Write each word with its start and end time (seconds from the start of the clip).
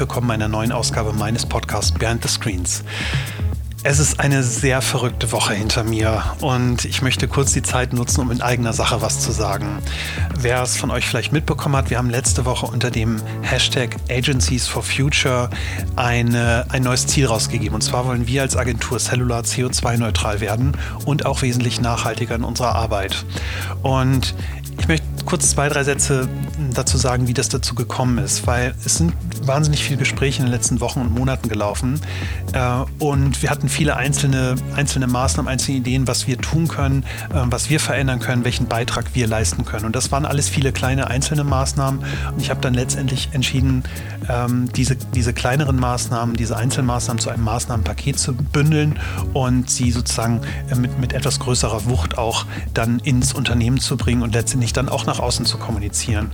willkommen 0.00 0.28
bei 0.28 0.34
einer 0.34 0.48
neuen 0.48 0.72
Ausgabe 0.72 1.12
meines 1.12 1.44
Podcasts 1.44 1.92
Behind 1.92 2.22
the 2.22 2.28
Screens. 2.28 2.82
Es 3.82 3.98
ist 3.98 4.18
eine 4.18 4.42
sehr 4.42 4.80
verrückte 4.80 5.30
Woche 5.30 5.52
hinter 5.52 5.84
mir 5.84 6.22
und 6.40 6.86
ich 6.86 7.02
möchte 7.02 7.28
kurz 7.28 7.52
die 7.52 7.62
Zeit 7.62 7.92
nutzen, 7.92 8.22
um 8.22 8.30
in 8.30 8.40
eigener 8.40 8.72
Sache 8.72 9.02
was 9.02 9.20
zu 9.20 9.30
sagen. 9.30 9.78
Wer 10.38 10.62
es 10.62 10.78
von 10.78 10.90
euch 10.90 11.06
vielleicht 11.06 11.32
mitbekommen 11.32 11.76
hat, 11.76 11.90
wir 11.90 11.98
haben 11.98 12.08
letzte 12.08 12.46
Woche 12.46 12.64
unter 12.64 12.90
dem 12.90 13.20
Hashtag 13.42 13.96
Agencies 14.10 14.66
for 14.66 14.82
Future 14.82 15.50
eine, 15.96 16.64
ein 16.70 16.82
neues 16.82 17.06
Ziel 17.06 17.26
rausgegeben. 17.26 17.74
Und 17.74 17.82
zwar 17.82 18.06
wollen 18.06 18.26
wir 18.26 18.40
als 18.40 18.56
Agentur 18.56 18.98
Cellular 18.98 19.42
CO2-neutral 19.42 20.40
werden 20.40 20.78
und 21.04 21.26
auch 21.26 21.42
wesentlich 21.42 21.80
nachhaltiger 21.80 22.36
in 22.36 22.44
unserer 22.44 22.74
Arbeit. 22.74 23.24
Und 23.82 24.34
kurz 25.30 25.50
zwei, 25.50 25.68
drei 25.68 25.84
Sätze 25.84 26.28
dazu 26.74 26.98
sagen, 26.98 27.28
wie 27.28 27.34
das 27.34 27.48
dazu 27.48 27.76
gekommen 27.76 28.18
ist, 28.18 28.48
weil 28.48 28.74
es 28.84 28.96
sind 28.96 29.12
wahnsinnig 29.46 29.84
viele 29.84 30.00
Gespräche 30.00 30.40
in 30.40 30.46
den 30.46 30.52
letzten 30.52 30.80
Wochen 30.80 31.00
und 31.00 31.14
Monaten 31.14 31.48
gelaufen 31.48 32.00
äh, 32.52 32.58
und 32.98 33.40
wir 33.40 33.48
hatten 33.48 33.68
viele 33.68 33.96
einzelne, 33.96 34.56
einzelne 34.74 35.06
Maßnahmen, 35.06 35.48
einzelne 35.48 35.78
Ideen, 35.78 36.08
was 36.08 36.26
wir 36.26 36.36
tun 36.36 36.66
können, 36.66 37.04
äh, 37.32 37.42
was 37.44 37.70
wir 37.70 37.78
verändern 37.78 38.18
können, 38.18 38.44
welchen 38.44 38.66
Beitrag 38.66 39.14
wir 39.14 39.28
leisten 39.28 39.64
können. 39.64 39.84
Und 39.84 39.94
das 39.94 40.10
waren 40.10 40.26
alles 40.26 40.48
viele 40.48 40.72
kleine 40.72 41.06
einzelne 41.06 41.44
Maßnahmen 41.44 42.00
und 42.32 42.40
ich 42.42 42.50
habe 42.50 42.60
dann 42.60 42.74
letztendlich 42.74 43.28
entschieden, 43.30 43.84
ähm, 44.28 44.68
diese, 44.74 44.96
diese 44.96 45.32
kleineren 45.32 45.76
Maßnahmen, 45.76 46.34
diese 46.34 46.56
Einzelmaßnahmen 46.56 47.20
zu 47.20 47.30
einem 47.30 47.44
Maßnahmenpaket 47.44 48.18
zu 48.18 48.34
bündeln 48.34 48.98
und 49.32 49.70
sie 49.70 49.92
sozusagen 49.92 50.40
äh, 50.70 50.74
mit, 50.74 50.98
mit 50.98 51.12
etwas 51.12 51.38
größerer 51.38 51.86
Wucht 51.86 52.18
auch 52.18 52.46
dann 52.74 52.98
ins 52.98 53.32
Unternehmen 53.32 53.78
zu 53.78 53.96
bringen 53.96 54.22
und 54.22 54.34
letztendlich 54.34 54.72
dann 54.72 54.88
auch 54.88 55.06
nach 55.06 55.19
außen 55.20 55.44
zu 55.44 55.58
kommunizieren. 55.58 56.32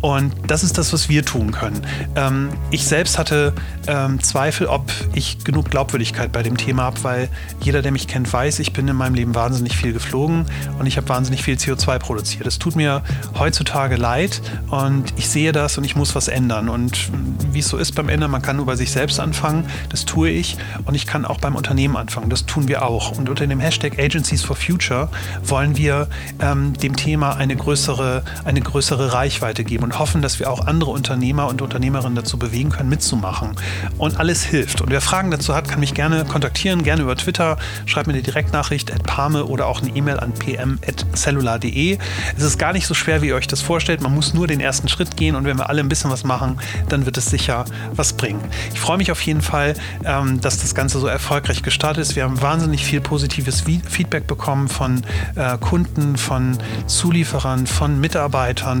Und 0.00 0.32
das 0.46 0.62
ist 0.62 0.78
das, 0.78 0.92
was 0.92 1.08
wir 1.08 1.24
tun 1.24 1.50
können. 1.52 1.80
Ähm, 2.16 2.50
ich 2.70 2.86
selbst 2.86 3.18
hatte 3.18 3.52
ähm, 3.86 4.22
Zweifel, 4.22 4.66
ob 4.66 4.90
ich 5.14 5.44
genug 5.44 5.70
Glaubwürdigkeit 5.70 6.32
bei 6.32 6.42
dem 6.42 6.56
Thema 6.56 6.84
habe, 6.84 7.04
weil 7.04 7.28
jeder, 7.60 7.82
der 7.82 7.92
mich 7.92 8.06
kennt, 8.06 8.32
weiß, 8.32 8.58
ich 8.58 8.72
bin 8.72 8.88
in 8.88 8.96
meinem 8.96 9.14
Leben 9.14 9.34
wahnsinnig 9.34 9.76
viel 9.76 9.92
geflogen 9.92 10.46
und 10.78 10.86
ich 10.86 10.96
habe 10.96 11.08
wahnsinnig 11.08 11.42
viel 11.42 11.56
CO2 11.56 11.98
produziert. 11.98 12.46
Es 12.46 12.58
tut 12.58 12.76
mir 12.76 13.02
heutzutage 13.38 13.96
leid 13.96 14.40
und 14.70 15.12
ich 15.16 15.28
sehe 15.28 15.52
das 15.52 15.78
und 15.78 15.84
ich 15.84 15.96
muss 15.96 16.14
was 16.14 16.28
ändern. 16.28 16.68
Und 16.68 17.10
wie 17.52 17.60
es 17.60 17.68
so 17.68 17.76
ist 17.76 17.94
beim 17.94 18.08
Ändern, 18.08 18.30
man 18.30 18.42
kann 18.42 18.56
nur 18.56 18.66
bei 18.66 18.76
sich 18.76 18.90
selbst 18.90 19.20
anfangen, 19.20 19.66
das 19.88 20.04
tue 20.04 20.30
ich 20.30 20.56
und 20.84 20.94
ich 20.94 21.06
kann 21.06 21.24
auch 21.24 21.38
beim 21.40 21.56
Unternehmen 21.56 21.96
anfangen, 21.96 22.30
das 22.30 22.46
tun 22.46 22.68
wir 22.68 22.84
auch. 22.84 23.16
Und 23.18 23.28
unter 23.28 23.46
dem 23.46 23.60
Hashtag 23.60 23.98
Agencies 23.98 24.42
for 24.42 24.56
Future 24.56 25.08
wollen 25.44 25.76
wir 25.76 26.08
ähm, 26.40 26.74
dem 26.74 26.96
Thema 26.96 27.36
eine 27.36 27.56
größere, 27.56 28.22
eine 28.44 28.60
größere 28.60 29.12
Reichweite 29.12 29.64
geben 29.64 29.84
und 29.84 29.98
hoffen, 29.98 30.22
dass 30.22 30.38
wir 30.38 30.50
auch 30.50 30.66
andere 30.66 30.90
Unternehmer 30.90 31.48
und 31.48 31.62
Unternehmerinnen 31.62 32.14
dazu 32.14 32.38
bewegen 32.38 32.70
können, 32.70 32.88
mitzumachen. 32.88 33.56
Und 33.98 34.18
alles 34.18 34.42
hilft. 34.42 34.80
Und 34.80 34.90
wer 34.90 35.00
Fragen 35.00 35.30
dazu 35.30 35.54
hat, 35.54 35.68
kann 35.68 35.80
mich 35.80 35.94
gerne 35.94 36.24
kontaktieren, 36.24 36.82
gerne 36.82 37.02
über 37.02 37.16
Twitter. 37.16 37.56
Schreibt 37.86 38.06
mir 38.06 38.14
eine 38.14 38.22
Direktnachricht 38.22 38.92
at 38.92 39.02
Parme 39.04 39.44
oder 39.44 39.66
auch 39.66 39.82
eine 39.82 39.90
E-Mail 39.90 40.20
an 40.20 40.32
pm.cellular.de. 40.32 41.98
Es 42.36 42.42
ist 42.42 42.58
gar 42.58 42.72
nicht 42.72 42.86
so 42.86 42.94
schwer, 42.94 43.22
wie 43.22 43.28
ihr 43.28 43.34
euch 43.34 43.46
das 43.46 43.60
vorstellt. 43.60 44.00
Man 44.00 44.14
muss 44.14 44.34
nur 44.34 44.46
den 44.46 44.60
ersten 44.60 44.88
Schritt 44.88 45.16
gehen 45.16 45.34
und 45.34 45.44
wenn 45.44 45.58
wir 45.58 45.68
alle 45.68 45.80
ein 45.80 45.88
bisschen 45.88 46.10
was 46.10 46.24
machen, 46.24 46.60
dann 46.88 47.06
wird 47.06 47.16
es 47.16 47.26
sicher 47.26 47.64
was 47.92 48.12
bringen. 48.12 48.40
Ich 48.72 48.80
freue 48.80 48.98
mich 48.98 49.10
auf 49.10 49.20
jeden 49.22 49.42
Fall, 49.42 49.74
ähm, 50.04 50.40
dass 50.40 50.58
das 50.58 50.74
Ganze 50.74 50.98
so 50.98 51.06
erfolgreich 51.06 51.62
gestartet 51.62 52.02
ist. 52.02 52.16
Wir 52.16 52.24
haben 52.24 52.40
wahnsinnig 52.40 52.84
viel 52.84 53.00
positives 53.00 53.62
Feedback 53.62 54.26
bekommen 54.26 54.68
von 54.68 55.02
äh, 55.34 55.58
Kunden, 55.58 56.16
von 56.16 56.58
Zulieferern, 56.86 57.66
von 57.66 58.00
Mitarbeitern, 58.00 58.17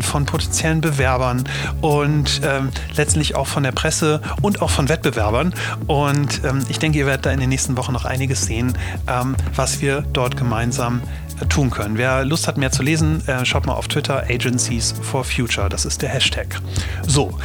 von 0.02 0.26
potenziellen 0.26 0.80
Bewerbern 0.80 1.44
und 1.80 2.40
ähm, 2.44 2.70
letztlich 2.96 3.36
auch 3.36 3.46
von 3.46 3.62
der 3.62 3.72
Presse 3.72 4.20
und 4.42 4.62
auch 4.62 4.70
von 4.70 4.88
Wettbewerbern. 4.88 5.54
Und 5.86 6.42
ähm, 6.44 6.64
ich 6.68 6.78
denke, 6.78 6.98
ihr 6.98 7.06
werdet 7.06 7.26
da 7.26 7.30
in 7.30 7.40
den 7.40 7.48
nächsten 7.48 7.76
Wochen 7.76 7.92
noch 7.92 8.04
einiges 8.04 8.42
sehen, 8.42 8.76
ähm, 9.06 9.36
was 9.54 9.80
wir 9.80 10.02
dort 10.12 10.36
gemeinsam 10.36 11.02
äh, 11.40 11.46
tun 11.46 11.70
können. 11.70 11.98
Wer 11.98 12.24
Lust 12.24 12.48
hat, 12.48 12.56
mehr 12.56 12.72
zu 12.72 12.82
lesen, 12.82 13.26
äh, 13.28 13.44
schaut 13.44 13.66
mal 13.66 13.74
auf 13.74 13.88
Twitter 13.88 14.24
Agencies 14.28 14.94
for 15.02 15.24
Future. 15.24 15.68
Das 15.68 15.84
ist 15.84 16.02
der 16.02 16.08
Hashtag. 16.10 16.60
So. 17.06 17.38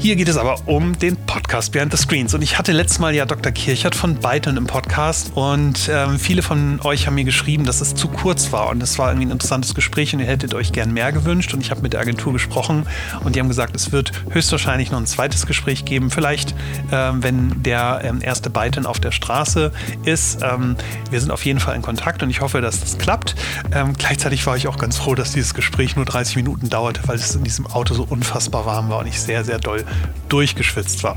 Hier 0.00 0.16
geht 0.16 0.30
es 0.30 0.38
aber 0.38 0.56
um 0.64 0.98
den 0.98 1.14
Podcast 1.14 1.72
Behind 1.72 1.92
the 1.92 1.98
Screens. 1.98 2.32
Und 2.32 2.40
ich 2.40 2.56
hatte 2.56 2.72
letztes 2.72 3.00
Mal 3.00 3.14
ja 3.14 3.26
Dr. 3.26 3.52
Kirchert 3.52 3.94
von 3.94 4.14
Byton 4.14 4.56
im 4.56 4.66
Podcast 4.66 5.32
und 5.34 5.90
ähm, 5.92 6.18
viele 6.18 6.40
von 6.40 6.80
euch 6.80 7.06
haben 7.06 7.16
mir 7.16 7.24
geschrieben, 7.24 7.66
dass 7.66 7.82
es 7.82 7.94
zu 7.94 8.08
kurz 8.08 8.50
war. 8.50 8.70
Und 8.70 8.82
es 8.82 8.98
war 8.98 9.10
irgendwie 9.10 9.26
ein 9.26 9.30
interessantes 9.30 9.74
Gespräch 9.74 10.14
und 10.14 10.20
ihr 10.20 10.26
hättet 10.26 10.54
euch 10.54 10.72
gern 10.72 10.94
mehr 10.94 11.12
gewünscht. 11.12 11.52
Und 11.52 11.60
ich 11.60 11.70
habe 11.70 11.82
mit 11.82 11.92
der 11.92 12.00
Agentur 12.00 12.32
gesprochen 12.32 12.86
und 13.24 13.36
die 13.36 13.40
haben 13.40 13.48
gesagt, 13.48 13.76
es 13.76 13.92
wird 13.92 14.12
höchstwahrscheinlich 14.30 14.90
noch 14.90 14.98
ein 14.98 15.06
zweites 15.06 15.44
Gespräch 15.44 15.84
geben. 15.84 16.10
Vielleicht, 16.10 16.54
ähm, 16.90 17.22
wenn 17.22 17.62
der 17.62 18.00
ähm, 18.02 18.22
erste 18.22 18.48
Byton 18.48 18.86
auf 18.86 19.00
der 19.00 19.12
Straße 19.12 19.70
ist. 20.06 20.38
Ähm, 20.42 20.76
wir 21.10 21.20
sind 21.20 21.30
auf 21.30 21.44
jeden 21.44 21.60
Fall 21.60 21.76
in 21.76 21.82
Kontakt 21.82 22.22
und 22.22 22.30
ich 22.30 22.40
hoffe, 22.40 22.62
dass 22.62 22.80
das 22.80 22.96
klappt. 22.96 23.34
Ähm, 23.74 23.92
gleichzeitig 23.98 24.46
war 24.46 24.56
ich 24.56 24.66
auch 24.66 24.78
ganz 24.78 24.96
froh, 24.96 25.14
dass 25.14 25.32
dieses 25.32 25.52
Gespräch 25.52 25.94
nur 25.94 26.06
30 26.06 26.36
Minuten 26.36 26.70
dauerte, 26.70 27.02
weil 27.04 27.16
es 27.16 27.34
in 27.34 27.44
diesem 27.44 27.66
Auto 27.66 27.92
so 27.92 28.06
unfassbar 28.08 28.64
warm 28.64 28.88
war 28.88 29.00
und 29.00 29.06
ich 29.06 29.20
sehr, 29.20 29.44
sehr 29.44 29.58
doll 29.58 29.84
durchgeschwitzt 30.28 31.02
war. 31.02 31.16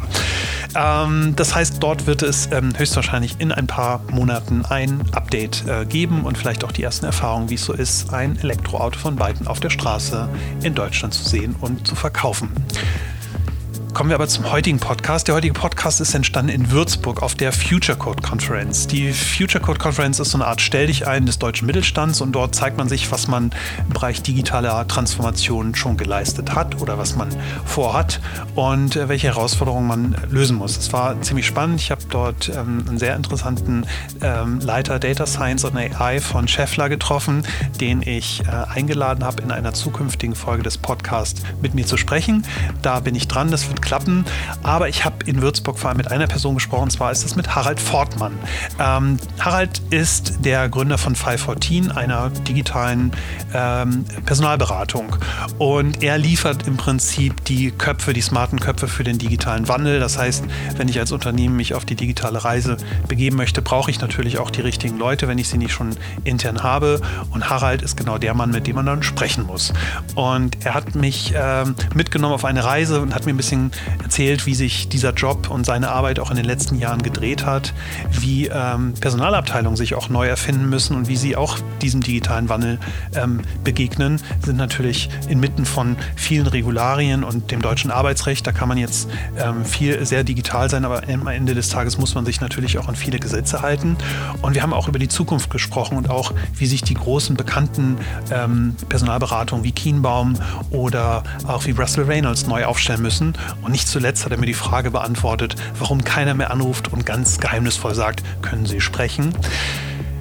Ähm, 0.76 1.34
das 1.36 1.56
heißt, 1.56 1.82
dort 1.82 2.08
wird 2.08 2.22
es 2.24 2.50
ähm, 2.52 2.74
höchstwahrscheinlich 2.78 3.36
in 3.40 3.52
ein 3.52 3.68
paar 3.68 4.02
Monaten 4.12 4.66
ein 4.66 5.02
Update 5.12 5.64
äh, 5.68 5.86
geben 5.86 6.24
und 6.24 6.38
vielleicht 6.38 6.64
auch 6.64 6.72
die 6.72 6.84
ersten 6.84 7.06
Erfahrungen, 7.06 7.50
wie 7.50 7.56
es 7.56 7.66
so 7.66 7.74
ist, 7.74 8.14
ein 8.14 8.38
Elektroauto 8.40 9.00
von 9.00 9.16
beiden 9.16 9.48
auf 9.48 9.60
der 9.60 9.70
Straße 9.70 10.30
in 10.64 10.76
Deutschland 10.76 11.14
zu 11.14 11.28
sehen 11.28 11.56
und 11.62 11.88
zu 11.88 11.96
verkaufen. 11.96 12.52
Kommen 13.94 14.10
wir 14.10 14.16
aber 14.16 14.28
zum 14.28 14.52
heutigen 14.52 14.80
Podcast. 14.80 15.28
Der 15.28 15.36
heutige 15.36 15.54
Podcast 15.54 16.02
ist 16.02 16.16
entstanden 16.16 16.52
in 16.52 16.72
Würzburg 16.72 17.22
auf 17.22 17.36
der 17.36 17.52
Future 17.52 17.96
Code 17.96 18.24
Conference. 18.24 18.88
Die 18.88 19.14
Future 19.14 19.64
Code 19.64 19.78
Conference 19.78 20.20
ist 20.20 20.32
so 20.32 20.38
eine 20.40 20.48
Art 20.48 20.62
Stell 20.62 20.88
dich 20.88 21.06
ein 21.06 21.28
des 21.28 21.38
deutschen 21.38 21.68
Mittelstands 21.68 22.20
und 22.20 22.32
dort 22.32 22.56
zeigt 22.56 22.76
man 22.76 22.90
sich, 22.90 23.12
was 23.12 23.28
man 23.28 23.52
im 23.78 23.90
Bereich 23.94 24.24
digitaler 24.24 24.88
Transformation 24.88 25.76
schon 25.76 25.96
geleistet 25.96 26.56
hat 26.56 26.82
oder 26.82 26.98
was 26.98 27.16
man 27.16 27.30
vorhat 27.66 28.20
und 28.56 28.96
äh, 28.96 29.10
welche 29.10 29.28
Herausforderungen 29.28 29.88
man 29.88 30.16
lösen 30.28 30.58
muss. 30.58 30.76
Es 30.76 30.92
war 30.92 31.22
ziemlich 31.22 31.46
spannend. 31.46 31.80
Ich 31.80 31.92
habe 31.92 32.02
dort 32.10 32.50
ähm, 32.50 32.84
einen 32.90 32.98
sehr 32.98 33.16
interessanten 33.16 33.86
ähm, 34.24 34.60
Leiter 34.60 34.98
Data 34.98 35.28
Science 35.28 35.66
und 35.66 35.78
AI 35.78 36.20
von 36.20 36.48
Scheffler 36.48 36.90
getroffen, 36.90 37.46
den 37.80 38.02
ich 38.02 38.42
äh, 38.42 38.74
eingeladen 38.74 39.24
habe, 39.24 39.44
in 39.44 39.52
einer 39.52 39.76
zukünftigen 39.76 40.34
Folge 40.34 40.64
des 40.64 40.80
Podcasts 40.80 41.44
mit 41.62 41.76
mir 41.76 41.86
zu 41.86 41.98
sprechen. 41.98 42.44
Da 42.82 43.00
bin 43.00 43.14
ich 43.14 43.28
dran. 43.28 43.52
Das 43.52 43.70
wird 43.70 43.83
klappen. 43.84 44.26
Aber 44.64 44.90
ich 44.90 45.06
habe 45.06 45.18
in 45.26 45.42
Würzburg 45.42 45.78
vor 45.78 45.90
allem 45.90 45.98
mit 45.98 46.12
einer 46.12 46.28
Person 46.28 46.56
gesprochen, 46.56 46.84
und 46.84 46.92
zwar 46.92 47.12
ist 47.12 47.26
es 47.26 47.36
mit 47.36 47.56
Harald 47.56 47.80
Fortmann. 47.80 48.34
Ähm, 48.80 49.18
Harald 49.40 49.82
ist 49.90 50.46
der 50.46 50.70
Gründer 50.70 50.98
von 50.98 51.16
514, 51.16 51.92
einer 51.92 52.30
digitalen 52.30 53.12
ähm, 53.54 54.06
Personalberatung. 54.26 55.16
Und 55.58 56.04
er 56.04 56.18
liefert 56.18 56.68
im 56.68 56.78
Prinzip 56.78 57.44
die 57.46 57.72
Köpfe, 57.72 58.14
die 58.14 58.22
smarten 58.22 58.60
Köpfe 58.60 58.88
für 58.88 59.04
den 59.04 59.18
digitalen 59.18 59.68
Wandel. 59.68 60.00
Das 60.00 60.18
heißt, 60.18 60.46
wenn 60.78 60.88
ich 60.88 61.00
als 61.00 61.12
Unternehmen 61.12 61.56
mich 61.56 61.74
auf 61.74 61.86
die 61.86 61.96
digitale 61.96 62.44
Reise 62.44 62.78
begeben 63.08 63.38
möchte, 63.38 63.62
brauche 63.62 63.92
ich 63.92 64.00
natürlich 64.02 64.40
auch 64.40 64.50
die 64.50 64.62
richtigen 64.62 64.98
Leute, 64.98 65.28
wenn 65.28 65.38
ich 65.38 65.50
sie 65.50 65.58
nicht 65.58 65.74
schon 65.74 65.96
intern 66.24 66.64
habe. 66.64 67.02
Und 67.32 67.50
Harald 67.50 67.82
ist 67.82 67.98
genau 67.98 68.18
der 68.18 68.34
Mann, 68.34 68.52
mit 68.52 68.68
dem 68.68 68.76
man 68.76 68.86
dann 68.86 69.04
sprechen 69.04 69.46
muss. 69.46 69.74
Und 70.16 70.66
er 70.66 70.74
hat 70.74 70.96
mich 70.96 71.34
ähm, 71.36 71.76
mitgenommen 71.94 72.34
auf 72.34 72.46
eine 72.46 72.64
Reise 72.64 73.02
und 73.02 73.14
hat 73.14 73.26
mir 73.26 73.34
ein 73.34 73.38
bisschen 73.38 73.72
erzählt, 74.02 74.46
wie 74.46 74.56
sich 74.56 74.90
dieser 74.90 75.14
Job 75.14 75.50
und 75.50 75.66
seine 75.66 75.90
Arbeit 75.90 76.20
auch 76.20 76.30
in 76.30 76.38
den 76.38 76.46
letzten 76.46 76.78
Jahren 76.78 77.02
gedreht 77.02 77.46
hat, 77.46 77.74
wie 78.12 78.48
ähm, 78.48 78.94
Personalabteilungen 79.00 79.78
sich 79.78 79.96
auch 79.96 80.10
neu 80.10 80.28
erfinden 80.28 80.70
müssen 80.70 80.96
und 80.96 81.08
wie 81.08 81.16
sie 81.16 81.36
auch 81.36 81.58
diesem 81.82 82.02
digitalen 82.02 82.50
Wandel 82.50 82.80
ähm, 83.16 83.42
begegnen, 83.64 84.22
sind 84.44 84.58
natürlich 84.58 85.10
inmitten 85.28 85.66
von 85.66 85.98
vielen 86.16 86.48
Regularien 86.48 87.24
und 87.24 87.52
dem 87.52 87.62
deutschen 87.62 87.92
Arbeitsrecht. 87.92 88.46
Da 88.46 88.52
kann 88.52 88.68
man 88.68 88.78
jetzt 88.78 89.10
ähm, 89.38 89.66
viel 89.66 90.06
sehr 90.06 90.24
digital 90.24 90.70
sein, 90.70 90.86
aber 90.86 91.04
am 91.08 91.28
Ende 91.28 91.54
des 91.54 91.70
Tages 91.70 91.98
muss 91.98 92.16
man 92.16 92.26
sich 92.26 92.42
natürlich 92.42 92.78
auch 92.78 92.88
an 92.88 92.96
viele 92.96 93.20
Gesetze 93.20 93.62
halten. 93.62 93.98
Und 94.42 94.56
wir 94.56 94.62
haben 94.62 94.74
auch 94.74 94.88
über 94.88 95.00
die 95.00 95.08
Zukunft 95.08 95.50
gesprochen 95.50 95.98
und 95.98 96.10
auch, 96.10 96.34
wie 96.56 96.66
sich 96.66 96.84
die 96.84 96.94
großen 96.94 97.36
bekannten 97.36 97.98
ähm, 98.32 98.76
Personalberatungen 98.90 99.64
wie 99.64 99.72
Kienbaum 99.72 100.36
oder 100.70 101.24
auch 101.48 101.66
wie 101.66 101.72
Russell 101.72 102.06
Reynolds 102.06 102.48
neu 102.48 102.66
aufstellen 102.66 103.02
müssen. 103.02 103.34
Und 103.64 103.72
nicht 103.72 103.88
zuletzt 103.88 104.26
hat 104.26 104.32
er 104.32 104.38
mir 104.38 104.46
die 104.46 104.54
Frage 104.54 104.92
beantwortet, 104.92 105.56
warum 105.80 106.04
keiner 106.04 106.34
mehr 106.34 106.52
anruft 106.52 106.92
und 106.92 107.06
ganz 107.06 107.40
geheimnisvoll 107.40 107.96
sagt, 107.96 108.24
können 108.42 108.66
Sie 108.66 108.82
sprechen? 108.82 109.34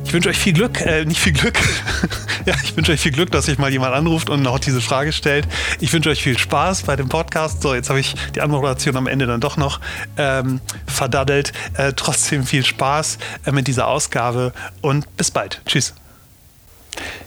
Ich 0.05 0.13
wünsche 0.13 0.29
euch 0.29 0.39
viel 0.39 0.53
Glück, 0.53 0.81
äh, 0.81 1.05
nicht 1.05 1.21
viel 1.21 1.33
Glück. 1.33 1.59
ja, 2.47 2.55
ich 2.63 2.77
wünsche 2.77 2.93
euch 2.93 3.01
viel 3.01 3.13
Glück, 3.13 3.31
dass 3.31 3.47
sich 3.47 3.59
mal 3.59 3.73
jemand 3.73 3.95
anruft 3.95 4.31
und 4.31 4.47
auch 4.47 4.59
diese 4.59 4.81
Frage 4.81 5.13
stellt. 5.13 5.47
Ich 5.81 5.93
wünsche 5.93 6.11
euch 6.11 6.23
viel 6.23 6.39
Spaß 6.39 6.83
bei 6.83 6.97
dem 6.97 7.09
Podcast. 7.09 7.63
So, 7.63 7.75
jetzt 7.75 7.89
habe 7.89 8.01
ich 8.01 8.15
die 8.35 8.41
Anmoderation 8.41 8.97
am 8.97 9.07
Ende 9.07 9.27
dann 9.27 9.41
doch 9.41 9.57
noch 9.57 9.81
ähm, 10.19 10.61
verdaddelt. 10.87 11.53
Äh, 11.75 11.93
trotzdem 11.95 12.45
viel 12.45 12.65
Spaß 12.65 13.19
äh, 13.47 13.53
mit 13.53 13.69
dieser 13.69 13.89
Ausgabe 13.89 14.53
und 14.83 15.17
bis 15.17 15.31
bald. 15.31 15.63
Tschüss. 15.67 15.95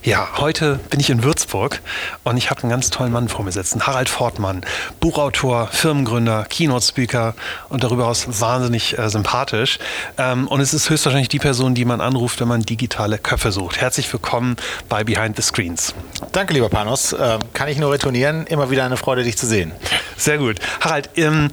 Ja, 0.04 0.38
heute 0.38 0.80
bin 0.92 1.00
ich 1.00 1.10
in 1.10 1.24
Würzburg 1.24 1.82
und 2.24 2.38
ich 2.38 2.52
habe 2.52 2.62
einen 2.62 2.70
ganz 2.70 2.92
tollen 2.92 3.12
Mann 3.12 3.28
vor 3.28 3.44
mir 3.44 3.52
sitzen. 3.52 3.88
Harald 3.88 4.08
Fortmann, 4.08 4.62
Buchautor, 5.00 5.68
Firmengründer, 5.68 6.46
Keynote-Speaker 6.48 7.34
und 7.70 7.84
darüber 7.84 8.04
hinaus 8.04 8.40
wahnsinnig 8.40 8.98
äh, 9.00 9.10
sympathisch. 9.10 9.80
Ähm, 10.20 10.48
und 10.48 10.62
es 10.62 10.76
ist 10.76 10.92
höchstwahrscheinlich 10.92 11.30
die 11.30 11.40
Person, 11.40 11.74
die 11.74 11.86
man 11.86 12.02
anruft, 12.02 12.40
wenn 12.40 12.48
man 12.48 12.62
digitale 12.62 13.18
Köpfe 13.18 13.52
sucht. 13.52 13.82
Herzlich 13.82 14.12
willkommen 14.14 14.58
bei 14.90 15.04
Behind 15.04 15.36
the 15.36 15.42
Screens. 15.42 15.96
Danke, 16.32 16.54
lieber 16.54 16.70
Panos. 16.70 17.14
Äh, 17.14 17.40
kann 17.54 17.68
ich 17.68 17.80
nur 17.80 17.92
retournieren. 17.92 18.46
Immer 18.46 18.70
wieder 18.70 18.86
eine 18.86 18.98
Freude, 18.98 19.24
dich 19.24 19.38
zu 19.38 19.48
sehen. 19.48 19.72
Sehr 20.18 20.38
gut. 20.38 20.60
Harald, 20.82 21.10
ähm, 21.16 21.50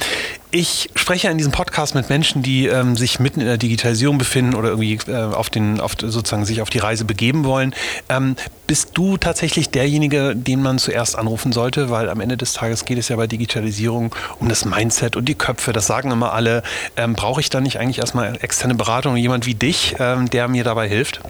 ich 0.55 0.91
spreche 0.95 1.29
in 1.29 1.39
diesem 1.39 1.51
Podcast 1.51 1.95
mit 1.95 2.11
Menschen, 2.11 2.43
die 2.43 2.67
ähm, 2.67 2.95
sich 2.95 3.19
mitten 3.19 3.41
in 3.41 3.47
der 3.47 3.57
Digitalisierung 3.57 4.19
befinden 4.19 4.55
oder 4.55 4.69
irgendwie 4.69 4.99
äh, 5.11 5.17
auf 5.17 5.49
den, 5.49 5.81
auf, 5.81 5.93
sozusagen 5.99 6.45
sich 6.45 6.61
auf 6.61 6.69
die 6.69 6.79
Reise 6.79 7.07
begeben 7.07 7.45
wollen. 7.45 7.75
Ähm, 8.11 8.37
bist 8.67 8.91
du 8.93 9.17
tatsächlich 9.17 9.71
derjenige, 9.71 10.37
den 10.37 10.61
man 10.61 10.79
zuerst 10.79 11.17
anrufen 11.17 11.53
sollte? 11.53 11.89
Weil 11.89 12.11
am 12.11 12.21
Ende 12.21 12.37
des 12.37 12.53
Tages 12.53 12.85
geht 12.85 12.99
es 12.99 13.09
ja 13.09 13.17
bei 13.17 13.27
Digitalisierung 13.27 14.15
um 14.41 14.51
das 14.51 14.67
Mindset 14.67 15.17
und 15.17 15.25
die 15.25 15.35
Köpfe. 15.35 15.73
Das 15.73 15.87
sagen 15.87 16.11
immer 16.11 16.35
alle. 16.35 16.63
Ähm, 16.99 17.15
Brauche 17.15 17.41
ich 17.41 17.49
da 17.49 17.63
nicht 17.63 17.79
eigentlich 17.79 17.99
erstmal 17.99 18.37
externe 18.43 18.75
Beratung, 18.75 19.17
jemand 19.17 19.47
wie 19.47 19.55
dich, 19.55 19.97
ähm, 19.99 20.29
der 20.29 20.49
mir 20.49 20.65
dabei 20.65 20.87
hilft? 20.87 21.21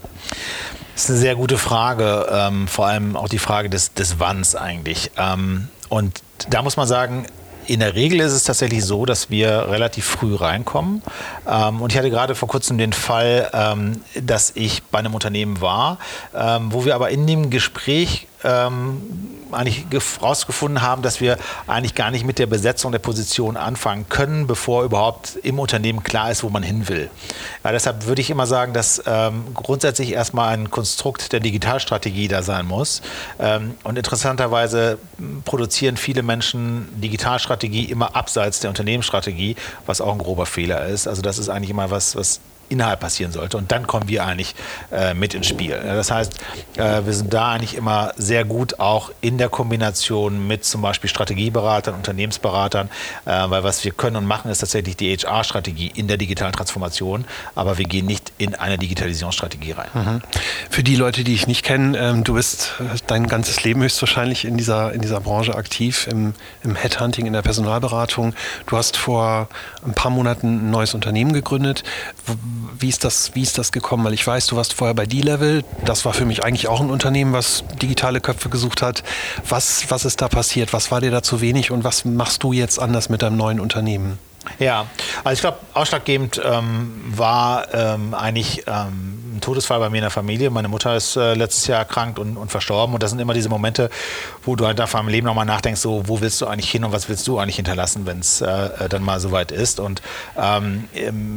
Das 0.94 1.04
ist 1.04 1.10
eine 1.10 1.18
sehr 1.20 1.36
gute 1.36 1.58
Frage, 1.58 2.26
ähm, 2.28 2.66
vor 2.66 2.88
allem 2.88 3.16
auch 3.16 3.28
die 3.28 3.38
Frage 3.38 3.70
des, 3.70 3.94
des 3.94 4.18
Wanns 4.18 4.56
eigentlich. 4.56 5.12
Ähm, 5.16 5.68
und 5.88 6.22
da 6.50 6.62
muss 6.62 6.76
man 6.76 6.88
sagen, 6.88 7.26
in 7.66 7.80
der 7.80 7.94
Regel 7.94 8.20
ist 8.20 8.32
es 8.32 8.44
tatsächlich 8.44 8.84
so, 8.84 9.06
dass 9.06 9.30
wir 9.30 9.68
relativ 9.70 10.04
früh 10.04 10.34
reinkommen. 10.34 11.02
Ähm, 11.48 11.80
und 11.80 11.92
ich 11.92 11.98
hatte 11.98 12.10
gerade 12.10 12.34
vor 12.34 12.48
kurzem 12.48 12.78
den 12.78 12.92
Fall, 12.92 13.50
ähm, 13.52 14.00
dass 14.20 14.52
ich 14.54 14.82
bei 14.84 14.98
einem 14.98 15.14
Unternehmen 15.14 15.60
war, 15.60 15.98
ähm, 16.34 16.72
wo 16.72 16.84
wir 16.84 16.94
aber 16.94 17.10
in 17.10 17.26
dem 17.26 17.50
Gespräch 17.50 18.26
ähm, 18.44 19.00
eigentlich 19.52 19.84
herausgefunden 19.90 20.82
haben, 20.82 21.02
dass 21.02 21.20
wir 21.20 21.38
eigentlich 21.66 21.94
gar 21.94 22.10
nicht 22.10 22.24
mit 22.24 22.38
der 22.38 22.46
Besetzung 22.46 22.92
der 22.92 22.98
Position 22.98 23.56
anfangen 23.56 24.08
können, 24.08 24.46
bevor 24.46 24.84
überhaupt 24.84 25.36
im 25.42 25.58
Unternehmen 25.58 26.02
klar 26.02 26.30
ist, 26.30 26.42
wo 26.42 26.48
man 26.48 26.62
hin 26.62 26.88
will. 26.88 27.10
Ja, 27.64 27.72
deshalb 27.72 28.06
würde 28.06 28.20
ich 28.20 28.30
immer 28.30 28.46
sagen, 28.46 28.72
dass 28.72 29.02
ähm, 29.06 29.44
grundsätzlich 29.54 30.12
erstmal 30.12 30.54
ein 30.54 30.70
Konstrukt 30.70 31.32
der 31.32 31.40
Digitalstrategie 31.40 32.28
da 32.28 32.42
sein 32.42 32.66
muss. 32.66 33.02
Ähm, 33.38 33.74
und 33.84 33.98
interessanterweise 33.98 34.98
produzieren 35.44 35.96
viele 35.96 36.22
Menschen 36.22 36.88
Digitalstrategie 37.00 37.84
immer 37.84 38.16
abseits 38.16 38.60
der 38.60 38.70
Unternehmensstrategie, 38.70 39.56
was 39.86 40.00
auch 40.00 40.12
ein 40.12 40.18
grober 40.18 40.46
Fehler 40.46 40.86
ist. 40.86 41.06
Also 41.06 41.22
das 41.22 41.38
ist 41.38 41.48
eigentlich 41.48 41.70
immer 41.70 41.90
was, 41.90 42.16
was 42.16 42.40
innerhalb 42.72 43.00
passieren 43.00 43.32
sollte. 43.32 43.56
Und 43.56 43.70
dann 43.70 43.86
kommen 43.86 44.08
wir 44.08 44.24
eigentlich 44.24 44.54
äh, 44.90 45.14
mit 45.14 45.34
ins 45.34 45.46
Spiel. 45.46 45.78
Das 45.84 46.10
heißt, 46.10 46.32
äh, 46.76 47.04
wir 47.04 47.12
sind 47.12 47.32
da 47.32 47.52
eigentlich 47.52 47.76
immer 47.76 48.12
sehr 48.16 48.44
gut 48.44 48.80
auch 48.80 49.10
in 49.20 49.38
der 49.38 49.48
Kombination 49.48 50.46
mit 50.46 50.64
zum 50.64 50.82
Beispiel 50.82 51.10
Strategieberatern, 51.10 51.94
Unternehmensberatern, 51.94 52.88
äh, 53.26 53.30
weil 53.30 53.62
was 53.62 53.84
wir 53.84 53.92
können 53.92 54.16
und 54.16 54.26
machen, 54.26 54.50
ist 54.50 54.58
tatsächlich 54.58 54.96
die 54.96 55.14
HR-Strategie 55.16 55.92
in 55.94 56.08
der 56.08 56.16
digitalen 56.16 56.52
Transformation, 56.52 57.24
aber 57.54 57.78
wir 57.78 57.84
gehen 57.84 58.06
nicht 58.06 58.32
in 58.38 58.54
eine 58.54 58.78
Digitalisierungsstrategie 58.78 59.72
rein. 59.72 59.88
Mhm. 59.92 60.22
Für 60.70 60.82
die 60.82 60.96
Leute, 60.96 61.24
die 61.24 61.34
ich 61.34 61.46
nicht 61.46 61.64
kenne, 61.64 61.98
ähm, 61.98 62.24
du 62.24 62.34
bist 62.34 62.72
äh, 62.80 62.96
dein 63.06 63.26
ganzes 63.26 63.62
Leben 63.64 63.82
höchstwahrscheinlich 63.82 64.44
in 64.44 64.56
dieser, 64.56 64.92
in 64.92 65.02
dieser 65.02 65.20
Branche 65.20 65.54
aktiv, 65.54 66.06
im, 66.10 66.34
im 66.64 66.74
Headhunting, 66.74 67.26
in 67.26 67.34
der 67.34 67.42
Personalberatung. 67.42 68.34
Du 68.66 68.76
hast 68.76 68.96
vor 68.96 69.48
ein 69.84 69.92
paar 69.92 70.10
Monaten 70.10 70.68
ein 70.68 70.70
neues 70.70 70.94
Unternehmen 70.94 71.32
gegründet 71.32 71.84
wie 72.78 72.88
ist 72.88 73.04
das, 73.04 73.34
wie 73.34 73.42
ist 73.42 73.58
das 73.58 73.72
gekommen? 73.72 74.04
Weil 74.04 74.14
ich 74.14 74.26
weiß, 74.26 74.46
du 74.46 74.56
warst 74.56 74.74
vorher 74.74 74.94
bei 74.94 75.06
D-Level. 75.06 75.64
Das 75.84 76.04
war 76.04 76.12
für 76.12 76.24
mich 76.24 76.44
eigentlich 76.44 76.68
auch 76.68 76.80
ein 76.80 76.90
Unternehmen, 76.90 77.32
was 77.32 77.64
digitale 77.80 78.20
Köpfe 78.20 78.48
gesucht 78.48 78.82
hat. 78.82 79.02
Was, 79.48 79.90
was 79.90 80.04
ist 80.04 80.20
da 80.20 80.28
passiert? 80.28 80.72
Was 80.72 80.90
war 80.90 81.00
dir 81.00 81.10
da 81.10 81.22
zu 81.22 81.40
wenig 81.40 81.70
und 81.70 81.84
was 81.84 82.04
machst 82.04 82.42
du 82.42 82.52
jetzt 82.52 82.78
anders 82.78 83.08
mit 83.08 83.22
deinem 83.22 83.36
neuen 83.36 83.60
Unternehmen? 83.60 84.18
Ja, 84.58 84.86
also 85.22 85.34
ich 85.34 85.40
glaube, 85.40 85.58
ausschlaggebend 85.72 86.40
ähm, 86.44 87.00
war 87.06 87.72
ähm, 87.72 88.12
eigentlich 88.12 88.64
ähm, 88.66 89.36
ein 89.36 89.40
Todesfall 89.40 89.78
bei 89.78 89.88
mir 89.88 89.98
in 89.98 90.02
der 90.02 90.10
Familie. 90.10 90.50
Meine 90.50 90.68
Mutter 90.68 90.96
ist 90.96 91.16
äh, 91.16 91.34
letztes 91.34 91.68
Jahr 91.68 91.78
erkrankt 91.78 92.18
und, 92.18 92.36
und, 92.36 92.50
verstorben. 92.50 92.94
Und 92.94 93.02
das 93.02 93.10
sind 93.10 93.20
immer 93.20 93.34
diese 93.34 93.48
Momente, 93.48 93.88
wo 94.44 94.56
du 94.56 94.66
halt 94.66 94.80
einfach 94.80 95.00
im 95.00 95.08
Leben 95.08 95.26
nochmal 95.26 95.46
nachdenkst, 95.46 95.80
so, 95.80 96.02
wo 96.08 96.20
willst 96.20 96.40
du 96.40 96.46
eigentlich 96.46 96.70
hin 96.70 96.84
und 96.84 96.92
was 96.92 97.08
willst 97.08 97.26
du 97.28 97.38
eigentlich 97.38 97.56
hinterlassen, 97.56 98.04
wenn 98.04 98.18
es 98.18 98.40
äh, 98.40 98.88
dann 98.88 99.02
mal 99.02 99.20
soweit 99.20 99.52
ist. 99.52 99.78
Und 99.78 100.02
ähm, 100.36 100.88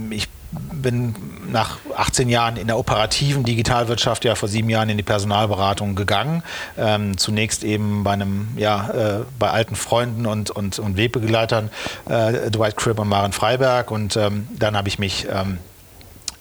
ich 0.10 0.28
bin 0.74 1.16
nach 1.52 1.78
18 1.96 2.30
Jahren 2.30 2.58
in 2.58 2.68
der 2.68 2.78
operativen 2.78 3.44
Digitalwirtschaft 3.44 4.26
ja 4.26 4.36
vor 4.36 4.50
sieben 4.50 4.70
Jahren 4.70 4.90
in 4.90 4.98
die 4.98 5.04
Personalberatung 5.04 5.96
gegangen. 5.96 6.44
Ähm, 6.78 7.18
zunächst 7.18 7.64
eben 7.64 8.04
bei 8.04 8.12
einem, 8.12 8.50
ja, 8.58 8.90
äh, 8.90 9.24
bei 9.40 9.50
alten 9.50 9.76
Freunden 9.76 10.26
und, 10.26 10.52
und, 10.52 10.80
und 10.80 10.98
Wegbegleitern, 10.98 11.70
äh, 12.10 12.52
Dwight 12.52 12.78
Cribb 12.78 13.00
und 13.00 13.08
Maren 13.08 13.32
Freiberg. 13.32 13.92
Und 13.92 14.18
ähm, 14.18 14.48
dann 14.58 14.76
habe 14.76 14.88
ich 14.88 15.00
mich 15.00 15.28
ähm, 15.32 15.60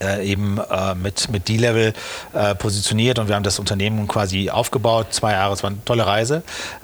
äh, 0.01 0.25
eben 0.25 0.59
äh, 0.59 0.95
mit, 0.95 1.29
mit 1.29 1.47
D-Level 1.47 1.93
äh, 2.33 2.55
positioniert 2.55 3.19
und 3.19 3.27
wir 3.27 3.35
haben 3.35 3.43
das 3.43 3.59
Unternehmen 3.59 4.07
quasi 4.07 4.49
aufgebaut. 4.49 5.07
Zwei 5.11 5.33
Jahre, 5.33 5.53
es 5.53 5.63
war 5.63 5.69
eine 5.69 5.83
tolle 5.85 6.05
Reise. 6.05 6.43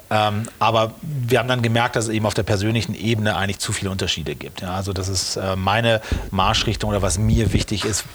Ähm, 0.10 0.44
aber 0.60 0.94
wir 1.02 1.40
haben 1.40 1.48
dann 1.48 1.62
gemerkt, 1.62 1.96
dass 1.96 2.06
es 2.06 2.12
eben 2.12 2.25
auf 2.25 2.34
der 2.34 2.44
persönlichen 2.44 2.94
Ebene 2.96 3.38
eigentlich 3.38 3.60
zu 3.60 3.72
viele 3.72 3.92
Unterschiede 3.92 4.36
gibt. 4.36 4.62
Ja, 4.62 4.75
also 4.75 4.92
das 4.92 5.08
ist 5.08 5.38
äh, 5.38 5.56
meine 5.56 6.02
Marschrichtung 6.31 6.90
oder 6.90 7.02
was 7.02 7.18
mir 7.18 7.54
wichtig 7.54 7.86
ist, 7.86 8.06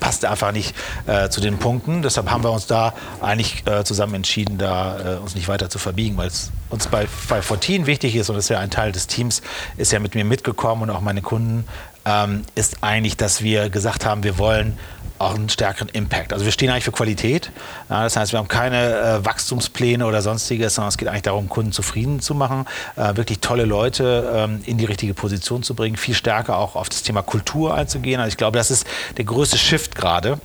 passt 0.00 0.24
einfach 0.24 0.52
nicht 0.52 0.74
äh, 1.06 1.28
zu 1.28 1.40
den 1.40 1.58
Punkten. 1.58 2.02
Deshalb 2.02 2.30
haben 2.30 2.42
wir 2.42 2.50
uns 2.50 2.66
da 2.66 2.94
eigentlich 3.20 3.64
äh, 3.66 3.84
zusammen 3.84 4.14
entschieden, 4.14 4.58
da 4.58 5.16
äh, 5.16 5.18
uns 5.18 5.34
nicht 5.34 5.48
weiter 5.48 5.70
zu 5.70 5.78
verbiegen, 5.78 6.16
weil 6.16 6.28
es 6.28 6.50
uns 6.68 6.88
bei, 6.88 7.06
bei 7.28 7.42
Fortin 7.42 7.86
wichtig 7.86 8.16
ist 8.16 8.28
und 8.30 8.36
das 8.36 8.46
ist 8.46 8.48
ja 8.48 8.58
ein 8.58 8.70
Teil 8.70 8.92
des 8.92 9.06
Teams, 9.06 9.42
ist 9.76 9.92
ja 9.92 9.98
mit 9.98 10.14
mir 10.14 10.24
mitgekommen 10.24 10.82
und 10.82 10.90
auch 10.90 11.00
meine 11.00 11.22
Kunden, 11.22 11.64
ähm, 12.04 12.42
ist 12.54 12.78
eigentlich, 12.82 13.16
dass 13.16 13.42
wir 13.42 13.70
gesagt 13.70 14.04
haben, 14.04 14.22
wir 14.22 14.38
wollen 14.38 14.78
auch 15.18 15.34
einen 15.34 15.50
stärkeren 15.50 15.90
Impact. 15.90 16.32
Also 16.32 16.46
wir 16.46 16.52
stehen 16.52 16.70
eigentlich 16.70 16.84
für 16.84 16.92
Qualität. 16.92 17.52
Ja, 17.90 18.04
das 18.04 18.16
heißt, 18.16 18.32
wir 18.32 18.38
haben 18.38 18.48
keine 18.48 18.98
äh, 18.98 19.24
Wachstumspläne 19.24 20.06
oder 20.06 20.22
sonstiges, 20.22 20.74
sondern 20.74 20.88
es 20.88 20.96
geht 20.96 21.08
eigentlich 21.08 21.22
darum, 21.22 21.50
Kunden 21.50 21.72
zufrieden 21.72 22.20
zu 22.20 22.34
machen, 22.34 22.64
äh, 22.96 23.16
wirklich 23.16 23.40
tolle 23.40 23.66
Leute 23.66 24.32
ähm, 24.34 24.62
in 24.64 24.78
die 24.78 24.86
richtige 24.86 25.12
Position 25.12 25.62
zu 25.62 25.74
bringen, 25.74 25.96
viel 25.96 26.14
stärker 26.14 26.56
auch 26.56 26.74
auf 26.74 26.88
das 26.88 27.02
Thema 27.02 27.20
Kultur 27.22 27.74
einzugehen. 27.74 28.18
Also 28.18 28.30
ich 28.30 28.38
glaube, 28.38 28.56
das 28.56 28.70
ist 28.70 28.86
der 29.18 29.26
größte 29.26 29.58
Shift 29.58 29.94
gerade 29.94 30.40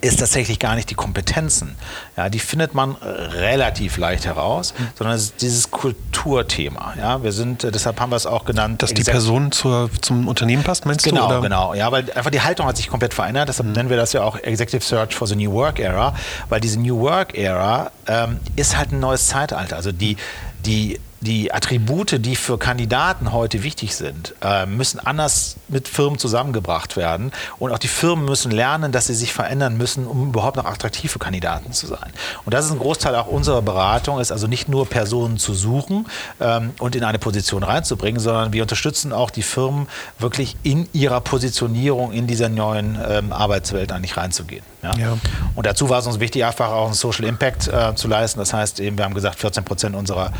ist 0.00 0.20
tatsächlich 0.20 0.58
gar 0.58 0.74
nicht 0.74 0.90
die 0.90 0.94
Kompetenzen. 0.94 1.76
Ja, 2.16 2.28
die 2.28 2.38
findet 2.38 2.74
man 2.74 2.94
relativ 2.94 3.96
leicht 3.96 4.26
heraus, 4.26 4.74
mhm. 4.76 4.88
sondern 4.96 5.16
es 5.16 5.24
ist 5.24 5.42
dieses 5.42 5.70
Kulturthema. 5.70 6.94
Ja, 6.98 7.22
wir 7.22 7.32
sind, 7.32 7.64
äh, 7.64 7.70
deshalb 7.70 8.00
haben 8.00 8.10
wir 8.10 8.16
es 8.16 8.26
auch 8.26 8.44
genannt. 8.44 8.82
Dass 8.82 8.94
die 8.94 9.04
Person 9.04 9.52
zur, 9.52 9.90
zum 10.00 10.28
Unternehmen 10.28 10.62
passt, 10.62 10.86
meinst 10.86 11.04
genau, 11.04 11.22
du? 11.22 11.28
Genau, 11.28 11.40
genau. 11.42 11.74
Ja, 11.74 11.92
weil 11.92 12.10
einfach 12.12 12.30
die 12.30 12.40
Haltung 12.40 12.66
hat 12.66 12.76
sich 12.76 12.88
komplett 12.88 13.14
verändert. 13.14 13.48
Deshalb 13.48 13.68
mhm. 13.68 13.74
nennen 13.74 13.90
wir 13.90 13.96
das 13.96 14.12
ja 14.12 14.22
auch 14.22 14.36
Executive 14.36 14.84
Search 14.84 15.14
for 15.14 15.26
the 15.26 15.36
New 15.36 15.52
Work 15.52 15.78
Era, 15.78 16.14
weil 16.48 16.60
diese 16.60 16.78
New 16.80 17.00
Work 17.00 17.36
Era 17.36 17.90
ähm, 18.06 18.40
ist 18.56 18.76
halt 18.76 18.92
ein 18.92 19.00
neues 19.00 19.26
Zeitalter. 19.26 19.76
Also 19.76 19.92
die, 19.92 20.16
die 20.64 20.98
die 21.20 21.52
Attribute, 21.52 22.24
die 22.24 22.36
für 22.36 22.58
Kandidaten 22.58 23.32
heute 23.32 23.62
wichtig 23.62 23.94
sind, 23.94 24.34
äh, 24.42 24.66
müssen 24.66 24.98
anders 24.98 25.56
mit 25.68 25.88
Firmen 25.88 26.18
zusammengebracht 26.18 26.96
werden. 26.96 27.32
Und 27.58 27.72
auch 27.72 27.78
die 27.78 27.88
Firmen 27.88 28.24
müssen 28.24 28.50
lernen, 28.50 28.90
dass 28.92 29.06
sie 29.06 29.14
sich 29.14 29.32
verändern 29.32 29.76
müssen, 29.76 30.06
um 30.06 30.28
überhaupt 30.28 30.56
noch 30.56 30.64
attraktiv 30.64 31.12
für 31.12 31.18
Kandidaten 31.18 31.72
zu 31.72 31.86
sein. 31.86 32.10
Und 32.44 32.54
das 32.54 32.66
ist 32.66 32.72
ein 32.72 32.78
Großteil 32.78 33.14
auch 33.14 33.26
unserer 33.26 33.62
Beratung, 33.62 34.18
ist 34.18 34.32
also 34.32 34.46
nicht 34.46 34.68
nur 34.68 34.86
Personen 34.86 35.38
zu 35.38 35.54
suchen 35.54 36.06
ähm, 36.40 36.72
und 36.78 36.96
in 36.96 37.04
eine 37.04 37.18
Position 37.18 37.62
reinzubringen, 37.62 38.20
sondern 38.20 38.52
wir 38.52 38.62
unterstützen 38.62 39.12
auch 39.12 39.30
die 39.30 39.42
Firmen 39.42 39.88
wirklich 40.18 40.56
in 40.62 40.88
ihrer 40.92 41.20
Positionierung 41.20 42.12
in 42.12 42.26
dieser 42.26 42.48
neuen 42.48 42.98
ähm, 43.06 43.32
Arbeitswelt 43.32 43.92
eigentlich 43.92 44.16
reinzugehen. 44.16 44.64
Ja? 44.82 44.96
ja? 44.96 45.18
Und 45.54 45.66
dazu 45.66 45.88
war 45.88 45.98
es 45.98 46.06
uns 46.06 46.20
wichtig, 46.20 46.44
einfach 46.44 46.70
auch 46.70 46.86
einen 46.86 46.94
Social 46.94 47.24
Impact 47.24 47.68
äh, 47.68 47.94
zu 47.94 48.08
leisten. 48.08 48.38
Das 48.38 48.52
heißt, 48.52 48.80
eben, 48.80 48.96
wir 48.96 49.04
haben 49.04 49.14
gesagt, 49.14 49.38
14 49.38 49.64
Prozent 49.64 49.94
unserer 49.94 50.32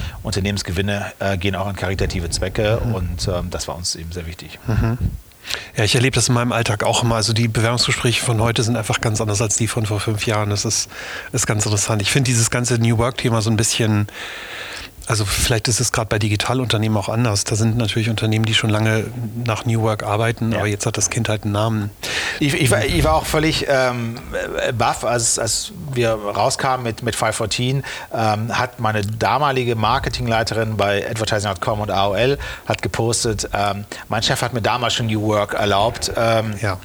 Unternehmensgewinne 0.71 1.13
äh, 1.19 1.37
gehen 1.39 1.57
auch 1.57 1.67
an 1.67 1.77
karitative 1.77 2.31
Zwecke 2.31 2.81
mhm. 2.85 2.95
und 2.95 3.29
ähm, 3.29 3.51
das 3.51 3.69
war 3.69 3.77
uns 3.77 3.95
eben 3.97 4.13
sehr 4.13 4.27
wichtig. 4.27 4.59
Mhm. 4.67 4.99
Ja, 5.77 5.85
ich 5.85 5.95
erlebe 5.95 6.15
das 6.15 6.29
in 6.29 6.35
meinem 6.35 6.53
Alltag 6.53 6.85
auch 6.85 7.03
immer. 7.03 7.17
Also 7.17 7.33
die 7.33 7.49
Bewerbungsgespräche 7.49 8.23
von 8.23 8.41
heute 8.41 8.63
sind 8.63 8.77
einfach 8.77 9.01
ganz 9.01 9.21
anders 9.21 9.43
als 9.43 9.57
die 9.57 9.67
von 9.67 9.87
vor 9.87 9.99
fünf 9.99 10.27
Jahren. 10.27 10.51
Das 10.51 10.65
ist, 10.65 10.89
ist 11.33 11.47
ganz 11.47 11.65
interessant. 11.65 12.03
Ich 12.03 12.11
finde 12.11 12.29
dieses 12.29 12.51
ganze 12.51 12.79
New 12.79 12.99
Work-Thema 12.99 13.43
so 13.43 13.51
ein 13.51 13.57
bisschen 13.57 14.07
also 15.11 15.25
vielleicht 15.25 15.67
ist 15.67 15.81
es 15.81 15.91
gerade 15.91 16.09
bei 16.09 16.21
Digitalunternehmen 16.21 16.97
auch 16.97 17.09
anders. 17.09 17.43
Da 17.43 17.57
sind 17.57 17.77
natürlich 17.77 18.09
Unternehmen, 18.09 18.45
die 18.45 18.55
schon 18.55 18.71
lange 18.71 19.07
nach 19.45 19.67
New 19.67 19.83
Work 19.83 20.05
arbeiten, 20.05 20.53
ja. 20.53 20.59
aber 20.59 20.69
jetzt 20.69 20.87
hat 20.87 20.97
das 20.97 21.11
Kind 21.11 21.29
halt 21.29 21.43
einen 21.43 21.53
Namen. 21.53 21.91
Ich, 22.39 22.55
ich, 22.55 22.71
war, 22.71 22.85
ich 22.85 23.03
war, 23.03 23.15
auch 23.15 23.27
völlig 23.27 23.67
ähm, 23.69 24.19
baff, 24.79 25.05
als, 25.05 25.39
als 25.39 25.73
wir 25.93 26.13
rauskamen 26.13 26.85
mit, 26.85 27.03
mit 27.03 27.17
514, 27.17 27.83
ähm, 28.15 28.57
hat 28.57 28.79
meine 28.79 29.03
damalige 29.03 29.75
Marketingleiterin 29.75 30.77
bei 30.77 31.05
Advertising.com 31.11 31.81
und 31.81 31.91
AOL 31.91 32.39
hat 32.67 32.81
gepostet, 32.81 33.51
ähm, 33.53 33.85
mein 34.09 34.23
Chef 34.23 34.41
hat 34.43 34.53
mir 34.53 34.63
damals 34.63 34.95
schon 34.95 35.07
New 35.07 35.23
Work 35.23 35.55
erlaubt. 35.55 36.13
Ähm, 36.17 36.55
ja 36.63 36.79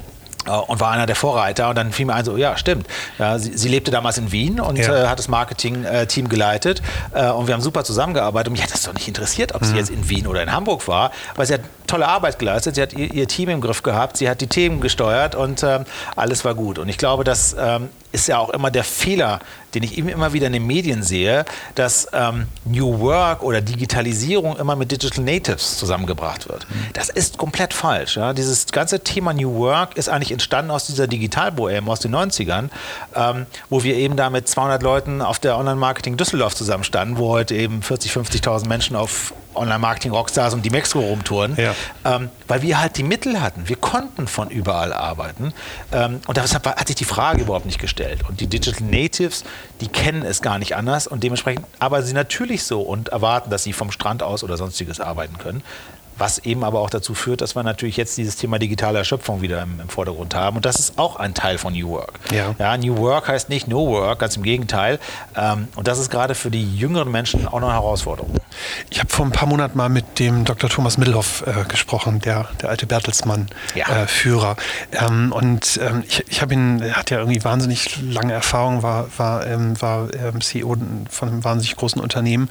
und 0.50 0.80
war 0.80 0.92
einer 0.92 1.06
der 1.06 1.16
Vorreiter. 1.16 1.70
Und 1.70 1.76
dann 1.76 1.92
fiel 1.92 2.06
mir 2.06 2.14
ein, 2.14 2.26
so, 2.26 2.38
ja, 2.38 2.58
stimmt. 2.58 2.88
Ja, 3.20 3.40
sie, 3.40 3.58
sie, 3.58 3.70
lebte 3.70 3.92
damals 3.92 4.18
in 4.18 4.32
Wien 4.32 4.60
und 4.60 4.78
ja. 4.78 5.04
äh, 5.04 5.08
hat 5.08 5.20
das 5.20 5.28
Marketing-Team 5.28 6.30
geleitet. 6.30 6.82
Äh, 7.14 7.30
und 7.30 7.48
wir 7.48 7.54
haben 7.54 7.62
super 7.62 7.84
zusammengearbeitet. 7.84 8.48
Und 8.48 8.54
mich 8.54 8.64
hat 8.64 8.74
das 8.74 8.84
doch 8.84 8.94
nicht 8.94 9.08
interessiert, 9.08 9.56
ob 9.56 9.62
mhm. 9.62 9.66
sie 9.66 9.76
jetzt 9.76 9.90
in 9.90 10.10
Wien 10.10 10.28
oder 10.28 10.42
in 10.42 10.52
Hamburg 10.52 10.88
war. 10.88 11.12
Aber 11.34 11.46
sie 11.46 11.56
hat 11.56 11.62
tolle 11.88 12.08
Arbeit 12.08 12.40
geleistet. 12.40 12.76
Sie 12.76 12.82
hat 12.82 12.94
ihr, 12.94 13.14
ihr 13.14 13.28
Team 13.28 13.50
im 13.50 13.62
Griff 13.62 13.84
gehabt. 13.84 14.18
Sie 14.18 14.30
hat 14.30 14.42
die 14.42 14.48
Themen 14.48 14.82
gesteuert 14.82 15.36
und 15.36 15.64
ähm, 15.64 15.86
alles 16.16 16.46
war 16.46 16.56
gut. 16.56 16.80
Und 16.80 16.90
ich 16.90 16.98
glaube, 16.98 17.24
das 17.24 17.56
ähm, 17.60 17.90
ist 18.16 18.28
ja 18.28 18.40
auch 18.40 18.50
immer 18.50 18.72
der 18.72 18.86
Fehler, 18.86 19.40
den 19.76 19.84
ich 19.84 19.98
immer 19.98 20.32
wieder 20.32 20.48
in 20.48 20.54
den 20.54 20.66
Medien 20.66 21.04
sehe, 21.04 21.44
dass 21.76 22.08
ähm, 22.14 22.48
New 22.64 23.00
Work 23.02 23.44
oder 23.44 23.62
Digitalisierung 23.62 24.58
immer 24.58 24.78
mit 24.78 24.90
Digital 24.90 25.24
Natives 25.24 25.78
zusammengebracht 25.78 26.48
wird. 26.48 26.66
Mhm. 26.70 26.94
Das 26.94 27.10
ist 27.10 27.38
komplett 27.38 27.74
falsch. 27.74 28.16
Ja? 28.16 28.34
Dieses 28.34 28.68
ganze 28.68 29.02
Thema 29.02 29.34
New 29.34 29.54
Work 29.56 29.98
ist 29.98 30.08
eigentlich 30.08 30.32
entstanden 30.32 30.72
aus 30.72 30.88
dieser 30.88 31.08
Digitalbohem 31.08 31.90
aus 31.90 32.00
den 32.00 32.16
90ern, 32.16 32.70
ähm, 33.14 33.46
wo 33.70 33.84
wir 33.84 33.96
eben 33.96 34.16
da 34.16 34.30
mit 34.30 34.48
200 34.48 34.82
Leuten 34.82 35.22
auf 35.22 35.40
der 35.40 35.58
Online-Marketing 35.58 36.16
Düsseldorf 36.16 36.56
zusammenstanden, 36.56 37.18
wo 37.18 37.30
heute 37.30 37.54
eben 37.56 37.82
40, 37.82 38.12
50.000 38.12 38.68
Menschen 38.68 38.96
auf 38.96 39.34
Online-Marketing-Rockstars 39.56 40.54
und 40.54 40.64
die 40.66 40.70
Mexiko 40.70 41.00
rumtouren, 41.00 41.56
ja. 41.58 41.74
ähm, 42.04 42.30
weil 42.48 42.62
wir 42.62 42.80
halt 42.80 42.98
die 42.98 43.04
Mittel 43.04 43.42
hatten. 43.42 43.68
Wir 43.68 43.76
konnten 43.76 44.28
von 44.28 44.50
überall 44.50 44.94
arbeiten. 44.94 45.54
Ähm, 45.92 46.22
und 46.28 46.38
deshalb 46.38 46.66
hat 46.66 46.88
sich 46.88 46.96
die 46.96 47.06
Frage 47.06 47.42
überhaupt 47.42 47.66
nicht 47.66 47.80
gestellt. 47.80 48.22
Und 48.28 48.40
die 48.40 48.48
Digital 48.48 48.88
Natives, 48.88 49.44
die 49.82 49.88
kennen 49.88 50.24
es 50.24 50.42
gar 50.42 50.60
nicht 50.60 50.76
anders 50.76 51.08
und 51.08 51.24
dementsprechend 51.24 51.66
arbeiten 51.80 52.06
sie 52.06 52.14
natürlich 52.14 52.64
so 52.64 52.82
und 52.82 53.10
erwarten, 53.10 53.50
dass 53.50 53.64
sie 53.64 53.74
vom 53.74 53.92
Strand 53.92 54.24
aus 54.24 54.44
oder 54.44 54.58
sonstiges 54.58 55.00
arbeiten 55.00 55.38
können. 55.38 55.64
Was 56.18 56.40
eben 56.40 56.64
aber 56.64 56.80
auch 56.80 56.90
dazu 56.90 57.14
führt, 57.14 57.42
dass 57.42 57.56
wir 57.56 57.64
natürlich 57.64 57.98
jetzt 57.98 58.18
dieses 58.18 58.38
Thema 58.38 58.60
digitale 58.60 59.00
Erschöpfung 59.00 59.42
wieder 59.42 59.62
im, 59.62 59.80
im 59.80 59.90
Vordergrund 59.90 60.34
haben. 60.36 60.58
Und 60.58 60.66
das 60.66 60.80
ist 60.80 60.98
auch 60.98 61.18
ein 61.18 61.34
Teil 61.34 61.58
von 61.58 61.74
New 61.74 61.90
Work. 61.90 62.20
Ja. 62.32 62.56
ja 62.58 62.78
New 62.78 62.98
Work 62.98 63.28
heißt 63.28 63.50
nicht 63.50 63.68
No 63.68 63.88
Work, 63.88 64.20
ganz 64.20 64.38
im 64.38 64.44
Gegenteil. 64.44 65.00
Ähm, 65.36 65.68
und 65.76 65.88
das 65.88 66.00
ist 66.00 66.10
gerade 66.10 66.36
für 66.36 66.50
die 66.50 66.76
jüngeren 66.78 67.12
Menschen 67.12 67.48
auch 67.48 67.58
eine 67.58 67.72
Herausforderung. 67.72 68.34
Ich 68.90 69.00
habe 69.00 69.10
vor 69.10 69.26
ein 69.26 69.32
paar 69.32 69.48
Monaten 69.48 69.78
mal 69.78 69.90
mit 69.90 70.20
dem 70.20 70.46
Dr. 70.46 70.70
Thomas 70.70 70.98
Middelhoff 70.98 71.44
äh, 71.46 71.66
gesprochen, 71.68 72.20
der, 72.22 72.48
der 72.62 72.70
alte 72.70 72.86
Bertelsmann-Führer. 72.86 74.56
Ja. 74.94 75.02
Äh, 75.02 75.06
ähm, 75.06 75.32
und 75.34 75.80
ähm, 75.84 76.04
ich, 76.08 76.24
ich 76.30 76.42
habe 76.42 76.54
ihn, 76.54 76.82
er 76.82 76.96
hat 76.96 77.12
ja 77.12 77.20
irgendwie 77.20 77.44
wahnsinnig 77.44 78.02
lange 78.02 78.34
Erfahrung, 78.34 78.84
war, 78.84 79.08
war, 79.18 79.46
ähm, 79.46 79.80
war 79.82 80.14
ähm, 80.14 80.40
CEO 80.40 80.78
von 81.10 81.28
einem 81.28 81.44
wahnsinnig 81.44 81.76
großen 81.76 82.02
Unternehmen. 82.02 82.50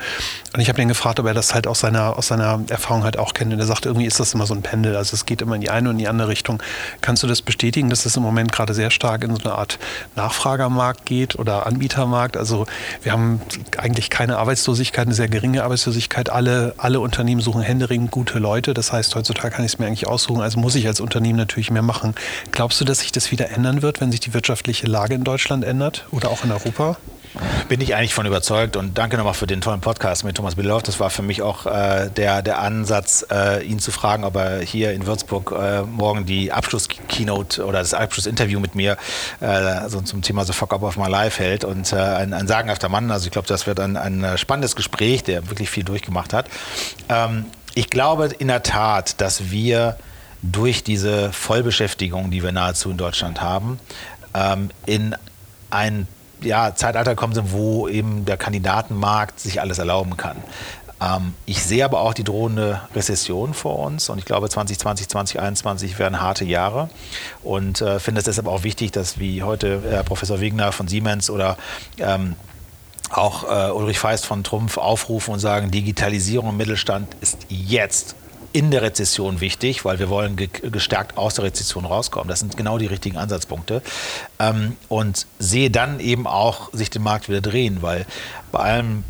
Und 0.52 0.60
ich 0.60 0.68
habe 0.68 0.82
ihn 0.82 0.88
gefragt, 0.88 1.18
ob 1.18 1.26
er 1.26 1.34
das 1.34 1.54
halt 1.54 1.66
aus 1.66 1.80
seiner, 1.80 2.18
aus 2.18 2.26
seiner 2.26 2.60
Erfahrung 2.68 3.04
halt 3.04 3.18
auch 3.18 3.32
kennt 3.32 3.53
und 3.54 3.60
er 3.60 3.66
sagt, 3.66 3.86
irgendwie 3.86 4.06
ist 4.06 4.20
das 4.20 4.34
immer 4.34 4.46
so 4.46 4.54
ein 4.54 4.62
Pendel. 4.62 4.96
Also 4.96 5.14
es 5.14 5.26
geht 5.26 5.42
immer 5.42 5.54
in 5.54 5.60
die 5.60 5.70
eine 5.70 5.88
und 5.88 5.96
in 5.96 5.98
die 5.98 6.08
andere 6.08 6.28
Richtung. 6.28 6.62
Kannst 7.00 7.22
du 7.22 7.26
das 7.26 7.42
bestätigen, 7.42 7.90
dass 7.90 8.06
es 8.06 8.16
im 8.16 8.22
Moment 8.22 8.52
gerade 8.52 8.74
sehr 8.74 8.90
stark 8.90 9.24
in 9.24 9.34
so 9.34 9.42
eine 9.42 9.54
Art 9.54 9.78
Nachfragermarkt 10.16 11.06
geht 11.06 11.38
oder 11.38 11.66
Anbietermarkt? 11.66 12.36
Also 12.36 12.66
wir 13.02 13.12
haben 13.12 13.40
eigentlich 13.78 14.10
keine 14.10 14.38
Arbeitslosigkeit, 14.38 15.06
eine 15.06 15.14
sehr 15.14 15.28
geringe 15.28 15.64
Arbeitslosigkeit. 15.64 16.30
Alle, 16.30 16.74
alle 16.76 17.00
Unternehmen 17.00 17.40
suchen 17.40 17.62
händeringend 17.62 18.10
gute 18.10 18.38
Leute. 18.38 18.74
Das 18.74 18.92
heißt, 18.92 19.14
heutzutage 19.14 19.54
kann 19.54 19.64
ich 19.64 19.72
es 19.72 19.78
mir 19.78 19.86
eigentlich 19.86 20.06
aussuchen. 20.06 20.42
Also 20.42 20.58
muss 20.58 20.74
ich 20.74 20.86
als 20.86 21.00
Unternehmen 21.00 21.38
natürlich 21.38 21.70
mehr 21.70 21.82
machen. 21.82 22.14
Glaubst 22.52 22.80
du, 22.80 22.84
dass 22.84 23.00
sich 23.00 23.12
das 23.12 23.30
wieder 23.30 23.50
ändern 23.50 23.82
wird, 23.82 24.00
wenn 24.00 24.10
sich 24.10 24.20
die 24.20 24.34
wirtschaftliche 24.34 24.86
Lage 24.86 25.14
in 25.14 25.24
Deutschland 25.24 25.64
ändert 25.64 26.06
oder 26.10 26.30
auch 26.30 26.44
in 26.44 26.52
Europa? 26.52 26.96
Bin 27.68 27.80
ich 27.80 27.94
eigentlich 27.94 28.14
von 28.14 28.26
überzeugt 28.26 28.76
und 28.76 28.96
danke 28.96 29.16
nochmal 29.16 29.34
für 29.34 29.46
den 29.46 29.60
tollen 29.60 29.80
Podcast 29.80 30.24
mit 30.24 30.36
Thomas 30.36 30.54
Billoff. 30.54 30.82
Das 30.84 31.00
war 31.00 31.10
für 31.10 31.22
mich 31.22 31.42
auch 31.42 31.66
äh, 31.66 32.08
der, 32.10 32.42
der 32.42 32.60
Ansatz, 32.60 33.26
äh, 33.30 33.64
ihn 33.64 33.80
zu 33.80 33.90
fragen, 33.90 34.24
ob 34.24 34.36
er 34.36 34.60
hier 34.60 34.92
in 34.92 35.06
Würzburg 35.06 35.52
äh, 35.52 35.82
morgen 35.82 36.26
die 36.26 36.52
Abschluss-Keynote 36.52 37.64
oder 37.64 37.80
das 37.80 37.92
Abschlussinterview 37.92 38.60
mit 38.60 38.74
mir 38.74 38.96
also 39.40 40.00
zum 40.00 40.22
Thema 40.22 40.44
The 40.44 40.52
Fuck 40.52 40.72
Up 40.72 40.82
of 40.82 40.96
My 40.96 41.08
Life 41.08 41.42
hält. 41.42 41.64
Und 41.64 41.92
äh, 41.92 41.96
ein, 41.96 42.32
ein 42.32 42.46
sagenhafter 42.46 42.88
Mann, 42.88 43.10
also 43.10 43.26
ich 43.26 43.32
glaube, 43.32 43.48
das 43.48 43.66
wird 43.66 43.80
ein, 43.80 43.96
ein 43.96 44.38
spannendes 44.38 44.76
Gespräch, 44.76 45.22
der 45.24 45.48
wirklich 45.48 45.70
viel 45.70 45.84
durchgemacht 45.84 46.32
hat. 46.32 46.46
Ähm, 47.08 47.46
ich 47.74 47.90
glaube 47.90 48.26
in 48.38 48.48
der 48.48 48.62
Tat, 48.62 49.20
dass 49.20 49.50
wir 49.50 49.96
durch 50.42 50.84
diese 50.84 51.32
Vollbeschäftigung, 51.32 52.30
die 52.30 52.42
wir 52.42 52.52
nahezu 52.52 52.90
in 52.90 52.96
Deutschland 52.96 53.40
haben, 53.40 53.80
ähm, 54.34 54.70
in 54.86 55.16
ein 55.70 56.06
ja, 56.44 56.74
Zeitalter 56.74 57.14
kommen 57.14 57.34
sind, 57.34 57.52
wo 57.52 57.88
eben 57.88 58.24
der 58.24 58.36
Kandidatenmarkt 58.36 59.40
sich 59.40 59.60
alles 59.60 59.78
erlauben 59.78 60.16
kann. 60.16 60.36
Ähm, 61.00 61.34
ich 61.46 61.62
sehe 61.62 61.84
aber 61.84 62.00
auch 62.00 62.14
die 62.14 62.24
drohende 62.24 62.80
Rezession 62.94 63.54
vor 63.54 63.78
uns 63.80 64.08
und 64.08 64.18
ich 64.18 64.24
glaube 64.24 64.48
2020, 64.48 65.08
2021 65.08 65.98
werden 65.98 66.20
harte 66.20 66.44
Jahre 66.44 66.88
und 67.42 67.80
äh, 67.80 67.98
finde 67.98 68.20
es 68.20 68.24
deshalb 68.24 68.46
auch 68.46 68.62
wichtig, 68.62 68.92
dass 68.92 69.18
wie 69.18 69.42
heute 69.42 69.82
äh, 69.90 70.04
Professor 70.04 70.40
Wegner 70.40 70.72
von 70.72 70.88
Siemens 70.88 71.30
oder 71.30 71.56
ähm, 71.98 72.36
auch 73.10 73.44
äh, 73.44 73.70
Ulrich 73.70 73.98
Feist 73.98 74.26
von 74.26 74.44
Trumpf 74.44 74.78
aufrufen 74.78 75.34
und 75.34 75.40
sagen, 75.40 75.70
Digitalisierung 75.70 76.50
im 76.50 76.56
Mittelstand 76.56 77.14
ist 77.20 77.38
jetzt 77.48 78.16
in 78.54 78.70
der 78.70 78.82
Rezession 78.82 79.40
wichtig, 79.40 79.84
weil 79.84 79.98
wir 79.98 80.08
wollen 80.08 80.36
gestärkt 80.36 81.18
aus 81.18 81.34
der 81.34 81.44
Rezession 81.44 81.84
rauskommen. 81.84 82.28
Das 82.28 82.38
sind 82.38 82.56
genau 82.56 82.78
die 82.78 82.86
richtigen 82.86 83.18
Ansatzpunkte. 83.18 83.82
Ähm, 84.38 84.76
und 84.88 85.26
sehe 85.40 85.72
dann 85.72 85.98
eben 85.98 86.28
auch 86.28 86.72
sich 86.72 86.88
den 86.88 87.02
Markt 87.02 87.28
wieder 87.28 87.40
drehen, 87.40 87.82
weil 87.82 88.06
bei 88.52 88.60
allem 88.60 89.02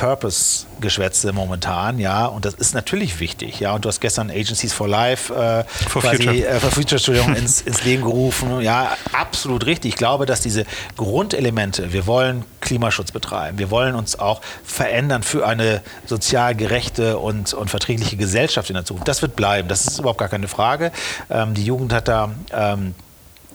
Purpose-Geschwätze 0.00 1.34
momentan, 1.34 1.98
ja, 1.98 2.24
und 2.24 2.46
das 2.46 2.54
ist 2.54 2.74
natürlich 2.74 3.20
wichtig, 3.20 3.60
ja, 3.60 3.74
und 3.74 3.84
du 3.84 3.88
hast 3.90 4.00
gestern 4.00 4.30
Agencies 4.30 4.72
for 4.72 4.88
Life 4.88 5.30
äh, 5.34 5.64
for 5.90 6.00
quasi, 6.00 6.22
Future, 6.22 6.48
äh, 6.48 6.58
for 6.58 6.70
Future 6.70 6.96
Entschuldigung, 6.96 7.34
ins, 7.36 7.60
ins 7.60 7.84
Leben 7.84 8.02
gerufen, 8.02 8.62
ja, 8.62 8.96
absolut 9.12 9.66
richtig. 9.66 9.90
Ich 9.90 9.96
glaube, 9.96 10.24
dass 10.24 10.40
diese 10.40 10.64
Grundelemente, 10.96 11.92
wir 11.92 12.06
wollen 12.06 12.46
Klimaschutz 12.62 13.12
betreiben, 13.12 13.58
wir 13.58 13.70
wollen 13.70 13.94
uns 13.94 14.18
auch 14.18 14.40
verändern 14.64 15.22
für 15.22 15.46
eine 15.46 15.82
sozial 16.06 16.54
gerechte 16.54 17.18
und, 17.18 17.52
und 17.52 17.68
verträgliche 17.68 18.16
Gesellschaft 18.16 18.70
in 18.70 18.74
der 18.74 18.86
Zukunft, 18.86 19.06
das 19.06 19.20
wird 19.20 19.36
bleiben, 19.36 19.68
das 19.68 19.86
ist 19.86 19.98
überhaupt 19.98 20.18
gar 20.18 20.28
keine 20.28 20.48
Frage. 20.48 20.92
Ähm, 21.28 21.52
die 21.52 21.64
Jugend 21.66 21.92
hat 21.92 22.08
da 22.08 22.30
ähm, 22.52 22.94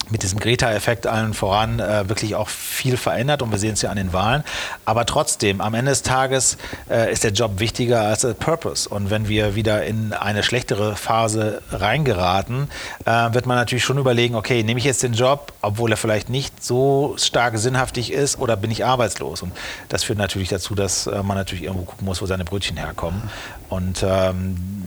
mit 0.09 0.23
diesem 0.23 0.39
Greta-Effekt 0.39 1.07
allen 1.07 1.33
voran 1.33 1.79
äh, 1.79 2.07
wirklich 2.07 2.35
auch 2.35 2.49
viel 2.49 2.97
verändert 2.97 3.41
und 3.41 3.51
wir 3.51 3.57
sehen 3.57 3.73
es 3.73 3.81
ja 3.81 3.89
an 3.89 3.97
den 3.97 4.13
Wahlen. 4.13 4.43
Aber 4.85 5.05
trotzdem, 5.05 5.61
am 5.61 5.73
Ende 5.73 5.91
des 5.91 6.03
Tages 6.03 6.57
äh, 6.89 7.11
ist 7.11 7.23
der 7.23 7.31
Job 7.31 7.59
wichtiger 7.59 8.01
als 8.01 8.21
der 8.21 8.33
Purpose. 8.33 8.87
Und 8.87 9.09
wenn 9.09 9.27
wir 9.27 9.55
wieder 9.55 9.83
in 9.85 10.13
eine 10.13 10.43
schlechtere 10.43 10.95
Phase 10.95 11.61
reingeraten, 11.71 12.69
äh, 13.05 13.33
wird 13.33 13.45
man 13.45 13.57
natürlich 13.57 13.83
schon 13.83 13.97
überlegen, 13.97 14.35
okay, 14.35 14.63
nehme 14.63 14.79
ich 14.79 14.85
jetzt 14.85 15.03
den 15.03 15.13
Job, 15.13 15.53
obwohl 15.61 15.91
er 15.91 15.97
vielleicht 15.97 16.29
nicht 16.29 16.63
so 16.63 17.15
stark 17.17 17.57
sinnhaftig 17.57 18.11
ist 18.11 18.39
oder 18.39 18.55
bin 18.55 18.71
ich 18.71 18.85
arbeitslos? 18.85 19.41
Und 19.41 19.53
das 19.89 20.03
führt 20.03 20.19
natürlich 20.19 20.49
dazu, 20.49 20.75
dass 20.75 21.07
äh, 21.07 21.23
man 21.23 21.37
natürlich 21.37 21.63
irgendwo 21.63 21.85
gucken 21.85 22.05
muss, 22.05 22.21
wo 22.21 22.25
seine 22.25 22.45
Brötchen 22.45 22.77
herkommen. 22.77 23.23
Und 23.69 24.03
ähm, 24.07 24.85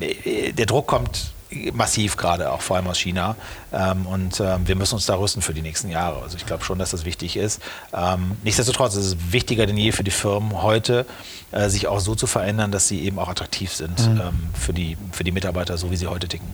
der 0.56 0.66
Druck 0.66 0.86
kommt 0.86 1.32
massiv 1.72 2.16
gerade, 2.16 2.52
auch 2.52 2.60
vor 2.60 2.76
allem 2.76 2.86
aus 2.88 2.98
China. 2.98 3.36
Ähm, 3.72 4.06
und 4.06 4.40
ähm, 4.40 4.66
wir 4.66 4.76
müssen 4.76 4.94
uns 4.94 5.06
da 5.06 5.16
rüsten 5.16 5.42
für 5.42 5.54
die 5.54 5.62
nächsten 5.62 5.90
Jahre. 5.90 6.22
Also 6.22 6.36
ich 6.36 6.46
glaube 6.46 6.64
schon, 6.64 6.78
dass 6.78 6.90
das 6.90 7.04
wichtig 7.04 7.36
ist. 7.36 7.60
Ähm, 7.92 8.36
nichtsdestotrotz 8.42 8.94
ist 8.94 9.06
es 9.06 9.16
wichtiger 9.30 9.66
denn 9.66 9.76
je 9.76 9.92
für 9.92 10.04
die 10.04 10.10
Firmen 10.10 10.62
heute, 10.62 11.06
äh, 11.50 11.68
sich 11.68 11.86
auch 11.86 12.00
so 12.00 12.14
zu 12.14 12.26
verändern, 12.26 12.70
dass 12.70 12.88
sie 12.88 13.02
eben 13.02 13.18
auch 13.18 13.28
attraktiv 13.28 13.72
sind 13.72 13.98
mhm. 14.00 14.20
ähm, 14.20 14.50
für, 14.54 14.72
die, 14.72 14.96
für 15.12 15.24
die 15.24 15.32
Mitarbeiter, 15.32 15.78
so 15.78 15.90
wie 15.90 15.96
sie 15.96 16.06
heute 16.06 16.28
ticken. 16.28 16.48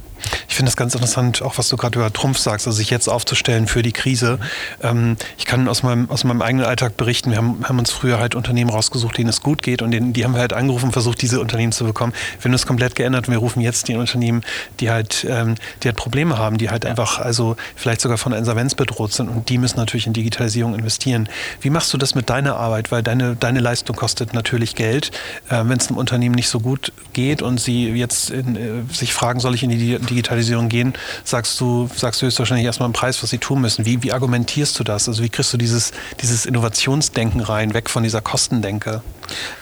Ich 0.48 0.54
finde 0.54 0.70
das 0.70 0.76
ganz 0.76 0.94
interessant, 0.94 1.42
auch 1.42 1.58
was 1.58 1.68
du 1.68 1.76
gerade 1.76 1.98
über 1.98 2.12
Trumpf 2.12 2.38
sagst, 2.38 2.66
also 2.68 2.76
sich 2.76 2.90
jetzt 2.90 3.08
aufzustellen 3.08 3.66
für 3.66 3.82
die 3.82 3.90
Krise. 3.90 4.38
Ähm, 4.82 5.16
ich 5.36 5.46
kann 5.46 5.66
aus 5.68 5.82
meinem, 5.82 6.08
aus 6.10 6.22
meinem 6.22 6.42
eigenen 6.42 6.64
Alltag 6.64 6.96
berichten, 6.96 7.30
wir 7.30 7.38
haben, 7.38 7.64
haben 7.68 7.78
uns 7.78 7.90
früher 7.90 8.20
halt 8.20 8.36
Unternehmen 8.36 8.70
rausgesucht, 8.70 9.18
denen 9.18 9.30
es 9.30 9.42
gut 9.42 9.62
geht 9.62 9.82
und 9.82 9.90
denen, 9.90 10.12
die 10.12 10.24
haben 10.24 10.34
wir 10.34 10.40
halt 10.40 10.52
angerufen, 10.52 10.92
versucht, 10.92 11.20
diese 11.22 11.40
Unternehmen 11.40 11.72
zu 11.72 11.84
bekommen. 11.84 12.12
Wir 12.38 12.44
haben 12.44 12.52
das 12.52 12.66
komplett 12.66 12.94
geändert 12.94 13.26
und 13.26 13.32
wir 13.32 13.38
rufen 13.38 13.60
jetzt 13.60 13.88
die 13.88 13.96
Unternehmen, 13.96 14.42
die 14.78 14.90
halt, 14.90 15.26
ähm, 15.28 15.56
die 15.82 15.88
halt 15.88 15.96
Probleme 15.96 16.38
haben, 16.38 16.56
die 16.56 16.70
halt 16.70 16.86
einfach 16.86 17.03
also 17.18 17.56
vielleicht 17.76 18.00
sogar 18.00 18.18
von 18.18 18.32
Insolvenz 18.32 18.74
bedroht 18.74 19.12
sind 19.12 19.28
und 19.28 19.48
die 19.48 19.58
müssen 19.58 19.76
natürlich 19.76 20.06
in 20.06 20.12
Digitalisierung 20.12 20.74
investieren. 20.74 21.28
Wie 21.60 21.70
machst 21.70 21.92
du 21.92 21.98
das 21.98 22.14
mit 22.14 22.30
deiner 22.30 22.56
Arbeit? 22.56 22.90
Weil 22.90 23.02
deine, 23.02 23.36
deine 23.36 23.60
Leistung 23.60 23.96
kostet 23.96 24.34
natürlich 24.34 24.74
Geld. 24.74 25.10
Äh, 25.48 25.62
Wenn 25.64 25.78
es 25.78 25.88
einem 25.88 25.98
Unternehmen 25.98 26.34
nicht 26.34 26.48
so 26.48 26.60
gut 26.60 26.92
geht 27.12 27.42
und 27.42 27.60
sie 27.60 27.88
jetzt 27.90 28.30
in, 28.30 28.56
äh, 28.56 28.92
sich 28.92 29.12
fragen, 29.12 29.40
soll 29.40 29.54
ich 29.54 29.62
in 29.62 29.70
die 29.70 29.98
Digitalisierung 29.98 30.68
gehen, 30.68 30.94
sagst 31.24 31.60
du, 31.60 31.88
sagst 31.94 32.20
du 32.20 32.26
höchstwahrscheinlich 32.26 32.66
erstmal 32.66 32.86
einen 32.86 32.92
Preis, 32.94 33.22
was 33.22 33.30
sie 33.30 33.38
tun 33.38 33.60
müssen. 33.60 33.84
Wie, 33.84 34.02
wie 34.02 34.12
argumentierst 34.12 34.78
du 34.78 34.84
das? 34.84 35.08
Also 35.08 35.22
wie 35.22 35.28
kriegst 35.28 35.52
du 35.52 35.56
dieses, 35.56 35.92
dieses 36.20 36.46
Innovationsdenken 36.46 37.40
rein, 37.40 37.74
weg 37.74 37.90
von 37.90 38.02
dieser 38.02 38.20
Kostendenke? 38.20 39.02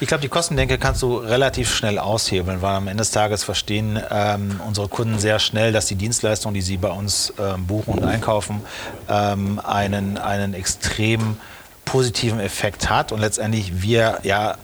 Ich 0.01 0.09
glaube, 0.09 0.23
die 0.23 0.29
Kostendenke 0.29 0.79
kannst 0.79 1.03
du 1.03 1.17
relativ 1.17 1.75
schnell 1.75 1.99
aushebeln, 1.99 2.63
weil 2.63 2.75
am 2.75 2.89
Ende 2.89 3.03
des 3.03 3.11
Tages 3.11 3.45
verstehen 3.45 4.01
ähm, 4.11 4.61
unsere 4.67 4.89
Kunden 4.89 5.19
sehr 5.19 5.39
schnell, 5.39 5.73
dass 5.73 5.87
die 5.87 5.95
Dienstleistung, 5.95 6.55
die 6.55 6.63
sie 6.63 6.77
bei 6.77 6.91
uns 6.91 7.33
ähm, 7.39 7.67
buchen 7.67 7.95
und 7.95 8.05
einkaufen, 8.05 8.61
ähm, 9.09 9.61
einen, 9.65 10.19
einen 10.19 10.55
extrem 10.55 11.37
positiven 11.85 12.41
Effekt 12.41 12.91
hat. 12.91 13.13
Und 13.13 13.21
letztendlich 13.21 13.83
wir 13.83 14.19
ja 14.23 14.57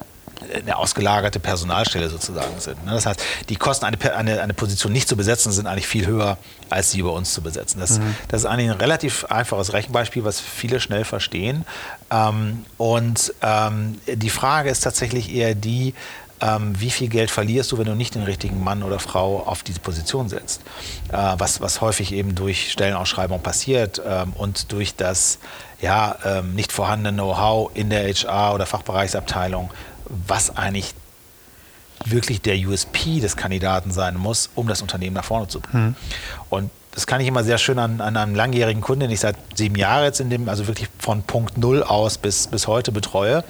eine 0.55 0.77
ausgelagerte 0.77 1.41
Personalstelle 1.41 2.09
sozusagen 2.09 2.59
sind. 2.59 2.85
Ne? 2.85 2.93
Das 2.93 3.07
heißt, 3.07 3.23
die 3.49 3.57
Kosten, 3.57 3.85
eine, 3.85 3.99
eine, 4.15 4.41
eine 4.41 4.55
Position 4.55 4.93
nicht 4.93 5.09
zu 5.09 5.17
besetzen, 5.17 5.53
sind 5.53 5.67
eigentlich 5.67 5.87
viel 5.87 6.07
höher, 6.07 6.39
als 6.71 6.91
sie 6.91 7.01
über 7.01 7.13
uns 7.13 7.33
zu 7.33 7.43
besetzen. 7.43 7.81
Das, 7.81 7.99
mhm. 7.99 8.15
das 8.29 8.43
ist 8.43 8.47
eigentlich 8.47 8.71
ein 8.71 8.77
relativ 8.77 9.25
einfaches 9.27 9.73
Rechenbeispiel, 9.73 10.25
was 10.25 10.41
viele 10.41 10.81
schnell 10.81 11.05
verstehen. 11.05 11.65
Ähm, 12.11 12.65
und 12.77 13.35
ähm, 13.43 14.01
die 14.07 14.31
Frage 14.31 14.71
ist 14.71 14.81
tatsächlich 14.81 15.35
eher 15.35 15.55
die, 15.55 15.95
ähm, 16.41 16.81
wie 16.81 16.91
viel 16.91 17.09
Geld 17.09 17.31
verlierst 17.31 17.73
du, 17.73 17.79
wenn 17.79 17.87
du 17.87 17.95
nicht 17.95 18.15
den 18.15 18.23
richtigen 18.23 18.63
Mann 18.63 18.83
oder 18.83 18.99
Frau 18.99 19.41
auf 19.41 19.63
diese 19.63 19.81
Position 19.81 20.29
setzt. 20.29 20.63
Äh, 21.11 21.35
was, 21.39 21.61
was 21.61 21.81
häufig 21.81 22.13
eben 22.13 22.35
durch 22.35 22.73
Stellenausschreibung 22.73 23.41
passiert 23.41 24.01
ähm, 24.07 24.33
und 24.35 24.73
durch 24.73 24.95
das 24.95 25.39
ja, 25.81 26.17
ähm, 26.25 26.55
nicht 26.55 26.73
vorhandene 26.73 27.15
Know-how 27.15 27.71
in 27.75 27.91
der 27.91 28.09
HR- 28.09 28.55
oder 28.55 28.67
Fachbereichsabteilung, 28.67 29.71
was 30.09 30.57
eigentlich 30.57 30.95
wirklich 32.05 32.41
der 32.41 32.57
USP 32.57 33.21
des 33.21 33.37
Kandidaten 33.37 33.91
sein 33.91 34.17
muss, 34.17 34.51
um 34.55 34.69
das 34.69 34.83
Unternehmen 34.83 35.15
nach 35.15 35.25
vorne 35.25 35.49
zu 35.49 35.61
bringen. 35.61 35.89
Mhm. 35.89 35.97
Und 36.51 36.71
das 36.93 37.07
kann 37.07 37.21
ich 37.21 37.29
immer 37.29 37.45
sehr 37.45 37.59
schön 37.59 37.79
an, 37.79 38.01
an 38.01 38.17
einem 38.17 38.35
langjährigen 38.35 38.83
Kunden, 38.83 39.01
den 39.01 39.11
ich 39.11 39.21
seit 39.21 39.37
sieben 39.55 39.77
Jahren 39.77 40.05
jetzt 40.05 40.21
in 40.21 40.31
dem, 40.31 40.49
also 40.49 40.67
wirklich 40.67 40.89
von 40.99 41.23
Punkt 41.23 41.57
Null 41.57 41.83
aus 41.83 42.19
bis, 42.19 42.49
bis 42.49 42.67
heute 42.67 42.91
betreue. 42.93 43.45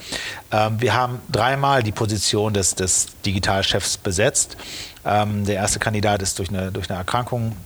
Ähm, 0.50 0.81
wir 0.81 0.95
haben 0.95 1.21
dreimal 1.31 1.83
die 1.83 1.93
Position 1.93 2.53
des, 2.53 2.75
des 2.75 3.07
Digitalchefs 3.25 3.97
besetzt. 3.97 4.57
Ähm, 5.05 5.47
der 5.47 5.55
erste 5.55 5.79
Kandidat 5.79 6.21
ist 6.21 6.38
durch 6.38 6.50
eine, 6.50 6.73
durch 6.73 6.91
eine 6.91 6.99
Erkrankung 6.99 7.57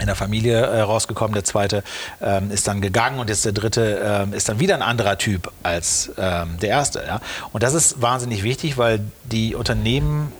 in 0.00 0.06
der 0.06 0.16
Familie 0.16 0.60
äh, 0.60 0.80
rausgekommen. 0.80 1.34
Der 1.34 1.44
zweite 1.44 1.84
ähm, 2.20 2.50
ist 2.50 2.66
dann 2.66 2.80
gegangen 2.80 3.20
und 3.20 3.28
jetzt 3.28 3.44
der 3.44 3.52
dritte 3.52 4.00
ähm, 4.04 4.32
ist 4.32 4.48
dann 4.48 4.58
wieder 4.58 4.74
ein 4.74 4.82
anderer 4.82 5.18
Typ 5.18 5.52
als 5.62 6.10
ähm, 6.18 6.58
der 6.60 6.70
erste. 6.70 7.04
Ja? 7.06 7.20
Und 7.52 7.62
das 7.62 7.74
ist 7.74 8.02
wahnsinnig 8.02 8.42
wichtig, 8.42 8.76
weil 8.76 9.00
die 9.24 9.54
Unternehmen 9.54 10.32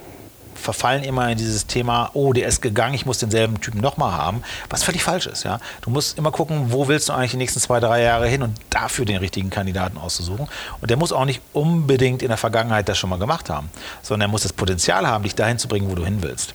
verfallen 0.65 1.05
immer 1.05 1.31
in 1.31 1.37
dieses 1.37 1.67
Thema, 1.67 2.11
oh, 2.15 2.33
der 2.33 2.49
ist 2.49 2.63
gegangen, 2.63 2.95
ich 2.95 3.07
muss 3.07 3.19
denselben 3.19 3.61
Typen 3.61 3.81
nochmal 3.81 4.13
haben, 4.13 4.43
was 4.71 4.83
völlig 4.83 5.03
falsch 5.03 5.27
ist. 5.27 5.45
Ja? 5.45 5.61
Du 5.83 5.91
musst 5.91 6.19
immer 6.19 6.33
gucken, 6.33 6.73
wo 6.73 6.89
willst 6.89 7.09
du 7.09 7.13
eigentlich 7.13 7.33
die 7.33 7.37
nächsten 7.37 7.61
zwei, 7.61 7.81
drei 7.81 8.03
Jahre 8.03 8.27
hin 8.27 8.43
und 8.43 8.59
dafür 8.71 9.05
den 9.05 9.19
richtigen 9.19 9.51
Kandidaten 9.51 9.99
auszusuchen. 9.99 10.49
Und 10.81 10.91
der 10.91 10.97
muss 10.97 11.13
auch 11.13 11.27
nicht 11.27 11.43
unbedingt 11.53 12.23
in 12.23 12.29
der 12.29 12.39
Vergangenheit 12.39 12.89
das 12.89 12.99
schon 12.99 13.11
mal 13.11 13.19
gemacht 13.19 13.51
haben, 13.51 13.71
sondern 14.03 14.29
er 14.29 14.33
muss 14.33 14.43
das 14.43 14.53
Potenzial 14.53 15.07
haben, 15.07 15.23
dich 15.25 15.35
dahin 15.35 15.59
zu 15.59 15.69
bringen, 15.69 15.91
wo 15.91 15.95
du 15.95 16.05
hin 16.05 16.23
willst. 16.23 16.55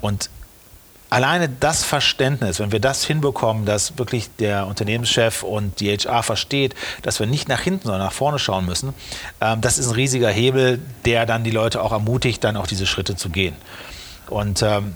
Und 0.00 0.30
alleine 1.10 1.48
das 1.48 1.84
Verständnis, 1.84 2.60
wenn 2.60 2.72
wir 2.72 2.80
das 2.80 3.04
hinbekommen, 3.04 3.66
dass 3.66 3.98
wirklich 3.98 4.30
der 4.38 4.66
Unternehmenschef 4.66 5.42
und 5.42 5.80
die 5.80 5.90
HR 5.90 6.22
versteht, 6.22 6.74
dass 7.02 7.18
wir 7.20 7.26
nicht 7.26 7.48
nach 7.48 7.60
hinten, 7.60 7.84
sondern 7.84 8.02
nach 8.02 8.12
vorne 8.12 8.38
schauen 8.38 8.64
müssen, 8.64 8.94
ähm, 9.40 9.60
das 9.60 9.78
ist 9.78 9.88
ein 9.88 9.94
riesiger 9.94 10.30
Hebel, 10.30 10.80
der 11.04 11.26
dann 11.26 11.44
die 11.44 11.50
Leute 11.50 11.82
auch 11.82 11.92
ermutigt, 11.92 12.42
dann 12.44 12.56
auch 12.56 12.66
diese 12.66 12.86
Schritte 12.86 13.16
zu 13.16 13.28
gehen. 13.28 13.56
Und 14.28 14.62
ähm, 14.62 14.94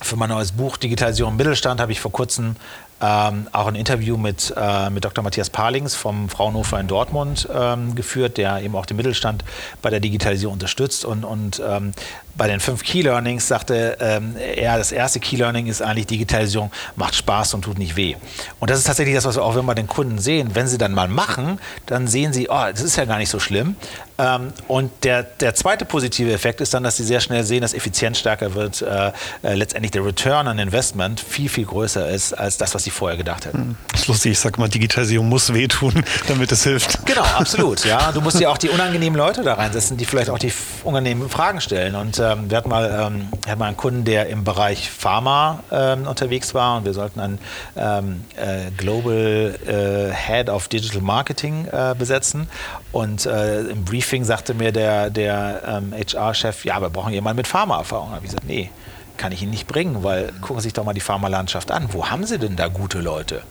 für 0.00 0.16
mein 0.16 0.30
neues 0.30 0.52
Buch 0.52 0.76
Digitalisierung 0.76 1.32
im 1.32 1.36
Mittelstand 1.36 1.80
habe 1.80 1.92
ich 1.92 2.00
vor 2.00 2.12
kurzem 2.12 2.56
ähm, 3.00 3.48
auch 3.50 3.66
ein 3.66 3.74
Interview 3.74 4.16
mit, 4.16 4.54
äh, 4.56 4.88
mit 4.90 5.04
Dr. 5.04 5.24
Matthias 5.24 5.50
Palings 5.50 5.96
vom 5.96 6.28
Fraunhofer 6.28 6.78
in 6.78 6.86
Dortmund 6.86 7.48
ähm, 7.52 7.96
geführt, 7.96 8.36
der 8.36 8.62
eben 8.62 8.76
auch 8.76 8.86
den 8.86 8.96
Mittelstand 8.96 9.44
bei 9.82 9.90
der 9.90 9.98
Digitalisierung 9.98 10.54
unterstützt. 10.54 11.04
Und, 11.04 11.24
und 11.24 11.60
ähm, 11.66 11.92
bei 12.36 12.48
den 12.48 12.60
fünf 12.60 12.82
Key 12.82 13.02
Learnings 13.02 13.48
sagte 13.48 13.96
ähm, 14.00 14.36
er, 14.36 14.78
das 14.78 14.92
erste 14.92 15.20
Key 15.20 15.36
Learning 15.36 15.66
ist 15.66 15.82
eigentlich 15.82 16.06
Digitalisierung 16.06 16.70
macht 16.96 17.14
Spaß 17.14 17.54
und 17.54 17.62
tut 17.62 17.78
nicht 17.78 17.96
weh. 17.96 18.16
Und 18.60 18.70
das 18.70 18.78
ist 18.78 18.86
tatsächlich 18.86 19.14
das, 19.14 19.24
was 19.24 19.36
wir 19.36 19.44
auch 19.44 19.56
immer 19.56 19.74
den 19.74 19.86
Kunden 19.86 20.18
sehen. 20.18 20.50
Wenn 20.54 20.66
sie 20.66 20.78
dann 20.78 20.92
mal 20.92 21.08
machen, 21.08 21.58
dann 21.86 22.06
sehen 22.06 22.32
sie, 22.32 22.48
oh, 22.48 22.64
das 22.70 22.82
ist 22.82 22.96
ja 22.96 23.04
gar 23.04 23.18
nicht 23.18 23.30
so 23.30 23.38
schlimm. 23.38 23.76
Ähm, 24.18 24.52
und 24.68 24.90
der, 25.04 25.22
der 25.22 25.54
zweite 25.54 25.84
positive 25.84 26.32
Effekt 26.32 26.60
ist 26.60 26.74
dann, 26.74 26.82
dass 26.82 26.96
sie 26.96 27.04
sehr 27.04 27.20
schnell 27.20 27.44
sehen, 27.44 27.62
dass 27.62 27.74
Effizienz 27.74 28.18
stärker 28.18 28.54
wird, 28.54 28.82
äh, 28.82 29.12
äh, 29.42 29.54
letztendlich 29.54 29.90
der 29.90 30.04
Return 30.04 30.46
on 30.46 30.58
Investment 30.58 31.20
viel, 31.20 31.48
viel 31.48 31.64
größer 31.64 32.08
ist 32.08 32.32
als 32.32 32.58
das, 32.58 32.74
was 32.74 32.84
sie 32.84 32.90
vorher 32.90 33.16
gedacht 33.16 33.46
hätten. 33.46 33.58
Hm. 33.58 33.76
Das 33.90 34.02
ist 34.02 34.08
lustig, 34.08 34.32
ich 34.32 34.38
sage 34.38 34.60
mal, 34.60 34.68
Digitalisierung 34.68 35.28
muss 35.28 35.52
wehtun, 35.52 36.04
damit 36.28 36.52
es 36.52 36.64
hilft. 36.64 37.01
Genau, 37.12 37.26
absolut. 37.26 37.84
Ja. 37.84 38.10
Du 38.12 38.20
musst 38.22 38.40
ja 38.40 38.48
auch 38.48 38.56
die 38.56 38.70
unangenehmen 38.70 39.18
Leute 39.18 39.42
da 39.42 39.54
reinsetzen, 39.54 39.96
die 39.98 40.06
vielleicht 40.06 40.30
auch 40.30 40.38
die 40.38 40.52
unangenehmen 40.82 41.28
Fragen 41.28 41.60
stellen. 41.60 41.94
Und 41.94 42.18
ähm, 42.18 42.50
wir 42.50 42.56
hatten 42.56 42.70
mal, 42.70 42.86
ähm, 42.86 43.28
hatten 43.46 43.58
mal 43.58 43.66
einen 43.66 43.76
Kunden, 43.76 44.04
der 44.04 44.28
im 44.28 44.44
Bereich 44.44 44.90
Pharma 44.90 45.62
ähm, 45.70 46.06
unterwegs 46.06 46.54
war 46.54 46.78
und 46.78 46.84
wir 46.86 46.94
sollten 46.94 47.20
einen 47.20 47.38
ähm, 47.76 48.24
äh, 48.36 48.70
Global 48.76 49.58
äh, 49.66 50.14
Head 50.14 50.48
of 50.48 50.68
Digital 50.68 51.02
Marketing 51.02 51.66
äh, 51.66 51.94
besetzen. 51.98 52.48
Und 52.92 53.26
äh, 53.26 53.60
im 53.62 53.84
Briefing 53.84 54.24
sagte 54.24 54.54
mir 54.54 54.72
der, 54.72 55.10
der 55.10 55.82
HR-Chef, 55.92 56.64
ähm, 56.64 56.68
ja, 56.68 56.80
wir 56.80 56.88
brauchen 56.88 57.12
jemanden 57.12 57.36
mit 57.36 57.46
Pharmaerfahrung. 57.46 58.08
Da 58.08 58.16
habe 58.16 58.24
ich 58.24 58.30
gesagt, 58.30 58.48
nee, 58.48 58.70
kann 59.18 59.32
ich 59.32 59.42
Ihnen 59.42 59.50
nicht 59.50 59.66
bringen, 59.66 60.02
weil 60.02 60.32
gucken 60.40 60.60
Sie 60.60 60.64
sich 60.64 60.72
doch 60.72 60.84
mal 60.84 60.94
die 60.94 61.00
Pharmalandschaft 61.00 61.70
an. 61.70 61.88
Wo 61.92 62.06
haben 62.06 62.24
Sie 62.24 62.38
denn 62.38 62.56
da 62.56 62.68
gute 62.68 63.00
Leute? 63.00 63.42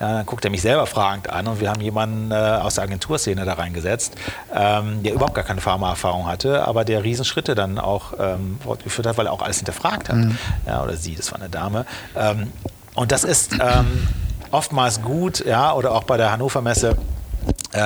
Ja, 0.00 0.12
dann 0.12 0.26
guckt 0.26 0.44
er 0.44 0.50
mich 0.50 0.62
selber 0.62 0.86
fragend 0.86 1.30
an 1.30 1.46
und 1.46 1.60
wir 1.60 1.70
haben 1.70 1.80
jemanden 1.80 2.30
äh, 2.30 2.34
aus 2.34 2.74
der 2.74 2.84
Agenturszene 2.84 3.44
da 3.44 3.54
reingesetzt, 3.54 4.14
ähm, 4.54 5.02
der 5.02 5.14
überhaupt 5.14 5.34
gar 5.34 5.44
keine 5.44 5.60
Pharmaerfahrung 5.60 6.26
hatte, 6.26 6.66
aber 6.66 6.84
der 6.84 7.02
Riesenschritte 7.02 7.54
dann 7.54 7.78
auch 7.78 8.12
ähm, 8.18 8.58
fortgeführt 8.62 9.06
hat, 9.06 9.16
weil 9.16 9.26
er 9.26 9.32
auch 9.32 9.42
alles 9.42 9.56
hinterfragt 9.56 10.08
hat. 10.10 10.16
Mhm. 10.16 10.38
Ja, 10.66 10.82
oder 10.82 10.96
sie, 10.96 11.14
das 11.14 11.32
war 11.32 11.40
eine 11.40 11.48
Dame. 11.48 11.86
Ähm, 12.14 12.52
und 12.94 13.12
das 13.12 13.24
ist 13.24 13.52
ähm, 13.54 14.08
oftmals 14.50 15.02
gut, 15.02 15.44
ja, 15.44 15.72
oder 15.72 15.92
auch 15.92 16.04
bei 16.04 16.16
der 16.16 16.30
Hannover 16.30 16.60
Messe 16.62 16.96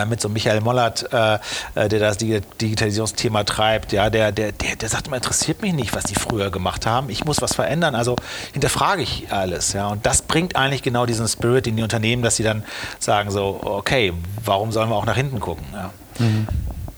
mit 0.07 0.20
so 0.20 0.29
Michael 0.29 0.61
Mollert, 0.61 1.12
äh, 1.12 1.38
äh, 1.75 1.88
der 1.88 1.99
das 1.99 2.16
Digitalisierungsthema 2.18 3.44
treibt, 3.44 3.92
ja, 3.92 4.11
der, 4.11 4.33
der, 4.33 4.53
der, 4.53 4.77
der 4.77 4.88
sagt 4.88 5.09
immer, 5.09 5.16
interessiert 5.16 5.62
mich 5.62 5.73
nicht, 5.73 5.94
was 5.94 6.05
die 6.05 6.14
früher 6.14 6.51
gemacht 6.51 6.87
haben. 6.87 7.11
Ich 7.11 7.25
muss 7.25 7.42
was 7.42 7.55
verändern. 7.55 7.94
Also 7.94 8.16
hinterfrage 8.53 9.03
ich 9.03 9.33
alles. 9.33 9.73
Ja. 9.73 9.88
Und 9.88 10.07
das 10.07 10.23
bringt 10.23 10.57
eigentlich 10.57 10.83
genau 10.83 11.07
diesen 11.07 11.27
Spirit 11.29 11.66
in 11.66 11.77
die 11.77 11.83
Unternehmen, 11.83 12.23
dass 12.23 12.37
sie 12.37 12.42
dann 12.42 12.62
sagen 12.99 13.31
so, 13.31 13.61
okay, 13.62 14.12
warum 14.44 14.73
sollen 14.73 14.88
wir 14.88 14.96
auch 14.96 15.07
nach 15.07 15.16
hinten 15.16 15.40
gucken? 15.40 15.66
Ja. 15.73 15.90
Mhm. 16.18 16.46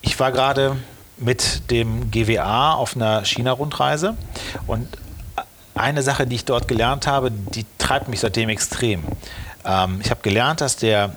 Ich 0.03 0.19
war 0.19 0.33
gerade 0.33 0.77
mit 1.17 1.71
dem 1.71 2.11
GWA 2.11 2.75
auf 2.75 2.97
einer 2.97 3.25
China-Rundreise 3.25 4.17
und 4.67 4.89
eine 5.75 6.03
Sache, 6.03 6.27
die 6.27 6.37
ich 6.37 6.45
dort 6.45 6.69
gelernt 6.69 7.07
habe, 7.07 7.31
die 7.31 7.65
treibt 7.79 8.09
mich 8.09 8.21
seitdem 8.21 8.49
extrem. 8.49 9.05
Ähm, 9.65 10.01
ich 10.03 10.11
habe 10.11 10.21
gelernt, 10.23 10.61
dass 10.61 10.77
der 10.77 11.17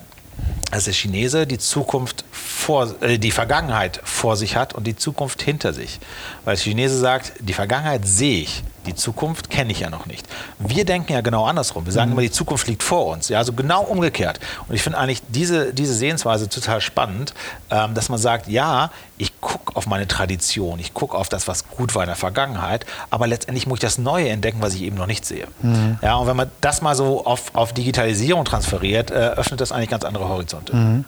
dass 0.72 0.86
der 0.86 0.94
Chinese 0.94 1.48
die 1.48 1.58
Zukunft 1.58 2.26
vor, 2.32 3.02
äh, 3.02 3.18
die 3.18 3.32
Vergangenheit 3.32 4.02
vor 4.04 4.36
sich 4.36 4.56
hat 4.56 4.74
und 4.74 4.86
die 4.86 4.96
Zukunft 4.96 5.42
hinter 5.42 5.74
sich. 5.74 6.00
Weil 6.44 6.56
der 6.56 6.64
Chinese 6.64 7.00
sagt, 7.00 7.34
die 7.40 7.54
Vergangenheit 7.54 8.06
sehe 8.06 8.42
ich, 8.42 8.64
die 8.86 8.94
Zukunft 8.94 9.50
kenne 9.50 9.72
ich 9.72 9.80
ja 9.80 9.90
noch 9.90 10.06
nicht. 10.06 10.28
Wir 10.60 10.86
denken 10.86 11.14
ja 11.14 11.22
genau 11.22 11.46
andersrum. 11.46 11.86
Wir 11.86 11.94
sagen 11.94 12.10
mhm. 12.10 12.14
immer, 12.14 12.22
die 12.22 12.32
Zukunft 12.32 12.68
liegt 12.68 12.84
vor 12.84 13.08
uns. 13.08 13.30
Ja, 13.30 13.40
also 13.40 13.54
genau 13.54 13.84
umgekehrt. 13.84 14.40
Und 14.68 14.76
ich 14.76 14.84
finde 14.84 15.00
eigentlich 15.00 15.22
diese, 15.30 15.74
diese 15.74 15.94
Sehensweise 15.94 16.50
total 16.50 16.82
spannend, 16.82 17.34
ähm, 17.72 17.94
dass 17.94 18.10
man 18.10 18.20
sagt, 18.20 18.48
ja, 18.48 18.92
ich 19.18 19.40
gucke 19.40 19.76
auf 19.76 19.88
meine 19.88 20.08
Tradition, 20.08 20.80
ich 20.80 20.94
gucke 20.94 21.18
auf 21.18 21.30
das, 21.30 21.48
was 21.48 21.70
gut 21.70 21.96
war 21.96 22.04
in 22.04 22.08
der 22.08 22.18
Vergangenheit, 22.18 22.86
aber 23.10 23.28
letztendlich 23.28 23.66
muss 23.66 23.78
ich 23.78 23.82
das 23.82 23.98
Neue 23.98 24.30
entdecken, 24.30 24.58
was 24.62 24.74
ich 24.74 24.82
eben 24.82 24.98
noch 24.98 25.08
nicht 25.08 25.26
sehe. 25.26 25.48
Mhm. 25.62 25.98
Ja, 26.02 26.16
und 26.16 26.28
wenn 26.28 26.36
man 26.36 26.52
das 26.60 26.82
mal 26.82 26.96
so 26.96 27.26
auf, 27.26 27.56
auf 27.56 27.74
Digitalisierung 27.74 28.44
transferiert, 28.44 29.12
äh, 29.12 29.14
öffnet 29.14 29.62
das 29.62 29.72
eigentlich 29.72 29.90
ganz 29.90 30.04
andere 30.04 30.28
Horizonte. 30.28 30.76
Mhm. 30.76 31.06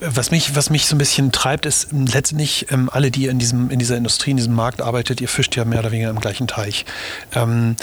Was 0.00 0.30
mich, 0.30 0.56
was 0.56 0.70
mich 0.70 0.86
so 0.86 0.94
ein 0.94 0.98
bisschen 0.98 1.32
treibt, 1.32 1.66
ist 1.66 1.88
letztendlich 1.92 2.70
ähm, 2.70 2.88
alle, 2.90 3.10
die 3.10 3.26
in, 3.26 3.38
diesem, 3.38 3.70
in 3.70 3.78
dieser 3.78 3.96
Industrie, 3.96 4.30
in 4.30 4.38
diesem 4.38 4.54
Markt 4.54 4.80
arbeitet, 4.80 5.20
ihr 5.20 5.28
fischt 5.28 5.54
ja 5.56 5.64
mehr 5.64 5.80
oder 5.80 5.90
weniger 5.90 6.10
im 6.10 6.20
gleichen 6.20 6.46
Teich. 6.46 6.86
Ähm, 7.34 7.76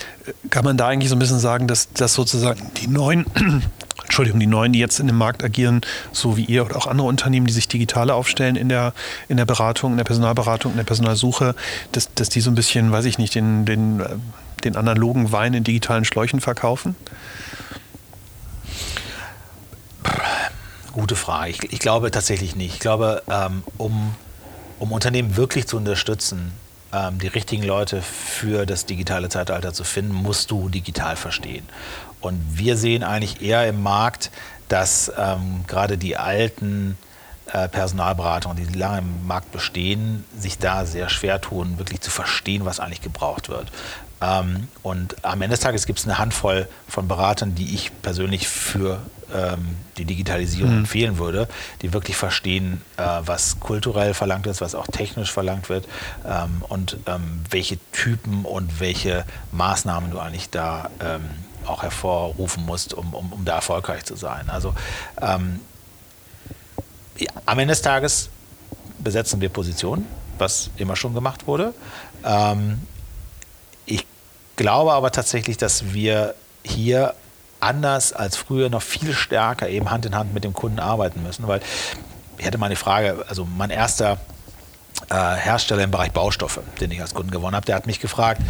kann 0.50 0.65
man 0.65 0.78
da 0.78 0.88
eigentlich 0.88 1.10
so 1.10 1.15
ein 1.15 1.20
bisschen 1.20 1.39
sagen, 1.39 1.68
dass, 1.68 1.92
dass 1.94 2.13
sozusagen 2.13 2.72
die 2.78 2.88
neuen 2.88 3.26
Entschuldigung, 4.10 4.39
die 4.39 4.48
Neuen, 4.48 4.74
die 4.74 4.80
jetzt 4.80 5.00
in 5.00 5.06
dem 5.06 5.17
Markt 5.17 5.43
agieren, 5.43 5.82
so 6.12 6.36
wie 6.36 6.43
ihr 6.43 6.65
oder 6.65 6.78
auch 6.78 6.88
andere 6.88 7.06
Unternehmen, 7.06 7.45
die 7.45 7.54
sich 7.54 7.67
digitaler 7.67 8.15
aufstellen 8.15 8.56
in 8.56 8.67
der, 8.67 8.93
in 9.28 9.38
der 9.38 9.45
Beratung, 9.45 9.91
in 9.91 9.98
der 9.98 10.04
Personalberatung, 10.04 10.72
in 10.72 10.78
der 10.78 10.84
Personalsuche, 10.84 11.54
dass, 11.91 12.12
dass 12.15 12.28
die 12.30 12.41
so 12.41 12.50
ein 12.50 12.56
bisschen, 12.56 12.91
weiß 12.91 13.06
ich 13.06 13.19
nicht, 13.19 13.36
den, 13.36 13.65
den, 13.65 14.00
äh, 14.00 14.15
den 14.63 14.76
analogen 14.76 15.32
Wein 15.32 15.54
in 15.54 15.63
digitalen 15.63 16.06
Schläuchen 16.06 16.41
verkaufen? 16.41 16.95
Gute 20.91 21.15
Frage. 21.15 21.52
Ich, 21.52 21.72
ich 21.72 21.80
glaube 21.80 22.10
tatsächlich 22.10 22.56
nicht. 22.56 22.74
Ich 22.74 22.80
glaube, 22.80 23.22
ähm, 23.30 23.62
um, 23.78 24.15
um 24.80 24.91
Unternehmen 24.91 25.38
wirklich 25.38 25.67
zu 25.67 25.78
unterstützen, 25.78 26.52
ähm, 26.91 27.19
die 27.19 27.28
richtigen 27.28 27.62
Leute 27.62 28.02
für 28.02 28.65
das 28.65 28.88
digitale 28.88 29.30
Zeitalter 29.30 29.72
zu 29.72 29.84
finden, 29.84 30.13
musst 30.13 30.50
du 30.50 30.67
digital 30.67 31.15
verstehen. 31.15 31.67
Und 32.21 32.41
wir 32.58 32.77
sehen 32.77 33.03
eigentlich 33.03 33.41
eher 33.41 33.67
im 33.67 33.82
Markt, 33.82 34.32
dass 34.67 35.12
ähm, 35.17 35.63
gerade 35.67 35.97
die 35.97 36.17
alten 36.17 36.97
äh, 37.51 37.67
Personalberatungen, 37.67 38.58
die 38.58 38.77
lange 38.77 38.99
im 38.99 39.27
Markt 39.27 39.51
bestehen, 39.51 40.23
sich 40.38 40.58
da 40.58 40.86
sehr 40.86 41.10
schwer 41.10 41.41
tun, 41.41 41.77
wirklich 41.77 42.01
zu 42.01 42.12
verstehen, 42.12 42.65
was 42.65 42.79
eigentlich 42.79 43.01
gebraucht 43.01 43.49
wird. 43.49 43.71
Ähm, 44.21 44.67
und 44.84 45.23
am 45.23 45.41
Ende 45.41 45.55
des 45.55 45.62
Tages 45.62 45.86
gibt 45.86 45.99
es 45.99 46.05
eine 46.05 46.17
Handvoll 46.17 46.67
von 46.88 47.08
Beratern, 47.08 47.55
die 47.55 47.73
ich 47.73 47.91
persönlich 48.01 48.47
für 48.47 48.99
ähm, 49.34 49.77
die 49.97 50.05
Digitalisierung 50.05 50.71
mhm. 50.73 50.79
empfehlen 50.79 51.17
würde, 51.17 51.47
die 51.82 51.93
wirklich 51.93 52.17
verstehen, 52.17 52.82
äh, 52.97 53.03
was 53.21 53.60
kulturell 53.60 54.13
verlangt 54.13 54.47
ist, 54.47 54.62
was 54.62 54.75
auch 54.75 54.88
technisch 54.88 55.32
verlangt 55.32 55.69
wird 55.69 55.88
ähm, 56.27 56.63
und 56.67 56.97
ähm, 57.05 57.41
welche 57.49 57.77
Typen 57.91 58.45
und 58.45 58.79
welche 58.79 59.25
Maßnahmen 59.51 60.12
du 60.12 60.19
eigentlich 60.19 60.49
da 60.49 60.89
ähm, 60.99 61.21
auch 61.69 61.84
hervorrufen 61.84 62.65
musst, 62.65 62.93
um, 62.93 63.13
um, 63.13 63.32
um 63.32 63.45
da 63.45 63.55
erfolgreich 63.55 64.05
zu 64.05 64.15
sein. 64.15 64.49
Also 64.49 64.73
ähm, 65.21 65.60
ja, 67.17 67.32
am 67.45 67.60
Ende 67.60 67.73
des 67.73 67.82
Tages 67.82 68.29
besetzen 68.99 69.41
wir 69.41 69.49
Positionen, 69.49 70.08
was 70.38 70.69
immer 70.77 70.95
schon 70.95 71.13
gemacht 71.13 71.47
wurde. 71.47 71.73
Ähm, 72.23 72.82
ich 73.86 74.05
glaube 74.55 74.93
aber 74.93 75.12
tatsächlich, 75.12 75.58
dass 75.58 75.93
wir 75.93 76.36
hier 76.63 77.13
anders 77.60 78.13
als 78.13 78.38
früher 78.38 78.69
noch 78.69 78.82
viel 78.82 79.13
stärker 79.13 79.67
eben 79.69 79.91
Hand 79.91 80.05
in 80.05 80.15
Hand 80.15 80.34
mit 80.34 80.43
dem 80.43 80.53
Kunden 80.53 80.79
arbeiten 80.79 81.23
müssen, 81.23 81.47
weil 81.47 81.62
ich 82.38 82.45
hätte 82.45 82.58
mal 82.58 82.67
eine 82.67 82.77
Frage, 82.77 83.25
also 83.27 83.45
mein 83.45 83.69
erster 83.69 84.17
Hersteller 85.15 85.84
im 85.84 85.91
Bereich 85.91 86.12
Baustoffe, 86.12 86.62
den 86.80 86.91
ich 86.91 87.02
als 87.02 87.13
Kunden 87.13 87.32
gewonnen 87.32 87.56
habe, 87.56 87.65
der 87.65 87.76
hat 87.76 87.88
mich 87.88 88.00
gefragt, 88.00 88.41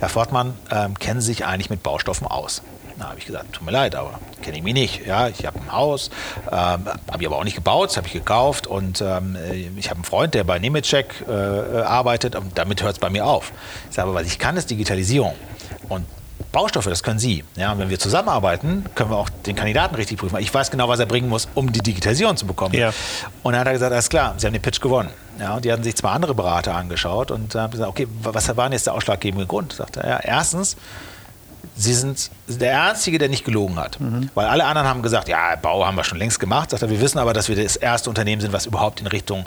Herr 0.00 0.08
Fortmann, 0.08 0.54
ähm, 0.70 0.98
kennen 0.98 1.20
Sie 1.20 1.28
sich 1.28 1.44
eigentlich 1.44 1.70
mit 1.70 1.82
Baustoffen 1.82 2.26
aus? 2.26 2.62
Da 2.98 3.10
habe 3.10 3.18
ich 3.18 3.26
gesagt, 3.26 3.52
tut 3.52 3.64
mir 3.64 3.72
leid, 3.72 3.94
aber 3.94 4.18
kenne 4.40 4.56
ich 4.56 4.62
mich 4.62 4.72
nicht. 4.72 5.06
Ja, 5.06 5.28
ich 5.28 5.44
habe 5.44 5.58
ein 5.60 5.70
Haus, 5.70 6.10
ähm, 6.46 6.86
habe 6.86 7.20
ich 7.20 7.26
aber 7.26 7.36
auch 7.36 7.44
nicht 7.44 7.56
gebaut, 7.56 7.90
das 7.90 7.98
habe 7.98 8.06
ich 8.06 8.14
gekauft 8.14 8.66
und 8.66 9.02
ähm, 9.02 9.36
ich 9.76 9.90
habe 9.90 9.96
einen 9.96 10.04
Freund, 10.04 10.32
der 10.32 10.44
bei 10.44 10.58
Nemetschek 10.58 11.26
äh, 11.28 11.82
arbeitet 11.82 12.34
und 12.36 12.56
damit 12.56 12.82
hört 12.82 12.94
es 12.94 12.98
bei 12.98 13.10
mir 13.10 13.26
auf. 13.26 13.52
Ich 13.90 13.96
sage, 13.96 14.08
aber 14.08 14.18
was 14.18 14.26
ich 14.26 14.38
kann, 14.38 14.56
ist 14.56 14.70
Digitalisierung. 14.70 15.34
Und 15.90 16.06
Baustoffe, 16.52 16.88
das 16.88 17.02
können 17.02 17.18
Sie. 17.18 17.44
Ja, 17.56 17.72
und 17.72 17.78
wenn 17.78 17.90
wir 17.90 17.98
zusammenarbeiten, 17.98 18.84
können 18.94 19.10
wir 19.10 19.16
auch 19.16 19.28
den 19.28 19.56
Kandidaten 19.56 19.94
richtig 19.94 20.18
prüfen. 20.18 20.38
Ich 20.38 20.52
weiß 20.52 20.70
genau, 20.70 20.88
was 20.88 20.98
er 20.98 21.06
bringen 21.06 21.28
muss, 21.28 21.48
um 21.54 21.72
die 21.72 21.80
Digitalisierung 21.80 22.36
zu 22.36 22.46
bekommen. 22.46 22.74
Ja. 22.74 22.92
Und 23.42 23.52
dann 23.52 23.60
hat 23.60 23.66
er 23.66 23.72
gesagt, 23.72 23.92
alles 23.92 24.08
klar, 24.08 24.34
Sie 24.36 24.46
haben 24.46 24.52
den 24.52 24.62
Pitch 24.62 24.80
gewonnen. 24.80 25.10
Ja, 25.38 25.56
und 25.56 25.64
die 25.64 25.72
hatten 25.72 25.82
sich 25.82 25.96
zwei 25.96 26.10
andere 26.10 26.34
Berater 26.34 26.74
angeschaut 26.74 27.30
und 27.30 27.54
haben 27.54 27.70
gesagt, 27.70 27.90
okay, 27.90 28.06
was 28.22 28.54
war 28.56 28.64
denn 28.66 28.72
jetzt 28.72 28.86
der 28.86 28.94
ausschlaggebende 28.94 29.46
Grund? 29.46 29.72
Sagte 29.74 30.00
er, 30.00 30.08
ja, 30.08 30.20
erstens, 30.20 30.76
Sie 31.74 31.92
sind 31.92 32.30
der 32.48 32.84
Einzige, 32.84 33.18
der 33.18 33.28
nicht 33.28 33.44
gelogen 33.44 33.76
hat. 33.76 34.00
Mhm. 34.00 34.30
Weil 34.34 34.46
alle 34.46 34.64
anderen 34.64 34.88
haben 34.88 35.02
gesagt, 35.02 35.28
ja, 35.28 35.56
Bau 35.56 35.84
haben 35.84 35.96
wir 35.96 36.04
schon 36.04 36.16
längst 36.18 36.40
gemacht. 36.40 36.70
Sagt 36.70 36.82
er, 36.82 36.88
wir 36.88 37.00
wissen 37.00 37.18
aber, 37.18 37.34
dass 37.34 37.48
wir 37.48 37.56
das 37.56 37.76
erste 37.76 38.08
Unternehmen 38.08 38.40
sind, 38.40 38.52
was 38.54 38.64
überhaupt 38.64 39.00
in 39.00 39.06
Richtung 39.06 39.44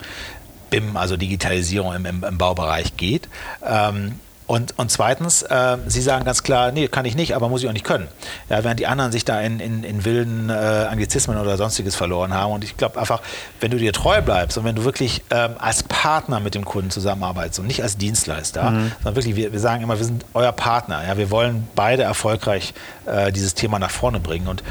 BIM, 0.70 0.96
also 0.96 1.18
Digitalisierung 1.18 1.96
im, 1.96 2.06
im, 2.06 2.24
im 2.24 2.38
Baubereich 2.38 2.98
geht. 2.98 3.28
Ähm, 3.66 4.20
und, 4.50 4.80
und 4.80 4.90
zweitens, 4.90 5.44
äh, 5.44 5.78
Sie 5.86 6.02
sagen 6.02 6.26
ganz 6.26 6.42
klar, 6.42 6.72
nee, 6.72 6.88
kann 6.88 7.06
ich 7.06 7.16
nicht, 7.16 7.36
aber 7.36 7.50
muss 7.50 7.62
ich 7.62 7.70
auch 7.70 7.74
nicht 7.74 7.86
können. 7.86 8.08
Ja, 8.50 8.64
während 8.64 8.80
die 8.80 8.88
anderen 8.88 9.12
sich 9.12 9.24
da 9.24 9.40
in, 9.42 9.60
in, 9.60 9.84
in 9.84 10.06
wilden 10.06 10.50
äh, 10.50 10.54
Anglizismen 10.54 11.38
oder 11.38 11.56
sonstiges 11.56 11.96
verloren 11.96 12.34
haben. 12.34 12.54
Und 12.54 12.64
ich 12.64 12.76
glaube 12.76 13.00
einfach, 13.00 13.22
wenn 13.60 13.70
du 13.70 13.78
dir 13.78 13.94
treu 13.94 14.24
bleibst 14.24 14.58
und 14.58 14.64
wenn 14.64 14.76
du 14.76 14.86
wirklich 14.86 15.22
ähm, 15.30 15.52
als 15.60 15.84
Partner 15.84 16.40
mit 16.40 16.56
dem 16.56 16.66
Kunden 16.66 16.90
zusammenarbeitest 16.90 17.60
und 17.60 17.68
nicht 17.68 17.84
als 17.84 17.98
Dienstleister, 17.98 18.72
mhm. 18.72 18.92
sondern 19.04 19.18
wirklich, 19.18 19.36
wir, 19.36 19.54
wir 19.54 19.60
sagen 19.60 19.84
immer, 19.84 20.00
wir 20.00 20.06
sind 20.06 20.26
euer 20.34 20.52
Partner. 20.52 21.06
Ja, 21.08 21.16
wir 21.16 21.30
wollen 21.30 21.68
beide 21.76 22.02
erfolgreich 22.02 22.74
äh, 23.06 23.32
dieses 23.32 23.54
Thema 23.54 23.78
nach 23.78 23.92
vorne 23.92 24.20
bringen. 24.20 24.48
Und 24.48 24.64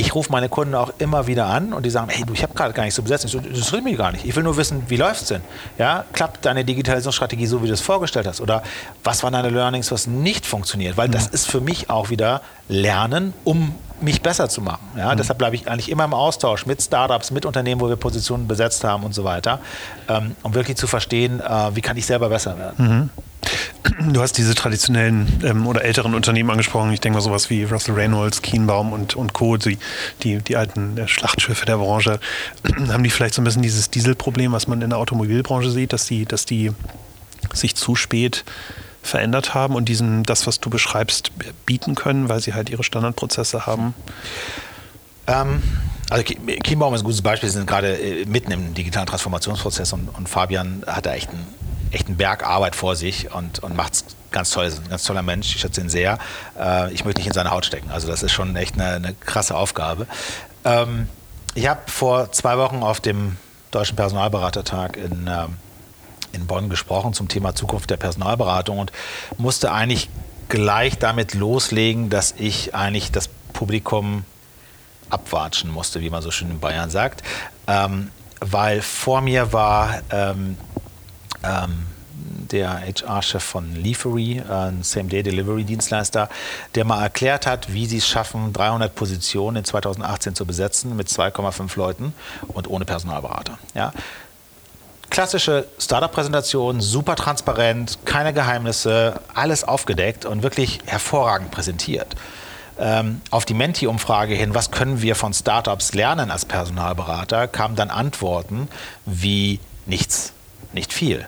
ich 0.00 0.14
rufe 0.14 0.32
meine 0.32 0.48
Kunden 0.48 0.74
auch 0.74 0.92
immer 0.98 1.26
wieder 1.26 1.46
an 1.46 1.72
und 1.72 1.84
die 1.84 1.90
sagen, 1.90 2.08
hey, 2.10 2.24
du, 2.24 2.32
ich 2.32 2.42
habe 2.42 2.54
gerade 2.54 2.72
gar 2.72 2.84
nicht 2.84 2.94
so 2.94 3.02
besetzt. 3.02 3.28
So, 3.28 3.38
das 3.38 3.46
interessiert 3.46 3.84
mich 3.84 3.98
gar 3.98 4.12
nicht. 4.12 4.24
Ich 4.24 4.34
will 4.34 4.42
nur 4.42 4.56
wissen, 4.56 4.82
wie 4.88 4.96
läuft 4.96 5.22
es 5.22 5.28
denn? 5.28 5.42
Ja, 5.78 6.04
klappt 6.12 6.44
deine 6.44 6.64
Digitalisierungsstrategie 6.64 7.46
so, 7.46 7.62
wie 7.62 7.66
du 7.66 7.74
es 7.74 7.80
vorgestellt 7.80 8.26
hast? 8.26 8.40
Oder 8.40 8.62
was 9.04 9.22
waren 9.22 9.34
deine 9.34 9.50
Learnings, 9.50 9.92
was 9.92 10.06
nicht 10.06 10.46
funktioniert? 10.46 10.96
Weil 10.96 11.08
das 11.08 11.26
ist 11.26 11.50
für 11.50 11.60
mich 11.60 11.90
auch 11.90 12.10
wieder 12.10 12.40
Lernen, 12.68 13.34
um 13.44 13.74
mich 14.00 14.22
besser 14.22 14.48
zu 14.48 14.62
machen. 14.62 14.86
Ja, 14.96 15.12
mhm. 15.12 15.18
Deshalb 15.18 15.38
bleibe 15.38 15.56
ich 15.56 15.68
eigentlich 15.68 15.90
immer 15.90 16.04
im 16.04 16.14
Austausch 16.14 16.64
mit 16.64 16.80
Startups, 16.80 17.30
mit 17.30 17.44
Unternehmen, 17.44 17.80
wo 17.80 17.88
wir 17.88 17.96
Positionen 17.96 18.48
besetzt 18.48 18.82
haben 18.84 19.04
und 19.04 19.14
so 19.14 19.24
weiter, 19.24 19.60
ähm, 20.08 20.34
um 20.42 20.54
wirklich 20.54 20.78
zu 20.78 20.86
verstehen, 20.86 21.40
äh, 21.40 21.76
wie 21.76 21.82
kann 21.82 21.96
ich 21.98 22.06
selber 22.06 22.30
besser 22.30 22.58
werden. 22.58 22.74
Mhm. 22.78 23.10
Du 24.12 24.20
hast 24.20 24.38
diese 24.38 24.54
traditionellen 24.54 25.42
ähm, 25.44 25.66
oder 25.66 25.84
älteren 25.84 26.14
Unternehmen 26.14 26.50
angesprochen. 26.50 26.92
Ich 26.92 27.00
denke 27.00 27.16
mal 27.16 27.22
sowas 27.22 27.50
wie 27.50 27.64
Russell 27.64 27.94
Reynolds, 27.94 28.42
Kienbaum 28.42 28.92
und, 28.92 29.14
und 29.14 29.32
Co., 29.32 29.56
die, 29.56 29.78
die, 30.22 30.38
die 30.38 30.56
alten 30.56 30.96
äh, 30.96 31.08
Schlachtschiffe 31.08 31.66
der 31.66 31.76
Branche. 31.76 32.20
Haben 32.88 33.02
die 33.02 33.10
vielleicht 33.10 33.34
so 33.34 33.42
ein 33.42 33.44
bisschen 33.44 33.62
dieses 33.62 33.90
Dieselproblem, 33.90 34.52
was 34.52 34.66
man 34.66 34.80
in 34.82 34.90
der 34.90 34.98
Automobilbranche 34.98 35.70
sieht, 35.70 35.92
dass 35.92 36.06
die, 36.06 36.24
dass 36.24 36.46
die 36.46 36.72
sich 37.52 37.74
zu 37.74 37.96
spät 37.96 38.44
verändert 39.02 39.54
haben 39.54 39.74
und 39.74 39.88
diesen, 39.88 40.22
das, 40.24 40.46
was 40.46 40.60
du 40.60 40.70
beschreibst, 40.70 41.32
bieten 41.64 41.94
können, 41.94 42.28
weil 42.28 42.40
sie 42.40 42.54
halt 42.54 42.70
ihre 42.70 42.84
Standardprozesse 42.84 43.66
haben? 43.66 43.94
Ähm, 45.26 45.62
also 46.10 46.24
Kienbaum 46.24 46.94
ist 46.94 47.02
ein 47.02 47.04
gutes 47.04 47.22
Beispiel, 47.22 47.48
sie 47.48 47.58
sind 47.58 47.66
gerade 47.66 47.96
äh, 47.96 48.26
mitten 48.26 48.50
im 48.50 48.74
digitalen 48.74 49.06
Transformationsprozess 49.06 49.92
und, 49.92 50.08
und 50.08 50.28
Fabian 50.28 50.82
hat 50.86 51.06
da 51.06 51.14
echt 51.14 51.30
einen 51.30 51.46
echt 51.90 52.06
einen 52.06 52.16
Berg 52.16 52.46
Arbeit 52.46 52.76
vor 52.76 52.96
sich 52.96 53.32
und, 53.32 53.60
und 53.60 53.76
macht 53.76 53.94
es 53.94 54.04
ganz 54.30 54.50
toll. 54.50 54.66
Ist 54.66 54.82
ein 54.84 54.88
ganz 54.88 55.04
toller 55.04 55.22
Mensch. 55.22 55.54
Ich 55.54 55.60
schätze 55.60 55.80
ihn 55.80 55.88
sehr. 55.88 56.18
Äh, 56.58 56.92
ich 56.92 57.04
möchte 57.04 57.20
nicht 57.20 57.28
in 57.28 57.32
seine 57.32 57.50
Haut 57.50 57.64
stecken. 57.64 57.90
Also 57.90 58.08
das 58.08 58.22
ist 58.22 58.32
schon 58.32 58.56
echt 58.56 58.74
eine, 58.74 58.96
eine 58.96 59.14
krasse 59.14 59.56
Aufgabe. 59.56 60.06
Ähm, 60.64 61.08
ich 61.54 61.68
habe 61.68 61.80
vor 61.86 62.32
zwei 62.32 62.58
Wochen 62.58 62.82
auf 62.82 63.00
dem 63.00 63.36
Deutschen 63.70 63.96
Personalberatertag 63.96 64.96
in, 64.96 65.26
äh, 65.26 65.46
in 66.32 66.46
Bonn 66.46 66.68
gesprochen 66.68 67.12
zum 67.12 67.28
Thema 67.28 67.54
Zukunft 67.54 67.90
der 67.90 67.96
Personalberatung 67.96 68.78
und 68.78 68.92
musste 69.38 69.72
eigentlich 69.72 70.08
gleich 70.48 70.98
damit 70.98 71.34
loslegen, 71.34 72.10
dass 72.10 72.34
ich 72.36 72.74
eigentlich 72.74 73.12
das 73.12 73.28
Publikum 73.52 74.24
abwatschen 75.08 75.70
musste, 75.70 76.00
wie 76.00 76.10
man 76.10 76.22
so 76.22 76.30
schön 76.30 76.50
in 76.50 76.60
Bayern 76.60 76.90
sagt. 76.90 77.22
Ähm, 77.66 78.10
weil 78.40 78.80
vor 78.80 79.20
mir 79.20 79.52
war 79.52 80.00
ähm, 80.10 80.56
ähm, 81.42 81.86
der 82.50 82.80
HR-Chef 82.80 83.42
von 83.42 83.74
Leafery, 83.74 84.42
ein 84.48 84.82
Same-Day-Delivery-Dienstleister, 84.82 86.28
der 86.74 86.84
mal 86.84 87.02
erklärt 87.02 87.46
hat, 87.46 87.72
wie 87.72 87.86
sie 87.86 87.98
es 87.98 88.06
schaffen, 88.06 88.52
300 88.52 88.94
Positionen 88.94 89.58
in 89.58 89.64
2018 89.64 90.34
zu 90.34 90.46
besetzen 90.46 90.96
mit 90.96 91.08
2,5 91.08 91.78
Leuten 91.78 92.14
und 92.48 92.68
ohne 92.68 92.84
Personalberater. 92.84 93.58
Ja? 93.74 93.92
Klassische 95.10 95.66
Startup-Präsentation, 95.78 96.80
super 96.80 97.16
transparent, 97.16 97.98
keine 98.04 98.32
Geheimnisse, 98.32 99.20
alles 99.34 99.64
aufgedeckt 99.64 100.24
und 100.24 100.42
wirklich 100.42 100.80
hervorragend 100.86 101.50
präsentiert. 101.50 102.14
Ähm, 102.78 103.20
auf 103.30 103.44
die 103.44 103.54
Menti-Umfrage 103.54 104.34
hin, 104.34 104.54
was 104.54 104.70
können 104.70 105.02
wir 105.02 105.14
von 105.14 105.34
Startups 105.34 105.94
lernen 105.94 106.30
als 106.30 106.44
Personalberater, 106.44 107.48
kamen 107.48 107.76
dann 107.76 107.90
Antworten 107.90 108.68
wie 109.04 109.60
nichts 109.86 110.32
nicht 110.72 110.92
viel. 110.92 111.26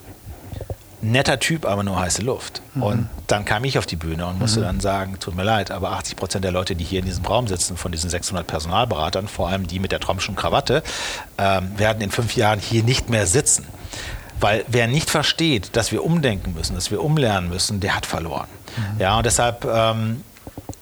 Netter 1.04 1.40
Typ, 1.40 1.66
aber 1.66 1.82
nur 1.82 1.98
heiße 1.98 2.22
Luft. 2.22 2.62
Mhm. 2.74 2.82
Und 2.82 3.08
dann 3.26 3.44
kam 3.44 3.64
ich 3.64 3.76
auf 3.76 3.86
die 3.86 3.96
Bühne 3.96 4.24
und 4.26 4.38
musste 4.38 4.60
mhm. 4.60 4.64
dann 4.64 4.80
sagen, 4.80 5.18
tut 5.18 5.34
mir 5.34 5.42
leid, 5.42 5.72
aber 5.72 5.90
80 5.92 6.14
Prozent 6.14 6.44
der 6.44 6.52
Leute, 6.52 6.76
die 6.76 6.84
hier 6.84 7.00
in 7.00 7.04
diesem 7.04 7.24
Raum 7.24 7.48
sitzen, 7.48 7.76
von 7.76 7.90
diesen 7.90 8.08
600 8.08 8.46
Personalberatern, 8.46 9.26
vor 9.26 9.48
allem 9.48 9.66
die 9.66 9.80
mit 9.80 9.90
der 9.90 9.98
Trompschen 9.98 10.36
Krawatte, 10.36 10.84
ähm, 11.38 11.76
werden 11.76 12.00
in 12.02 12.12
fünf 12.12 12.36
Jahren 12.36 12.60
hier 12.60 12.84
nicht 12.84 13.10
mehr 13.10 13.26
sitzen. 13.26 13.66
Weil 14.38 14.64
wer 14.68 14.86
nicht 14.86 15.10
versteht, 15.10 15.76
dass 15.76 15.90
wir 15.90 16.04
umdenken 16.04 16.54
müssen, 16.54 16.74
dass 16.74 16.92
wir 16.92 17.02
umlernen 17.02 17.48
müssen, 17.48 17.80
der 17.80 17.96
hat 17.96 18.06
verloren. 18.06 18.48
Mhm. 18.76 19.00
Ja, 19.00 19.16
und 19.16 19.26
deshalb 19.26 19.64
ähm, 19.64 20.22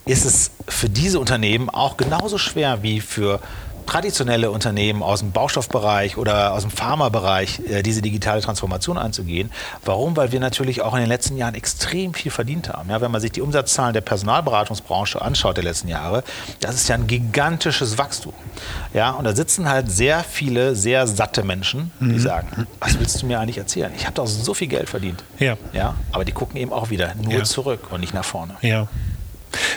ist 0.04 0.26
es 0.26 0.50
für 0.68 0.90
diese 0.90 1.18
Unternehmen 1.18 1.70
auch 1.70 1.96
genauso 1.96 2.36
schwer 2.36 2.82
wie 2.82 3.00
für 3.00 3.40
traditionelle 3.90 4.52
Unternehmen 4.52 5.02
aus 5.02 5.18
dem 5.18 5.32
Baustoffbereich 5.32 6.16
oder 6.16 6.52
aus 6.52 6.62
dem 6.62 6.70
Pharmabereich 6.70 7.60
äh, 7.68 7.82
diese 7.82 8.02
digitale 8.02 8.40
Transformation 8.40 8.96
anzugehen. 8.96 9.50
Warum? 9.84 10.16
Weil 10.16 10.30
wir 10.30 10.38
natürlich 10.38 10.80
auch 10.82 10.94
in 10.94 11.00
den 11.00 11.08
letzten 11.08 11.36
Jahren 11.36 11.56
extrem 11.56 12.14
viel 12.14 12.30
verdient 12.30 12.68
haben. 12.68 12.88
Ja, 12.88 13.00
wenn 13.00 13.10
man 13.10 13.20
sich 13.20 13.32
die 13.32 13.40
Umsatzzahlen 13.40 13.92
der 13.92 14.02
Personalberatungsbranche 14.02 15.20
anschaut 15.20 15.56
der 15.56 15.64
letzten 15.64 15.88
Jahre, 15.88 16.22
das 16.60 16.76
ist 16.76 16.88
ja 16.88 16.94
ein 16.94 17.08
gigantisches 17.08 17.98
Wachstum. 17.98 18.32
Ja, 18.94 19.10
und 19.10 19.24
da 19.24 19.34
sitzen 19.34 19.68
halt 19.68 19.90
sehr 19.90 20.22
viele 20.22 20.76
sehr 20.76 21.08
satte 21.08 21.42
Menschen, 21.42 21.90
die 21.98 22.04
mhm. 22.04 22.20
sagen, 22.20 22.66
was 22.78 22.96
willst 23.00 23.20
du 23.20 23.26
mir 23.26 23.40
eigentlich 23.40 23.58
erzählen? 23.58 23.90
Ich 23.96 24.06
habe 24.06 24.14
doch 24.14 24.28
so 24.28 24.54
viel 24.54 24.68
Geld 24.68 24.88
verdient. 24.88 25.24
Ja. 25.40 25.56
ja. 25.72 25.96
Aber 26.12 26.24
die 26.24 26.32
gucken 26.32 26.60
eben 26.60 26.72
auch 26.72 26.90
wieder 26.90 27.14
nur 27.20 27.32
ja. 27.32 27.42
zurück 27.42 27.88
und 27.90 28.00
nicht 28.00 28.14
nach 28.14 28.24
vorne. 28.24 28.54
Ja. 28.62 28.86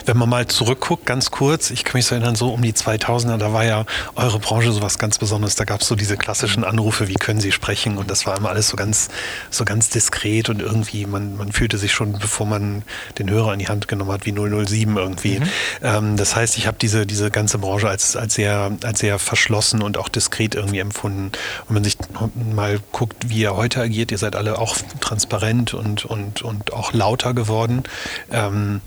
Wenn 0.06 0.18
man 0.18 0.30
mal 0.30 0.48
zurückguckt, 0.48 1.06
ganz 1.06 1.32
kurz, 1.32 1.72
ich 1.72 1.84
kann 1.84 1.98
mich 1.98 2.06
so 2.06 2.16
erinnern, 2.16 2.36
so 2.36 2.50
um 2.50 2.62
die 2.62 2.74
2000er, 2.74 3.38
da 3.38 3.54
war 3.54 3.66
ja 3.66 3.86
eure 4.16 4.40
Branche 4.40 4.72
so 4.72 4.82
was 4.82 4.98
ganz 4.98 5.18
Besonderes. 5.18 5.56
Da 5.56 5.66
gab 5.66 5.82
es 5.82 5.88
so 5.88 5.96
diese 5.96 6.18
klassischen 6.18 6.64
Anrufe, 6.64 7.08
wie 7.08 7.16
können 7.16 7.40
Sie 7.40 7.52
sprechen? 7.52 7.98
Und 7.98 8.10
das 8.10 8.26
war 8.26 8.38
immer 8.38 8.50
alles 8.50 8.70
so 8.70 8.76
ganz, 8.76 9.10
so 9.50 9.66
ganz 9.66 9.90
diskret 9.90 10.50
und 10.50 10.62
irgendwie, 10.62 11.06
man, 11.06 11.38
man 11.38 11.52
fühlte 11.52 11.78
sich 11.78 11.92
schon, 11.92 12.14
bevor 12.14 12.46
man 12.46 12.84
den 13.18 13.30
Hörer 13.30 13.54
in 13.54 13.60
die 13.60 13.68
Hand 13.68 13.88
genommen 13.88 14.12
hat, 14.12 14.26
wie 14.26 14.32
007 14.32 14.98
irgendwie. 14.98 15.40
Mhm. 15.40 15.50
Ähm, 15.82 16.18
das 16.18 16.36
heißt, 16.36 16.58
ich 16.58 16.68
habe 16.68 16.78
diese, 16.80 17.06
diese 17.06 17.32
ganze 17.32 17.58
Branche 17.58 17.88
als, 17.88 18.16
als, 18.16 18.36
sehr, 18.36 18.72
als 18.84 19.00
sehr 19.00 19.20
verschlossen 19.20 19.82
und 19.82 19.98
auch 19.98 20.10
diskret 20.10 20.56
irgendwie 20.56 20.80
empfunden. 20.80 21.26
Und 21.28 21.70
wenn 21.70 21.76
man 21.76 21.84
sich 21.84 21.98
mal 22.34 22.80
guckt, 22.92 23.30
wie 23.30 23.40
ihr 23.40 23.56
heute 23.56 23.82
agiert, 23.82 24.12
ihr 24.12 24.18
seid 24.18 24.36
alle 24.36 24.60
auch 24.60 24.78
transparent 25.00 25.74
und, 25.74 26.06
und, 26.06 26.42
und 26.42 26.74
auch 26.74 26.94
lauter 26.94 27.34
geworden. 27.34 27.84
Ähm, 28.32 28.82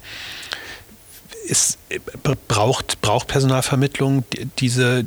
ist, 1.46 1.78
braucht, 2.48 3.00
braucht 3.00 3.28
Personalvermittlung 3.28 4.24
diese, 4.58 5.06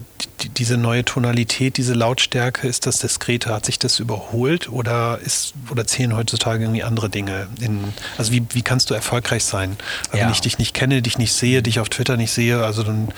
diese 0.57 0.77
neue 0.77 1.05
Tonalität, 1.05 1.77
diese 1.77 1.93
Lautstärke? 1.93 2.67
Ist 2.67 2.85
das 2.85 2.99
diskrete? 2.99 3.53
Hat 3.53 3.65
sich 3.65 3.79
das 3.79 3.99
überholt 3.99 4.69
oder, 4.69 5.19
ist, 5.19 5.53
oder 5.69 5.85
zählen 5.85 6.15
heutzutage 6.15 6.63
irgendwie 6.63 6.83
andere 6.83 7.09
Dinge? 7.09 7.47
In, 7.59 7.93
also 8.17 8.31
wie, 8.31 8.45
wie 8.51 8.61
kannst 8.61 8.89
du 8.89 8.93
erfolgreich 8.93 9.43
sein? 9.43 9.77
Ja. 10.13 10.21
Wenn 10.21 10.31
ich 10.31 10.41
dich 10.41 10.57
nicht 10.57 10.73
kenne, 10.73 11.01
dich 11.01 11.17
nicht 11.17 11.33
sehe, 11.33 11.61
dich 11.61 11.79
auf 11.79 11.89
Twitter 11.89 12.17
nicht 12.17 12.31
sehe, 12.31 12.63
also 12.63 12.83
dann 12.83 13.09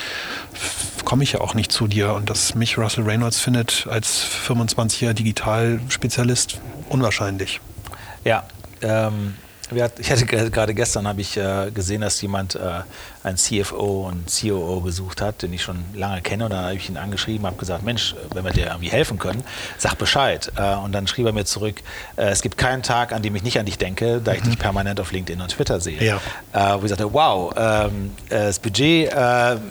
komme 1.06 1.24
ich 1.24 1.34
ja 1.34 1.42
auch 1.42 1.54
nicht 1.54 1.72
zu 1.72 1.88
dir. 1.88 2.14
Und 2.14 2.30
dass 2.30 2.56
mich 2.56 2.78
Russell 2.78 3.04
Reynolds 3.04 3.40
findet 3.40 3.88
als 3.90 4.26
25-jähriger 4.48 5.14
Digitalspezialist 5.14 6.60
unwahrscheinlich. 6.90 7.62
Ja, 8.24 8.44
ähm, 8.82 9.36
ich 10.00 10.12
hatte 10.12 10.26
gerade 10.26 10.74
gestern 10.74 11.08
habe 11.08 11.22
ich 11.22 11.38
äh, 11.38 11.72
gesehen, 11.74 12.02
dass 12.02 12.22
jemand 12.22 12.56
äh, 12.56 12.82
einen 13.24 13.38
CFO 13.38 14.08
und 14.08 14.26
COO 14.32 14.82
gesucht 14.82 15.22
hat, 15.22 15.42
den 15.42 15.54
ich 15.54 15.62
schon 15.62 15.84
lange 15.94 16.22
kenne. 16.22 16.46
Und 16.46 16.52
dann 16.52 16.64
habe 16.64 16.76
ich 16.76 16.90
ihn 16.90 16.98
angeschrieben, 16.98 17.46
habe 17.46 17.58
gesagt, 17.58 17.84
Mensch, 17.84 18.16
wenn 18.34 18.44
wir 18.44 18.52
dir 18.52 18.68
irgendwie 18.68 18.90
helfen 18.90 19.20
können, 19.20 19.44
sag 19.78 19.98
Bescheid. 19.98 20.52
Äh, 20.56 20.76
und 20.76 20.92
dann 20.92 21.08
schrieb 21.08 21.26
er 21.26 21.34
mir 21.34 21.46
zurück, 21.46 21.82
es 22.16 22.42
gibt 22.42 22.58
keinen 22.58 22.84
Tag, 22.84 23.14
an 23.14 23.22
dem 23.22 23.36
ich 23.36 23.44
nicht 23.44 23.60
an 23.60 23.66
dich 23.66 23.78
denke, 23.78 24.22
da 24.24 24.34
ich 24.34 24.44
mhm. 24.44 24.50
dich 24.50 24.60
permanent 24.60 25.00
auf 25.00 25.12
LinkedIn 25.12 25.42
und 25.42 25.50
Twitter 25.50 25.80
sehe. 25.80 26.02
Ja. 26.02 26.20
wo 26.80 26.84
ich 26.84 26.90
sagte, 26.90 27.14
wow, 27.14 27.54
ähm, 27.56 28.12
das 28.30 28.60
Budget 28.60 29.12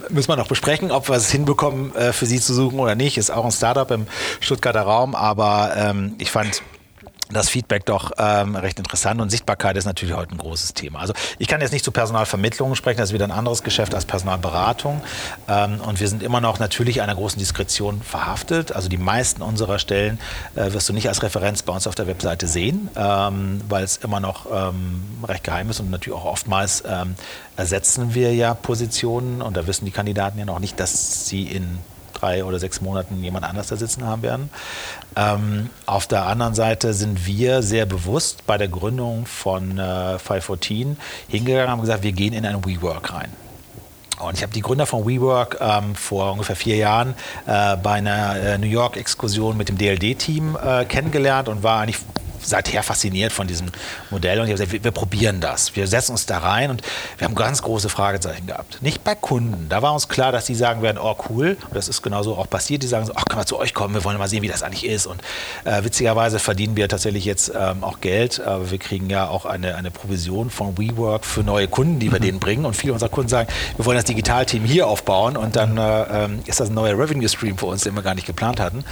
müssen 0.09 0.29
wir 0.29 0.37
noch 0.37 0.49
besprechen, 0.49 0.91
ob 0.91 1.09
wir 1.09 1.17
es 1.17 1.31
hinbekommen, 1.31 1.93
für 2.13 2.27
Sie 2.27 2.41
zu 2.41 2.55
suchen 2.55 2.79
oder 2.79 2.95
nicht. 2.95 3.19
Ist 3.19 3.31
auch 3.31 3.45
ein 3.45 3.51
Startup 3.51 3.91
im 3.91 4.07
Stuttgarter 4.41 4.83
Raum, 4.83 5.15
aber 5.15 5.73
ähm, 5.77 6.15
ich 6.19 6.31
fand 6.31 6.63
das 7.33 7.49
Feedback 7.49 7.87
doch 7.87 8.13
ähm, 8.19 8.57
recht 8.57 8.79
interessant 8.79 9.21
und 9.21 9.31
Sichtbarkeit 9.31 9.77
ist 9.77 9.85
natürlich 9.85 10.15
heute 10.15 10.35
ein 10.35 10.39
großes 10.39 10.75
Thema. 10.75 11.01
Also 11.01 11.13
ich 11.39 11.49
kann 11.49 11.61
jetzt 11.61 11.73
nicht 11.73 11.85
zu 11.85 11.93
Personalvermittlung 11.93 12.75
sprechen, 12.75 12.99
das 12.99 13.11
ist 13.11 13.15
wieder 13.15 13.25
ein 13.25 13.31
anderes 13.31 13.63
Geschäft 13.63 13.95
als 13.95 14.05
Personalberatung 14.05 15.03
ähm, 15.49 15.81
und 15.81 16.01
wir 16.01 16.09
sind 16.09 16.23
immer 16.23 16.41
noch 16.41 16.59
natürlich 16.59 17.03
einer 17.03 17.15
großen 17.15 17.39
Diskretion 17.39 18.03
verhaftet. 18.03 18.73
Also 18.73 18.89
die 18.89 18.99
meisten 18.99 19.43
unserer 19.43 19.79
Stellen 19.79 20.19
äh, 20.55 20.73
wirst 20.73 20.89
du 20.89 20.93
nicht 20.93 21.09
als 21.09 21.23
Referenz 21.23 21.63
bei 21.63 21.73
uns 21.73 21.87
auf 21.87 21.95
der 21.95 22.07
Webseite 22.07 22.47
sehen, 22.47 22.89
ähm, 22.97 23.61
weil 23.69 23.85
es 23.85 23.99
immer 23.99 24.21
noch 24.21 24.47
ähm, 24.53 25.03
recht 25.27 25.45
geheim 25.45 25.71
ist 25.71 25.81
und 25.81 25.91
natürlich 25.91 26.19
auch 26.19 26.25
oftmals 26.25 26.83
ähm, 26.87 27.15
ersetzen 27.57 28.15
wir 28.15 28.35
ja 28.35 28.55
Positionen 28.55 29.43
und 29.43 29.57
da 29.57 29.67
wissen 29.67 29.85
die 29.85 29.91
Kandidaten 29.91 30.39
ja 30.39 30.45
noch 30.45 30.61
nicht, 30.61 30.81
dass 30.81 31.27
sie 31.27 31.45
in 31.45 31.79
drei 32.21 32.45
oder 32.45 32.59
sechs 32.59 32.81
Monaten 32.81 33.23
jemand 33.23 33.45
anders 33.45 33.69
da 33.69 33.77
sitzen 33.77 34.07
haben 34.07 34.23
werden. 34.23 34.51
Ähm, 35.17 35.71
auf 35.87 36.07
der 36.07 36.27
anderen 36.27 36.55
Seite 36.55 36.95
sind 36.95 37.27
wir 37.27 37.63
sehr 37.63 37.87
bewusst 37.87 38.47
bei 38.47 38.59
der 38.59 38.69
Gründung 38.69 39.27
von 39.27 39.79
äh, 39.79 40.19
514 40.19 40.97
hingegangen 41.29 41.65
und 41.65 41.71
haben 41.71 41.81
gesagt, 41.81 42.03
wir 42.03 42.13
gehen 42.13 42.33
in 42.33 42.47
ein 42.47 42.65
WeWork 42.65 43.13
rein. 43.13 43.31
Und 44.21 44.37
ich 44.37 44.43
habe 44.43 44.53
die 44.53 44.61
Gründer 44.61 44.85
von 44.85 45.07
WeWork 45.07 45.59
ähm, 45.61 45.95
vor 45.95 46.33
ungefähr 46.33 46.57
vier 46.57 46.77
Jahren 46.77 47.15
äh, 47.47 47.77
bei 47.77 47.95
einer 47.95 48.37
äh, 48.37 48.59
New 48.59 48.67
York-Exkursion 48.67 49.57
mit 49.57 49.69
dem 49.71 49.79
DLD-Team 49.79 50.59
äh, 50.63 50.85
kennengelernt 50.85 51.49
und 51.49 51.63
war 51.63 51.81
eigentlich 51.81 51.99
seither 52.43 52.83
fasziniert 52.83 53.33
von 53.33 53.47
diesem 53.47 53.69
Modell 54.11 54.41
und 54.41 54.47
ich 54.47 54.53
habe 54.53 54.63
gesagt, 54.63 54.73
wir, 54.73 54.85
wir, 54.85 54.91
probieren 54.91 55.41
das. 55.41 55.77
Wir 55.77 55.87
setzen 55.87 56.13
uns 56.13 56.27
da 56.27 56.39
rein 56.39 56.71
und 56.71 56.83
wir 57.19 57.27
haben 57.27 57.35
ganz 57.35 57.63
große 57.63 57.89
Fragezeichen 57.89 58.47
gehabt. 58.47 58.83
Nicht 58.83 59.05
bei 59.05 59.15
Kunden. 59.15 59.69
Da 59.69 59.83
war 59.83 59.93
uns 59.93 60.09
klar, 60.09 60.33
dass 60.33 60.47
die 60.47 60.55
sagen 60.55 60.83
werden, 60.83 60.99
oh 61.03 61.17
cool, 61.29 61.57
und 61.69 61.75
das 61.75 61.89
ist 61.89 62.03
genauso 62.03 62.37
auch 62.37 62.49
passiert. 62.49 62.83
Die 62.83 62.87
sagen 62.87 63.07
so, 63.07 63.13
ach, 63.15 63.25
können 63.25 63.41
wir 63.41 63.47
zu 63.47 63.59
euch 63.59 63.75
kommen, 63.75 63.95
wir 63.95 64.05
wollen 64.05 64.19
mal 64.19 64.29
sehen, 64.29 64.43
wie 64.43 64.49
das 64.49 64.63
eigentlich 64.63 64.87
ist. 64.87 65.07
Und 65.07 65.21
äh, 65.65 65.85
witzigerweise 65.85 66.39
verdienen 66.39 66.77
wir 66.77 66.89
tatsächlich 66.89 67.25
jetzt 67.25 67.53
ähm, 67.55 67.85
auch 67.85 68.01
Geld, 68.01 68.41
aber 68.41 68.71
wir 68.71 68.79
kriegen 68.79 69.11
ja 69.11 69.29
auch 69.29 69.45
eine, 69.45 69.77
eine 69.77 69.91
Provision 69.91 70.51
von 70.51 70.79
WeWork 70.79 71.25
für 71.25 71.43
neue 71.43 71.69
Kunden, 71.69 71.99
die 71.99 72.11
wir 72.11 72.19
mhm. 72.19 72.25
denen 72.25 72.41
bringen. 72.41 72.65
Und 72.65 72.75
viele 72.75 72.93
unserer 72.93 73.11
Kunden 73.11 73.29
sagen, 73.29 73.49
wir 73.77 73.87
wollen 73.87 73.97
das 73.97 74.05
Digitalteam 74.05 74.65
hier 74.65 74.87
aufbauen 74.87 75.37
und 75.37 75.57
dann 75.57 75.77
äh, 75.77 76.25
ähm, 76.25 76.41
ist 76.47 76.61
das 76.61 76.69
ein 76.69 76.75
neuer 76.75 76.99
Revenue 76.99 77.29
Stream 77.29 77.59
für 77.59 77.67
uns, 77.67 77.83
den 77.83 77.95
wir 77.95 78.03
gar 78.03 78.15
nicht 78.15 78.27
geplant 78.27 78.61
hatten. 78.61 78.85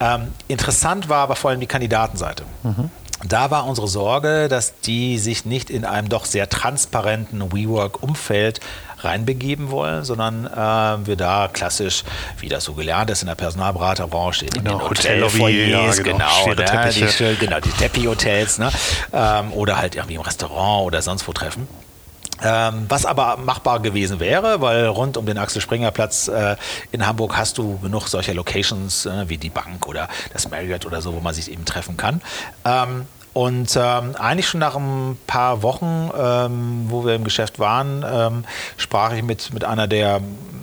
Ähm, 0.00 0.28
interessant 0.48 1.08
war 1.08 1.18
aber 1.18 1.36
vor 1.36 1.50
allem 1.50 1.60
die 1.60 1.66
Kandidatenseite. 1.66 2.44
Mhm. 2.62 2.90
Da 3.22 3.50
war 3.50 3.66
unsere 3.66 3.86
Sorge, 3.86 4.48
dass 4.48 4.80
die 4.80 5.18
sich 5.18 5.44
nicht 5.44 5.68
in 5.68 5.84
einem 5.84 6.08
doch 6.08 6.24
sehr 6.24 6.48
transparenten 6.48 7.52
WeWork-Umfeld 7.52 8.60
reinbegeben 9.00 9.70
wollen, 9.70 10.04
sondern 10.04 10.46
äh, 10.46 11.06
wir 11.06 11.16
da 11.16 11.48
klassisch, 11.52 12.04
wie 12.38 12.48
das 12.48 12.64
so 12.64 12.72
gelernt 12.72 13.10
ist 13.10 13.22
in 13.22 13.28
der 13.28 13.34
Personalberaterbranche, 13.34 14.46
in 14.46 14.50
genau, 14.50 14.78
den 14.78 14.88
Hotelfoyers, 14.88 15.98
ja, 15.98 16.02
genau, 16.02 16.44
genau, 16.46 16.84
ne, 16.84 16.90
die, 16.92 17.36
genau, 17.36 17.60
die 17.60 17.70
Teppich-Hotels 17.70 18.58
ne, 18.58 18.70
ähm, 19.12 19.52
oder 19.52 19.76
halt 19.76 19.96
irgendwie 19.96 20.14
im 20.14 20.22
Restaurant 20.22 20.86
oder 20.86 21.02
sonst 21.02 21.28
wo 21.28 21.32
treffen. 21.32 21.68
Ähm, 22.42 22.86
was 22.88 23.06
aber 23.06 23.36
machbar 23.36 23.80
gewesen 23.80 24.20
wäre, 24.20 24.60
weil 24.60 24.86
rund 24.86 25.16
um 25.16 25.26
den 25.26 25.38
Axel 25.38 25.60
Springer 25.60 25.90
Platz 25.90 26.28
äh, 26.28 26.56
in 26.92 27.06
Hamburg 27.06 27.36
hast 27.36 27.58
du 27.58 27.78
genug 27.78 28.08
solcher 28.08 28.34
Locations 28.34 29.06
äh, 29.06 29.28
wie 29.28 29.38
die 29.38 29.50
Bank 29.50 29.86
oder 29.86 30.08
das 30.32 30.48
Marriott 30.50 30.86
oder 30.86 31.02
so, 31.02 31.14
wo 31.14 31.20
man 31.20 31.34
sich 31.34 31.50
eben 31.50 31.64
treffen 31.64 31.96
kann. 31.96 32.20
Ähm, 32.64 33.06
und 33.32 33.76
ähm, 33.76 34.16
eigentlich 34.16 34.48
schon 34.48 34.60
nach 34.60 34.76
ein 34.76 35.16
paar 35.26 35.62
Wochen, 35.62 36.10
ähm, 36.18 36.86
wo 36.88 37.04
wir 37.04 37.14
im 37.14 37.24
Geschäft 37.24 37.58
waren, 37.58 38.04
ähm, 38.08 38.44
sprach 38.76 39.12
ich 39.12 39.22
mit, 39.22 39.54
mit 39.54 39.64
einer 39.64 39.86
der, 39.86 40.20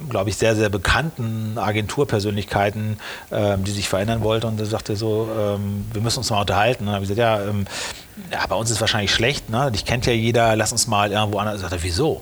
glaube 0.10 0.30
ich, 0.30 0.38
sehr, 0.38 0.56
sehr 0.56 0.69
bekannten 0.69 1.58
Agenturpersönlichkeiten, 1.58 2.99
ähm, 3.32 3.63
die 3.63 3.71
sich 3.71 3.88
verändern 3.88 4.21
wollte. 4.21 4.47
Und 4.47 4.60
er 4.60 4.65
sagte 4.65 4.97
so, 4.97 5.30
ähm, 5.38 5.86
wir 5.93 6.01
müssen 6.01 6.19
uns 6.19 6.30
mal 6.30 6.41
unterhalten. 6.41 6.84
Und 6.84 6.88
dann 6.88 6.95
habe 6.95 7.06
ich 7.06 7.10
gesagt, 7.10 7.41
ja, 7.41 7.49
ähm, 7.49 7.67
ja, 8.32 8.45
bei 8.47 8.56
uns 8.56 8.69
ist 8.69 8.77
es 8.77 8.82
wahrscheinlich 8.82 9.13
schlecht. 9.13 9.49
Ne? 9.49 9.71
Dich 9.71 9.86
kennt 9.86 10.06
ja 10.06 10.13
jeder, 10.13 10.56
lass 10.58 10.73
uns 10.73 10.88
mal 10.88 11.12
irgendwo 11.12 11.38
anders. 11.39 11.62
Er, 11.63 11.84
wieso? 11.84 12.21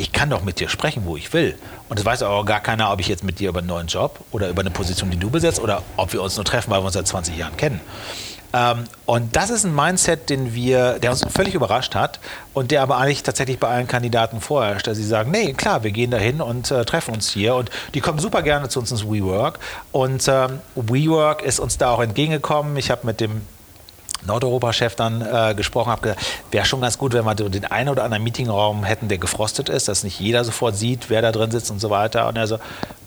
ich 0.00 0.12
kann 0.12 0.30
doch 0.30 0.42
mit 0.42 0.60
dir 0.60 0.68
sprechen, 0.68 1.04
wo 1.04 1.16
ich 1.16 1.32
will. 1.32 1.56
Und 1.88 1.98
es 1.98 2.04
weiß 2.04 2.22
auch 2.22 2.44
gar 2.44 2.60
keiner, 2.60 2.90
ob 2.90 3.00
ich 3.00 3.08
jetzt 3.08 3.22
mit 3.22 3.38
dir 3.38 3.50
über 3.50 3.58
einen 3.58 3.68
neuen 3.68 3.86
Job 3.86 4.20
oder 4.30 4.48
über 4.48 4.60
eine 4.60 4.70
Position, 4.70 5.10
die 5.10 5.18
du 5.18 5.28
besetzt, 5.28 5.60
oder 5.60 5.82
ob 5.96 6.12
wir 6.12 6.22
uns 6.22 6.36
nur 6.36 6.44
treffen, 6.44 6.70
weil 6.70 6.80
wir 6.80 6.86
uns 6.86 6.94
seit 6.94 7.06
20 7.06 7.36
Jahren 7.36 7.56
kennen. 7.56 7.80
Ähm, 8.52 8.84
und 9.06 9.36
das 9.36 9.50
ist 9.50 9.64
ein 9.64 9.74
Mindset, 9.74 10.28
den 10.30 10.54
wir, 10.54 10.98
der 10.98 11.10
uns 11.10 11.24
völlig 11.28 11.54
überrascht 11.54 11.94
hat 11.94 12.20
und 12.52 12.70
der 12.70 12.82
aber 12.82 12.96
eigentlich 12.96 13.22
tatsächlich 13.22 13.58
bei 13.58 13.68
allen 13.68 13.86
Kandidaten 13.86 14.40
vorherrscht, 14.40 14.86
dass 14.86 14.96
sie 14.96 15.06
sagen, 15.06 15.30
nee, 15.30 15.52
klar, 15.52 15.82
wir 15.84 15.90
gehen 15.92 16.10
dahin 16.10 16.40
und 16.40 16.70
äh, 16.70 16.84
treffen 16.84 17.14
uns 17.14 17.28
hier 17.28 17.54
und 17.54 17.70
die 17.94 18.00
kommen 18.00 18.18
super 18.18 18.42
gerne 18.42 18.68
zu 18.68 18.80
uns 18.80 18.90
ins 18.90 19.04
WeWork 19.04 19.58
und 19.92 20.26
ähm, 20.28 20.60
WeWork 20.74 21.42
ist 21.42 21.60
uns 21.60 21.78
da 21.78 21.90
auch 21.90 22.00
entgegengekommen. 22.00 22.76
Ich 22.76 22.90
habe 22.90 23.06
mit 23.06 23.20
dem 23.20 23.42
Nordeuropa-Chef 24.26 24.94
dann 24.94 25.22
äh, 25.22 25.54
gesprochen, 25.54 25.90
habe 25.90 26.02
gesagt, 26.02 26.20
wäre 26.50 26.64
schon 26.64 26.80
ganz 26.80 26.98
gut, 26.98 27.12
wenn 27.12 27.24
wir 27.24 27.34
den 27.34 27.64
einen 27.64 27.88
oder 27.88 28.04
anderen 28.04 28.24
Meetingraum 28.24 28.84
hätten, 28.84 29.08
der 29.08 29.18
gefrostet 29.18 29.68
ist, 29.68 29.88
dass 29.88 30.04
nicht 30.04 30.20
jeder 30.20 30.44
sofort 30.44 30.76
sieht, 30.76 31.10
wer 31.10 31.22
da 31.22 31.32
drin 31.32 31.50
sitzt 31.50 31.70
und 31.70 31.80
so 31.80 31.90
weiter. 31.90 32.28
Und 32.28 32.36
er 32.36 32.46
so, 32.46 32.58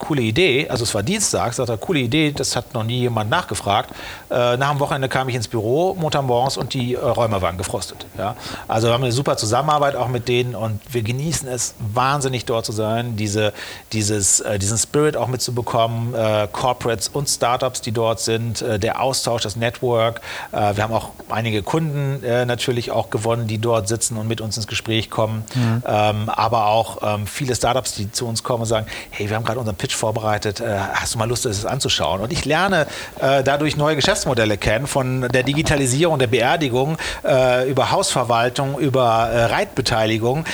coole 0.04 0.22
Idee, 0.22 0.68
also 0.70 0.84
es 0.84 0.94
war 0.94 1.02
Dienstag, 1.02 1.54
sagt 1.54 1.70
er, 1.70 1.78
coole 1.78 2.00
Idee, 2.00 2.32
das 2.32 2.56
hat 2.56 2.74
noch 2.74 2.84
nie 2.84 3.00
jemand 3.00 3.30
nachgefragt. 3.30 3.92
Äh, 4.30 4.58
nach 4.58 4.72
dem 4.72 4.80
Wochenende 4.80 5.08
kam 5.08 5.30
ich 5.30 5.36
ins 5.36 5.48
Büro, 5.48 5.94
Montagbons 5.94 6.58
und 6.58 6.74
die 6.74 6.96
äh, 6.96 7.00
Räume 7.00 7.42
waren 7.42 7.58
gefrostet. 7.58 8.06
Ja? 8.18 8.36
Also 8.68 8.88
wir 8.88 8.94
haben 8.94 9.04
eine 9.04 9.14
super 9.14 9.38
Zusammenarbeit 9.38 9.96
auch 9.96 10.10
mit 10.10 10.28
denen 10.28 10.56
und 10.56 10.82
wir 10.92 11.04
genießen 11.04 11.48
es 11.48 11.76
wahnsinnig 11.80 12.46
dort 12.46 12.66
zu 12.66 12.74
sein, 12.74 13.16
diese, 13.16 13.54
dieses, 13.94 14.42
äh, 14.42 14.60
diesen 14.60 14.78
Spirit 14.78 15.16
auch 15.16 15.28
mitzubekommen, 15.28 16.14
äh, 16.14 16.48
Corporates 16.52 17.08
und 17.08 17.30
Startups, 17.30 17.82
die 17.82 17.92
dort 17.92 18.20
sind, 18.20 18.62
äh, 18.62 18.80
der 18.80 19.02
Austausch, 19.02 19.44
das 19.44 19.56
Network. 19.56 20.22
wir 20.52 20.84
haben 20.84 20.94
auch 20.94 21.03
auch 21.04 21.12
einige 21.30 21.64
Kunden 21.64 22.24
äh, 22.24 22.46
natürlich 22.46 22.92
auch 22.92 23.10
gewonnen, 23.10 23.48
die 23.48 23.58
dort 23.58 23.88
sitzen 23.88 24.18
und 24.18 24.28
mit 24.28 24.42
uns 24.42 24.58
ins 24.58 24.68
Gespräch 24.68 25.10
kommen. 25.10 25.44
Mhm. 25.56 25.84
Ähm, 25.86 26.30
aber 26.30 26.68
auch 26.68 26.98
ähm, 27.02 27.28
viele 27.28 27.56
Startups, 27.56 27.96
die 27.96 28.12
zu 28.12 28.28
uns 28.28 28.44
kommen 28.44 28.62
und 28.62 28.68
sagen, 28.68 28.88
hey, 29.10 29.30
wir 29.30 29.36
haben 29.36 29.44
gerade 29.44 29.60
unseren 29.60 29.76
Pitch 29.76 29.96
vorbereitet, 29.96 30.60
äh, 30.60 30.78
hast 30.94 31.16
du 31.16 31.20
mal 31.20 31.28
Lust, 31.28 31.46
das 31.46 31.66
anzuschauen? 31.66 32.22
Und 32.22 32.32
ich 32.32 32.46
lerne 32.46 32.88
äh, 33.20 33.44
dadurch 33.44 33.78
neue 33.78 33.96
Geschäftsmodelle 33.96 34.58
kennen, 34.58 34.88
von 34.88 35.22
der 35.22 35.44
Digitalisierung, 35.44 36.20
der 36.20 36.28
Beerdigung, 36.28 36.98
äh, 37.26 37.70
über 37.70 37.92
Hausverwaltung, 37.92 38.80
über 38.80 39.30
äh, 39.30 39.46
Reitbeteiligung 39.46 40.46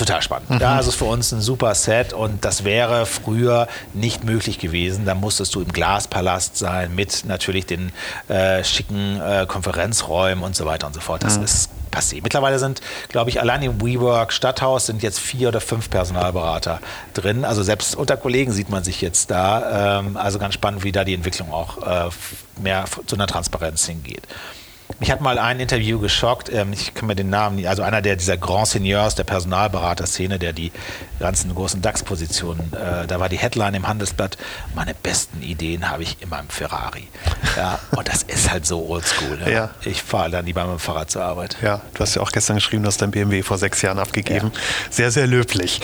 total 0.00 0.22
spannend. 0.22 0.50
Mhm. 0.50 0.58
Ja, 0.58 0.76
also 0.76 0.90
ist 0.90 0.96
für 0.96 1.04
uns 1.04 1.32
ein 1.32 1.40
super 1.40 1.74
Set 1.74 2.12
und 2.12 2.44
das 2.44 2.64
wäre 2.64 3.06
früher 3.06 3.68
nicht 3.94 4.24
möglich 4.24 4.58
gewesen. 4.58 5.04
Da 5.04 5.14
musstest 5.14 5.54
du 5.54 5.60
im 5.60 5.72
Glaspalast 5.72 6.56
sein 6.56 6.94
mit 6.94 7.24
natürlich 7.26 7.66
den 7.66 7.92
äh, 8.28 8.64
schicken 8.64 9.20
äh, 9.20 9.46
Konferenzräumen 9.46 10.42
und 10.42 10.56
so 10.56 10.64
weiter 10.66 10.86
und 10.86 10.94
so 10.94 11.00
fort. 11.00 11.22
Das 11.22 11.38
mhm. 11.38 11.44
ist 11.44 11.70
passé. 11.90 12.20
Mittlerweile 12.22 12.58
sind, 12.58 12.80
glaube 13.08 13.30
ich, 13.30 13.40
allein 13.40 13.62
im 13.62 13.80
WeWork 13.80 14.32
Stadthaus 14.32 14.86
sind 14.86 15.02
jetzt 15.02 15.18
vier 15.18 15.48
oder 15.48 15.60
fünf 15.60 15.90
Personalberater 15.90 16.80
drin. 17.14 17.44
Also 17.44 17.62
selbst 17.62 17.94
unter 17.94 18.16
Kollegen 18.16 18.52
sieht 18.52 18.70
man 18.70 18.84
sich 18.84 19.00
jetzt 19.00 19.30
da. 19.30 19.98
Ähm, 20.00 20.16
also 20.16 20.38
ganz 20.38 20.54
spannend, 20.54 20.84
wie 20.84 20.92
da 20.92 21.04
die 21.04 21.14
Entwicklung 21.14 21.52
auch 21.52 21.78
äh, 21.78 22.10
mehr 22.62 22.84
zu 23.06 23.16
einer 23.16 23.26
Transparenz 23.26 23.86
hingeht. 23.86 24.22
Mich 25.00 25.10
hat 25.10 25.22
mal 25.22 25.38
ein 25.38 25.60
Interview 25.60 25.98
geschockt, 25.98 26.52
ähm, 26.52 26.74
ich 26.74 26.92
kann 26.92 27.06
mir 27.06 27.16
den 27.16 27.30
Namen 27.30 27.56
nicht, 27.56 27.68
also 27.68 27.82
einer 27.82 28.02
der 28.02 28.16
dieser 28.16 28.36
Grand 28.36 28.68
Seniors 28.68 29.14
der 29.14 29.24
Personalberater-Szene, 29.24 30.38
der 30.38 30.52
die 30.52 30.72
ganzen 31.18 31.54
großen 31.54 31.80
DAX-Positionen, 31.80 32.70
äh, 32.74 33.06
da 33.06 33.18
war 33.18 33.30
die 33.30 33.38
Headline 33.38 33.72
im 33.74 33.88
Handelsblatt, 33.88 34.36
meine 34.74 34.92
besten 34.94 35.42
Ideen 35.42 35.88
habe 35.88 36.02
ich 36.02 36.18
immer 36.20 36.38
im 36.38 36.50
Ferrari. 36.50 37.08
Ja, 37.56 37.78
und 37.96 38.08
das 38.08 38.22
ist 38.24 38.50
halt 38.50 38.66
so 38.66 38.86
oldschool. 38.86 39.38
Ja. 39.46 39.48
ja. 39.48 39.70
Ich 39.86 40.02
fahre 40.02 40.30
dann 40.30 40.44
lieber 40.44 40.64
mit 40.64 40.72
dem 40.74 40.78
Fahrrad 40.78 41.10
zur 41.10 41.22
Arbeit. 41.22 41.56
Ja, 41.62 41.80
du 41.94 42.00
hast 42.00 42.14
ja 42.14 42.20
auch 42.20 42.30
gestern 42.30 42.56
geschrieben, 42.56 42.82
du 42.82 42.88
hast 42.88 43.00
dein 43.00 43.10
BMW 43.10 43.42
vor 43.42 43.56
sechs 43.56 43.80
Jahren 43.80 43.98
abgegeben. 43.98 44.52
Ja. 44.52 44.60
Sehr, 44.90 45.10
sehr 45.10 45.26
löblich. 45.26 45.80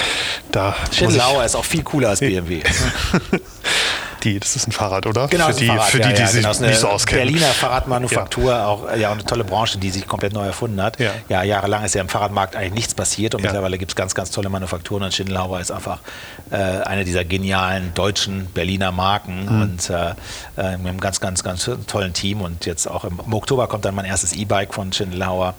Da 0.52 0.76
Schindlauer 0.92 1.42
ist 1.42 1.57
auch 1.57 1.64
viel 1.64 1.83
cooler 1.83 2.11
als 2.11 2.20
BMW. 2.20 2.62
die, 4.27 4.41
das 4.41 4.57
ist 4.57 4.69
ein 4.69 4.73
Fahrrad, 4.73 5.07
oder? 5.07 5.29
Genau, 5.29 5.47
für 5.47 5.55
die, 5.55 5.67
Fahrrad, 5.67 5.85
für 5.85 5.99
die, 5.99 6.09
ja, 6.09 6.12
die 6.12 6.21
ja, 6.21 6.27
sich 6.27 6.43
genau, 6.43 6.67
nicht 6.67 6.81
so 6.81 6.89
auskennen. 6.89 7.25
Berliner 7.25 7.47
Fahrradmanufaktur, 7.47 8.51
ja. 8.51 8.67
auch 8.67 8.97
ja, 8.97 9.12
eine 9.12 9.25
tolle 9.25 9.45
Branche, 9.45 9.79
die 9.79 9.91
sich 9.91 10.07
komplett 10.07 10.33
neu 10.33 10.47
erfunden 10.47 10.83
hat. 10.83 10.99
Ja, 10.99 11.12
ja 11.29 11.43
jahrelang 11.43 11.85
ist 11.85 11.95
ja 11.95 12.01
im 12.01 12.09
Fahrradmarkt 12.09 12.57
eigentlich 12.57 12.75
nichts 12.75 12.95
passiert 12.95 13.35
und 13.35 13.43
mittlerweile 13.43 13.79
gibt 13.79 13.93
es 13.93 13.97
ganz, 13.97 14.15
ganz 14.15 14.31
tolle 14.31 14.49
Manufakturen 14.49 15.05
und 15.05 15.15
Schindelhauer 15.15 15.61
ist 15.61 15.71
einfach 15.71 16.01
äh, 16.51 16.57
eine 16.57 17.05
dieser 17.05 17.25
genialen 17.25 17.95
deutschen 17.95 18.47
Berliner 18.47 18.93
Marken 18.93 19.45
mhm. 19.45 19.62
und 19.62 19.91
äh, 19.91 20.11
äh, 20.57 20.77
mit 20.79 20.89
einem 20.89 21.01
ganz, 21.01 21.21
ganz, 21.21 21.43
ganz 21.43 21.71
tollen 21.87 22.12
Team 22.12 22.41
und 22.41 22.67
jetzt 22.67 22.87
auch 22.87 23.05
im, 23.05 23.21
im 23.25 23.33
Oktober 23.33 23.69
kommt 23.69 23.85
dann 23.85 23.95
mein 23.95 24.05
erstes 24.05 24.33
E-Bike 24.33 24.75
von 24.75 24.93
Schindelhauer. 24.93 25.55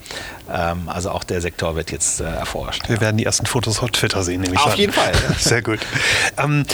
Ähm, 0.51 0.89
also 0.89 1.11
auch 1.11 1.23
der 1.23 1.41
Sektor 1.41 1.75
wird 1.75 1.91
jetzt 1.91 2.21
äh, 2.21 2.25
erforscht. 2.25 2.87
Wir 2.89 3.01
werden 3.01 3.17
die 3.17 3.25
ersten 3.25 3.45
Fotos 3.45 3.81
auf 3.81 3.91
Twitter 3.91 4.23
sehen, 4.23 4.41
nämlich 4.41 4.59
Auf 4.59 4.73
an. 4.73 4.77
jeden 4.77 4.93
Fall. 4.93 5.11
Sehr 5.39 5.61
gut. 5.61 5.79
Ähm, 6.37 6.65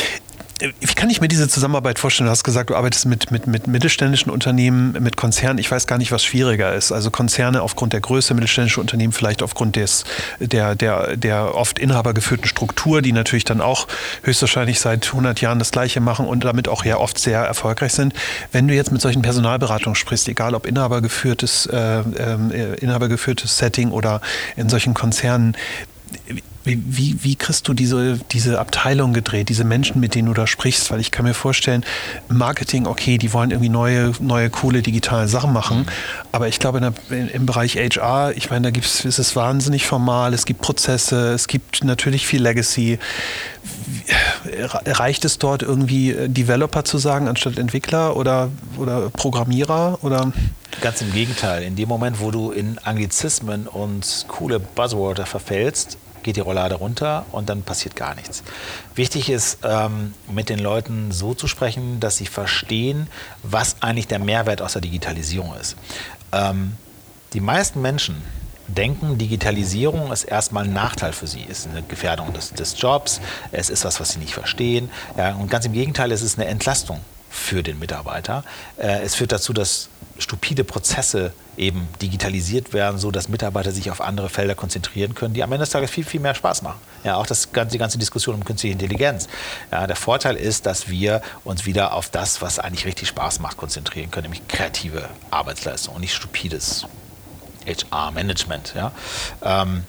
wie 0.79 0.93
kann 0.93 1.09
ich 1.09 1.19
mir 1.19 1.27
diese 1.27 1.49
Zusammenarbeit 1.49 1.99
vorstellen? 1.99 2.27
Du 2.27 2.31
hast 2.31 2.43
gesagt, 2.43 2.69
du 2.69 2.75
arbeitest 2.75 3.05
mit, 3.05 3.31
mit, 3.31 3.47
mit 3.47 3.67
mittelständischen 3.67 4.31
Unternehmen, 4.31 4.93
mit 4.93 5.17
Konzernen. 5.17 5.57
Ich 5.57 5.69
weiß 5.69 5.87
gar 5.87 5.97
nicht, 5.97 6.11
was 6.11 6.23
schwieriger 6.23 6.73
ist. 6.73 6.91
Also 6.91 7.11
Konzerne 7.11 7.61
aufgrund 7.61 7.91
der 7.93 7.99
Größe, 7.99 8.33
mittelständische 8.33 8.79
Unternehmen 8.79 9.11
vielleicht 9.11 9.43
aufgrund 9.43 9.75
des, 9.75 10.05
der, 10.39 10.75
der, 10.75 11.17
der 11.17 11.55
oft 11.55 11.79
inhabergeführten 11.79 12.47
Struktur, 12.47 13.01
die 13.01 13.11
natürlich 13.11 13.43
dann 13.43 13.59
auch 13.59 13.87
höchstwahrscheinlich 14.23 14.79
seit 14.79 15.07
100 15.07 15.41
Jahren 15.41 15.59
das 15.59 15.71
Gleiche 15.71 15.99
machen 15.99 16.25
und 16.25 16.45
damit 16.45 16.69
auch 16.69 16.85
ja 16.85 16.97
oft 16.97 17.19
sehr 17.19 17.41
erfolgreich 17.41 17.93
sind. 17.93 18.13
Wenn 18.51 18.67
du 18.67 18.73
jetzt 18.73 18.91
mit 18.91 19.01
solchen 19.01 19.21
Personalberatungen 19.21 19.95
sprichst, 19.95 20.27
egal 20.29 20.55
ob 20.55 20.65
inhabergeführtes, 20.65 21.65
äh, 21.65 21.99
äh, 21.99 22.75
inhabergeführtes 22.79 23.57
Setting 23.57 23.91
oder 23.91 24.21
in 24.55 24.69
solchen 24.69 24.93
Konzernen, 24.93 25.57
wie, 26.63 26.81
wie, 26.85 27.17
wie, 27.23 27.35
kriegst 27.35 27.67
du 27.67 27.73
diese, 27.73 28.19
diese 28.31 28.59
Abteilung 28.59 29.13
gedreht, 29.13 29.49
diese 29.49 29.65
Menschen, 29.65 29.99
mit 29.99 30.15
denen 30.15 30.27
du 30.27 30.33
da 30.33 30.47
sprichst? 30.47 30.91
Weil 30.91 30.99
ich 31.01 31.11
kann 31.11 31.25
mir 31.25 31.33
vorstellen, 31.33 31.83
Marketing, 32.29 32.87
okay, 32.87 33.17
die 33.17 33.33
wollen 33.33 33.51
irgendwie 33.51 33.69
neue, 33.69 34.13
neue 34.19 34.49
coole 34.49 34.81
digitale 34.81 35.27
Sachen 35.27 35.51
machen. 35.51 35.79
Mhm. 35.79 35.85
Aber 36.31 36.47
ich 36.47 36.59
glaube, 36.59 36.79
der, 36.79 36.93
im 37.33 37.45
Bereich 37.45 37.75
HR, 37.75 38.33
ich 38.35 38.49
meine, 38.49 38.67
da 38.67 38.71
gibt's, 38.71 39.03
ist 39.03 39.19
es 39.19 39.35
wahnsinnig 39.35 39.85
formal, 39.85 40.33
es 40.33 40.45
gibt 40.45 40.61
Prozesse, 40.61 41.33
es 41.33 41.47
gibt 41.47 41.83
natürlich 41.83 42.25
viel 42.25 42.41
Legacy. 42.41 42.97
Reicht 44.85 45.25
es 45.25 45.39
dort 45.39 45.63
irgendwie, 45.63 46.15
Developer 46.27 46.85
zu 46.85 46.97
sagen, 46.97 47.27
anstatt 47.27 47.57
Entwickler 47.57 48.15
oder, 48.15 48.49
oder 48.77 49.09
Programmierer? 49.09 49.99
Oder? 50.01 50.31
Ganz 50.81 51.01
im 51.01 51.11
Gegenteil. 51.11 51.63
In 51.63 51.75
dem 51.75 51.89
Moment, 51.89 52.19
wo 52.19 52.31
du 52.31 52.51
in 52.51 52.77
Anglizismen 52.79 53.67
und 53.67 54.25
coole 54.27 54.59
Buzzwörter 54.59 55.25
verfällst, 55.25 55.97
geht 56.23 56.35
die 56.35 56.41
Rollade 56.41 56.75
runter 56.75 57.25
und 57.31 57.49
dann 57.49 57.63
passiert 57.63 57.95
gar 57.95 58.15
nichts. 58.15 58.43
Wichtig 58.95 59.29
ist, 59.29 59.59
ähm, 59.63 60.13
mit 60.31 60.49
den 60.49 60.59
Leuten 60.59 61.11
so 61.11 61.33
zu 61.33 61.47
sprechen, 61.47 61.99
dass 61.99 62.17
sie 62.17 62.25
verstehen, 62.25 63.07
was 63.43 63.77
eigentlich 63.81 64.07
der 64.07 64.19
Mehrwert 64.19 64.61
aus 64.61 64.73
der 64.73 64.81
Digitalisierung 64.81 65.53
ist. 65.59 65.75
Ähm, 66.31 66.77
die 67.33 67.41
meisten 67.41 67.81
Menschen 67.81 68.21
denken, 68.67 69.17
Digitalisierung 69.17 70.11
ist 70.11 70.23
erstmal 70.23 70.65
ein 70.65 70.73
Nachteil 70.73 71.13
für 71.13 71.27
sie, 71.27 71.41
ist 71.41 71.67
eine 71.67 71.83
Gefährdung 71.83 72.33
des, 72.33 72.51
des 72.51 72.79
Jobs, 72.79 73.21
es 73.51 73.69
ist 73.69 73.85
was, 73.85 73.99
was 73.99 74.09
sie 74.09 74.19
nicht 74.19 74.33
verstehen. 74.33 74.89
Ja, 75.17 75.35
und 75.35 75.49
ganz 75.49 75.65
im 75.65 75.73
Gegenteil, 75.73 76.11
es 76.11 76.21
ist 76.21 76.39
eine 76.39 76.47
Entlastung 76.47 77.01
für 77.29 77.63
den 77.63 77.79
Mitarbeiter. 77.79 78.43
Äh, 78.77 79.01
es 79.01 79.15
führt 79.15 79.31
dazu, 79.31 79.53
dass 79.53 79.89
stupide 80.19 80.63
Prozesse 80.63 81.33
eben 81.57 81.87
digitalisiert 82.01 82.73
werden, 82.73 82.97
so 82.97 83.11
dass 83.11 83.29
Mitarbeiter 83.29 83.71
sich 83.71 83.91
auf 83.91 84.01
andere 84.01 84.29
Felder 84.29 84.55
konzentrieren 84.55 85.13
können, 85.13 85.33
die 85.33 85.43
am 85.43 85.51
Ende 85.51 85.63
des 85.63 85.69
Tages 85.69 85.91
viel, 85.91 86.03
viel 86.03 86.19
mehr 86.19 86.35
Spaß 86.35 86.61
machen. 86.61 86.79
Ja, 87.03 87.15
auch 87.15 87.27
das, 87.27 87.49
die 87.71 87.77
ganze 87.77 87.97
Diskussion 87.97 88.35
um 88.35 88.43
künstliche 88.43 88.73
Intelligenz. 88.73 89.27
Ja, 89.71 89.85
der 89.85 89.95
Vorteil 89.95 90.35
ist, 90.35 90.65
dass 90.65 90.89
wir 90.89 91.21
uns 91.43 91.65
wieder 91.65 91.93
auf 91.93 92.09
das, 92.09 92.41
was 92.41 92.59
eigentlich 92.59 92.85
richtig 92.85 93.07
Spaß 93.09 93.39
macht, 93.39 93.57
konzentrieren 93.57 94.09
können, 94.09 94.23
nämlich 94.23 94.47
kreative 94.47 95.09
Arbeitsleistung 95.31 95.95
und 95.95 96.01
nicht 96.01 96.13
stupides 96.13 96.85
HR-Management. 97.65 98.73
Ja. 98.75 98.91
Ähm, 99.41 99.83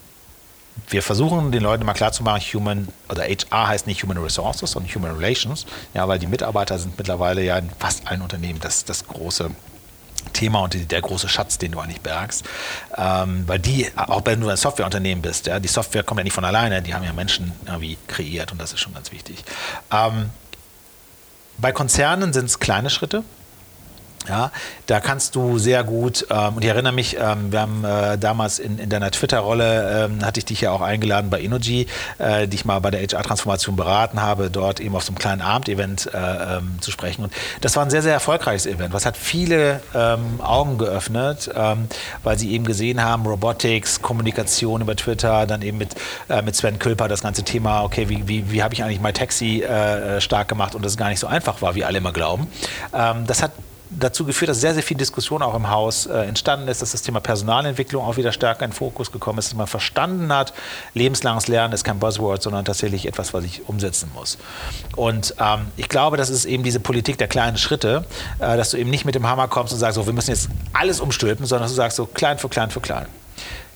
wir 0.88 1.02
versuchen 1.02 1.52
den 1.52 1.62
Leuten 1.62 1.84
mal 1.84 1.94
klarzumachen, 1.94 2.42
Human 2.52 2.88
oder 3.08 3.22
HR 3.22 3.68
heißt 3.68 3.86
nicht 3.86 4.02
Human 4.02 4.18
Resources, 4.18 4.72
sondern 4.72 4.92
Human 4.94 5.16
Relations, 5.16 5.66
ja, 5.94 6.06
weil 6.08 6.18
die 6.18 6.26
Mitarbeiter 6.26 6.78
sind 6.78 6.98
mittlerweile 6.98 7.42
ja 7.42 7.58
in 7.58 7.70
fast 7.78 8.06
allen 8.08 8.22
Unternehmen 8.22 8.60
das, 8.60 8.84
das 8.84 9.06
große 9.06 9.50
Thema 10.32 10.60
und 10.60 10.90
der 10.90 11.00
große 11.00 11.28
Schatz, 11.28 11.58
den 11.58 11.72
du 11.72 11.80
eigentlich 11.80 12.00
bergst. 12.00 12.44
Ähm, 12.96 13.44
weil 13.46 13.58
die, 13.58 13.88
auch 13.96 14.22
wenn 14.24 14.40
du 14.40 14.48
ein 14.48 14.56
Softwareunternehmen 14.56 15.22
bist, 15.22 15.46
ja, 15.46 15.60
die 15.60 15.68
Software 15.68 16.02
kommt 16.02 16.20
ja 16.20 16.24
nicht 16.24 16.32
von 16.32 16.44
alleine, 16.44 16.82
die 16.82 16.94
haben 16.94 17.04
ja 17.04 17.12
Menschen 17.12 17.52
irgendwie 17.66 17.98
kreiert 18.06 18.52
und 18.52 18.60
das 18.60 18.72
ist 18.72 18.80
schon 18.80 18.94
ganz 18.94 19.12
wichtig. 19.12 19.44
Ähm, 19.92 20.30
bei 21.58 21.72
Konzernen 21.72 22.32
sind 22.32 22.46
es 22.46 22.58
kleine 22.58 22.90
Schritte. 22.90 23.22
Ja, 24.28 24.52
da 24.86 25.00
kannst 25.00 25.34
du 25.34 25.58
sehr 25.58 25.84
gut, 25.84 26.26
ähm, 26.30 26.56
und 26.56 26.64
ich 26.64 26.70
erinnere 26.70 26.94
mich, 26.94 27.16
ähm, 27.20 27.52
wir 27.52 27.60
haben 27.60 27.84
äh, 27.84 28.16
damals 28.16 28.58
in, 28.58 28.78
in 28.78 28.88
deiner 28.88 29.10
Twitter-Rolle, 29.10 30.06
ähm, 30.06 30.24
hatte 30.24 30.40
ich 30.40 30.46
dich 30.46 30.62
ja 30.62 30.70
auch 30.70 30.80
eingeladen 30.80 31.28
bei 31.28 31.40
Innogy, 31.40 31.86
äh, 32.18 32.48
die 32.48 32.56
ich 32.56 32.64
mal 32.64 32.78
bei 32.78 32.90
der 32.90 33.02
HR-Transformation 33.02 33.76
beraten 33.76 34.22
habe, 34.22 34.50
dort 34.50 34.80
eben 34.80 34.96
auf 34.96 35.04
so 35.04 35.10
einem 35.10 35.18
kleinen 35.18 35.42
Abend-Event 35.42 36.10
äh, 36.14 36.56
ähm, 36.56 36.78
zu 36.80 36.90
sprechen. 36.90 37.24
Und 37.24 37.34
das 37.60 37.76
war 37.76 37.84
ein 37.84 37.90
sehr, 37.90 38.00
sehr 38.00 38.14
erfolgreiches 38.14 38.64
Event. 38.64 38.94
Was 38.94 39.04
hat 39.04 39.18
viele 39.18 39.82
ähm, 39.94 40.40
Augen 40.40 40.78
geöffnet, 40.78 41.50
ähm, 41.54 41.88
weil 42.22 42.38
sie 42.38 42.52
eben 42.52 42.64
gesehen 42.64 43.02
haben, 43.02 43.26
Robotics, 43.26 44.00
Kommunikation 44.00 44.80
über 44.80 44.96
Twitter, 44.96 45.46
dann 45.46 45.60
eben 45.60 45.76
mit, 45.76 45.96
äh, 46.30 46.40
mit 46.40 46.56
Sven 46.56 46.78
Külper 46.78 47.08
das 47.08 47.22
ganze 47.22 47.42
Thema, 47.42 47.82
okay, 47.82 48.08
wie, 48.08 48.26
wie, 48.26 48.50
wie 48.50 48.62
habe 48.62 48.72
ich 48.72 48.82
eigentlich 48.82 49.00
MyTaxi 49.02 49.62
äh, 49.62 50.20
stark 50.22 50.48
gemacht 50.48 50.74
und 50.74 50.82
das 50.82 50.96
gar 50.96 51.10
nicht 51.10 51.20
so 51.20 51.26
einfach 51.26 51.60
war, 51.60 51.74
wie 51.74 51.84
alle 51.84 51.98
immer 51.98 52.12
glauben. 52.12 52.46
das 52.92 53.42
hat 53.42 53.52
dazu 53.90 54.24
geführt, 54.24 54.48
dass 54.48 54.60
sehr, 54.60 54.74
sehr 54.74 54.82
viel 54.82 54.96
Diskussion 54.96 55.42
auch 55.42 55.54
im 55.54 55.70
Haus 55.70 56.06
äh, 56.06 56.24
entstanden 56.24 56.68
ist, 56.68 56.82
dass 56.82 56.92
das 56.92 57.02
Thema 57.02 57.20
Personalentwicklung 57.20 58.04
auch 58.04 58.16
wieder 58.16 58.32
stärker 58.32 58.64
in 58.64 58.70
den 58.70 58.76
Fokus 58.76 59.12
gekommen 59.12 59.38
ist, 59.38 59.48
dass 59.48 59.54
man 59.54 59.66
verstanden 59.66 60.32
hat, 60.32 60.52
lebenslanges 60.94 61.48
Lernen 61.48 61.74
ist 61.74 61.84
kein 61.84 61.98
Buzzword, 61.98 62.42
sondern 62.42 62.64
tatsächlich 62.64 63.06
etwas, 63.06 63.34
was 63.34 63.44
ich 63.44 63.68
umsetzen 63.68 64.10
muss. 64.14 64.38
Und 64.96 65.34
ähm, 65.38 65.66
ich 65.76 65.88
glaube, 65.88 66.16
das 66.16 66.30
ist 66.30 66.44
eben 66.44 66.62
diese 66.62 66.80
Politik 66.80 67.18
der 67.18 67.28
kleinen 67.28 67.56
Schritte, 67.56 68.04
äh, 68.38 68.56
dass 68.56 68.70
du 68.70 68.76
eben 68.76 68.90
nicht 68.90 69.04
mit 69.04 69.14
dem 69.14 69.26
Hammer 69.28 69.48
kommst 69.48 69.72
und 69.72 69.78
sagst, 69.78 69.96
so, 69.96 70.06
wir 70.06 70.12
müssen 70.12 70.30
jetzt 70.30 70.48
alles 70.72 71.00
umstülpen, 71.00 71.46
sondern 71.46 71.64
dass 71.64 71.72
du 71.72 71.76
sagst, 71.76 71.96
so 71.96 72.06
klein 72.06 72.38
für 72.38 72.48
klein 72.48 72.70
für 72.70 72.80
klein. 72.80 73.06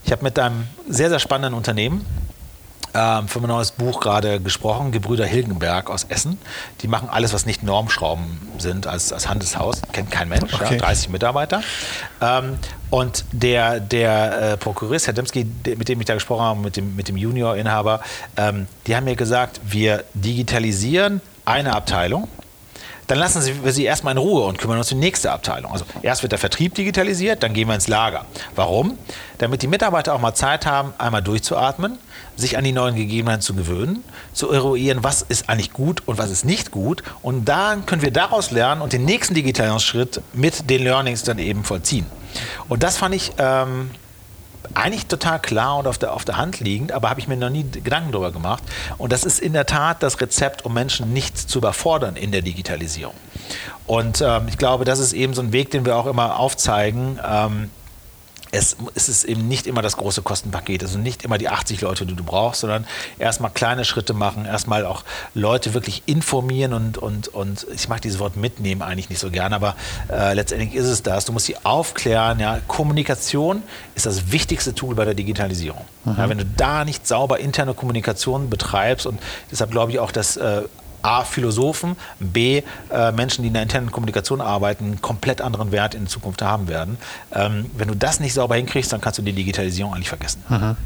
Ich 0.05 0.13
habe 0.13 0.25
mit 0.25 0.39
einem 0.39 0.67
sehr, 0.89 1.11
sehr 1.11 1.19
spannenden 1.19 1.55
Unternehmen 1.55 2.07
ähm, 2.95 3.29
für 3.29 3.41
mein 3.41 3.49
neues 3.49 3.73
Buch 3.73 4.01
gerade 4.01 4.41
gesprochen, 4.41 4.93
Gebrüder 4.93 5.27
Hilgenberg 5.27 5.91
aus 5.91 6.05
Essen. 6.05 6.39
Die 6.83 6.89
machen 6.89 7.09
alles, 7.11 7.33
was 7.33 7.47
nicht 7.47 7.63
Normschrauben 7.63 8.39
sind, 8.59 8.87
als, 8.87 9.13
als 9.13 9.29
Handelshaus. 9.29 9.83
Kennt 9.93 10.11
kein 10.11 10.29
Mensch, 10.29 10.53
okay. 10.55 10.75
ja, 10.75 10.79
30 10.79 11.11
Mitarbeiter. 11.11 11.63
Ähm, 12.21 12.59
und 12.91 13.25
der, 13.33 13.81
der 13.81 14.53
äh, 14.53 14.57
Prokurist, 14.57 15.07
Herr 15.07 15.15
Demski, 15.15 15.47
mit 15.77 15.89
dem 15.89 16.01
ich 16.01 16.07
da 16.07 16.15
gesprochen 16.15 16.43
habe, 16.43 16.61
mit 16.61 16.77
dem, 16.77 16.97
mit 16.97 17.09
dem 17.09 17.17
Junior-Inhaber, 17.17 18.01
ähm, 18.37 18.67
die 18.87 18.97
haben 18.97 19.05
mir 19.05 19.17
gesagt, 19.17 19.61
wir 19.65 20.05
digitalisieren 20.15 21.21
eine 21.45 21.75
Abteilung 21.75 22.29
dann 23.09 23.19
lassen 23.19 23.65
wir 23.65 23.73
sie 23.73 23.85
erstmal 23.85 24.13
in 24.13 24.19
Ruhe 24.19 24.45
und 24.45 24.59
kümmern 24.59 24.79
uns 24.79 24.93
um 24.93 25.01
die 25.01 25.07
nächste 25.07 25.33
Abteilung. 25.33 25.73
Also 25.73 25.87
erst 26.03 26.23
wird 26.23 26.33
der 26.33 26.39
Vertrieb 26.39 26.75
digitalisiert, 26.75 27.43
dann 27.43 27.55
gehen 27.55 27.67
wir 27.67 27.75
ins 27.75 27.89
Lager. 27.89 28.27
Warum? 28.55 28.99
Damit 29.39 29.63
die 29.63 29.67
Mitarbeiter 29.67 30.15
auch 30.15 30.21
mal 30.21 30.35
Zeit 30.35 30.67
haben, 30.67 30.93
einmal 30.99 31.23
durchzuatmen, 31.23 31.99
sich 32.37 32.59
an 32.59 32.65
die 32.65 32.73
neuen 32.73 32.97
Gegebenheiten 32.97 33.41
zu 33.41 33.55
gewöhnen, 33.55 34.05
zu 34.35 34.51
eruieren, 34.51 34.99
was 35.03 35.23
ist 35.23 35.49
eigentlich 35.49 35.73
gut 35.73 36.03
und 36.07 36.19
was 36.19 36.31
ist 36.31 36.45
nicht 36.45 36.71
gut. 36.71 37.03
Und 37.23 37.47
dann 37.47 37.87
können 37.87 38.03
wir 38.03 38.11
daraus 38.11 38.51
lernen 38.51 38.83
und 38.83 38.93
den 38.93 39.07
nächsten 39.07 39.35
Digitalisierungsschritt 39.35 40.21
mit 40.35 40.69
den 40.69 40.85
Learnings 40.85 41.23
dann 41.23 41.39
eben 41.39 41.65
vollziehen. 41.65 42.05
Und 42.69 42.83
das 42.83 42.99
fand 42.99 43.15
ich 43.15 43.33
ähm, 43.39 43.91
eigentlich 44.75 45.07
total 45.07 45.41
klar 45.41 45.79
und 45.79 45.87
auf 45.87 45.99
der, 45.99 46.13
auf 46.13 46.25
der 46.25 46.37
Hand 46.37 46.61
liegend, 46.61 46.93
aber 46.93 47.11
habe 47.11 47.21
ich 47.21 47.29
mir 47.29 47.37
noch 47.37 47.51
nie 47.51 47.65
Gedanken 47.65 48.13
darüber 48.13 48.33
gemacht. 48.33 48.63
Und 48.99 49.13
das 49.13 49.25
ist 49.25 49.41
in 49.41 49.53
der 49.53 49.67
Tat 49.67 50.03
das 50.03 50.21
Rezept, 50.21 50.65
um 50.65 50.75
Menschen 50.75 51.13
nicht 51.13 51.39
zu 51.39 51.59
überfordern 51.59 52.17
in 52.17 52.33
der 52.33 52.43
Digitalisierung. 52.43 53.15
Und 53.87 54.21
ähm, 54.21 54.49
ich 54.49 54.59
glaube, 54.59 54.85
das 54.85 54.99
ist 54.99 55.13
eben 55.13 55.35
so 55.35 55.43
ein 55.43 55.53
Weg, 55.53 55.71
den 55.71 55.87
wir 55.87 55.97
auch 55.97 56.07
immer 56.07 56.39
aufzeigen. 56.39 57.19
Ähm, 57.27 57.71
es, 58.51 58.77
es 58.95 59.09
ist 59.09 59.25
eben 59.25 59.47
nicht 59.49 59.67
immer 59.67 59.83
das 59.83 59.97
große 59.97 60.23
Kostenpaket, 60.23 60.83
also 60.83 60.99
nicht 60.99 61.25
immer 61.25 61.39
die 61.39 61.49
80 61.49 61.81
Leute, 61.81 62.07
die 62.07 62.15
du 62.15 62.25
brauchst, 62.25 62.61
sondern 62.61 62.87
erstmal 63.19 63.51
kleine 63.51 63.85
Schritte 63.85 64.15
machen, 64.15 64.45
erstmal 64.45 64.87
auch 64.87 65.05
Leute 65.35 65.75
wirklich 65.75 66.03
informieren 66.07 66.73
und, 66.73 66.99
und, 66.99 67.29
und 67.29 67.67
ich 67.75 67.89
mag 67.89 68.01
dieses 68.01 68.19
Wort 68.19 68.37
mitnehmen 68.37 68.83
eigentlich 68.83 69.11
nicht 69.11 69.19
so 69.19 69.31
gern, 69.31 69.53
aber 69.53 69.77
äh, 70.11 70.35
letztendlich 70.35 70.75
ist 70.75 70.87
es 70.87 71.03
das. 71.03 71.25
Du 71.25 71.33
musst 71.33 71.47
sie 71.47 71.57
aufklären. 71.65 72.41
Ja. 72.41 72.61
Kommunikation 72.67 73.63
ist 73.95 74.07
das 74.07 74.33
wichtigste 74.33 74.75
Tool 74.75 74.95
bei 74.95 75.05
der 75.05 75.15
Digitalisierung. 75.15 75.85
Mhm. 76.05 76.15
Ja, 76.17 76.29
wenn 76.29 76.39
du 76.39 76.45
da 76.45 76.85
nicht 76.85 77.07
sauber 77.07 77.41
interne 77.41 77.75
Kommunikation 77.75 78.51
betreibst 78.51 79.07
und 79.07 79.21
deshalb 79.51 79.71
glaube 79.71 79.93
ich 79.93 79.99
auch, 79.99 80.13
dass 80.13 80.37
äh, 80.37 80.63
A, 81.03 81.25
Philosophen, 81.25 81.97
B, 82.21 82.63
äh, 82.91 83.13
Menschen, 83.13 83.43
die 83.43 83.49
in 83.49 83.55
der 83.55 83.63
internen 83.63 83.93
Kommunikation 83.93 84.41
arbeiten, 84.41 85.01
komplett 85.01 85.41
anderen 85.41 85.73
Wert 85.73 85.95
in 85.95 86.07
Zukunft 86.07 86.43
haben 86.43 86.69
werden. 86.69 86.99
Ähm, 87.33 87.67
wenn 87.77 87.89
du 87.89 87.95
das 87.95 88.21
nicht 88.21 88.35
sauber 88.35 88.57
hinkriegst, 88.57 88.93
dann 88.93 89.01
kannst 89.01 89.19
du 89.19 89.23
die 89.23 89.33
Digitalisierung 89.33 89.95
eigentlich 89.95 90.09
vergessen. 90.09 90.43
Mhm. 90.49 90.77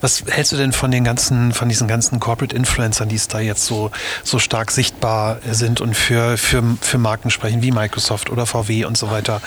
Was 0.00 0.24
hältst 0.28 0.52
du 0.52 0.56
denn 0.56 0.72
von 0.72 0.90
den 0.90 1.04
ganzen, 1.04 1.52
von 1.52 1.68
diesen 1.68 1.88
ganzen 1.88 2.20
Corporate 2.20 2.54
Influencern, 2.54 3.08
die 3.08 3.16
es 3.16 3.28
da 3.28 3.40
jetzt 3.40 3.64
so, 3.66 3.90
so 4.24 4.38
stark 4.38 4.70
sichtbar 4.70 5.38
sind 5.50 5.80
und 5.80 5.94
für, 5.94 6.36
für, 6.36 6.62
für 6.80 6.98
Marken 6.98 7.30
sprechen, 7.30 7.62
wie 7.62 7.70
Microsoft 7.70 8.30
oder 8.30 8.46
VW 8.46 8.84
und 8.84 8.96
so 8.96 9.10
weiter? 9.10 9.40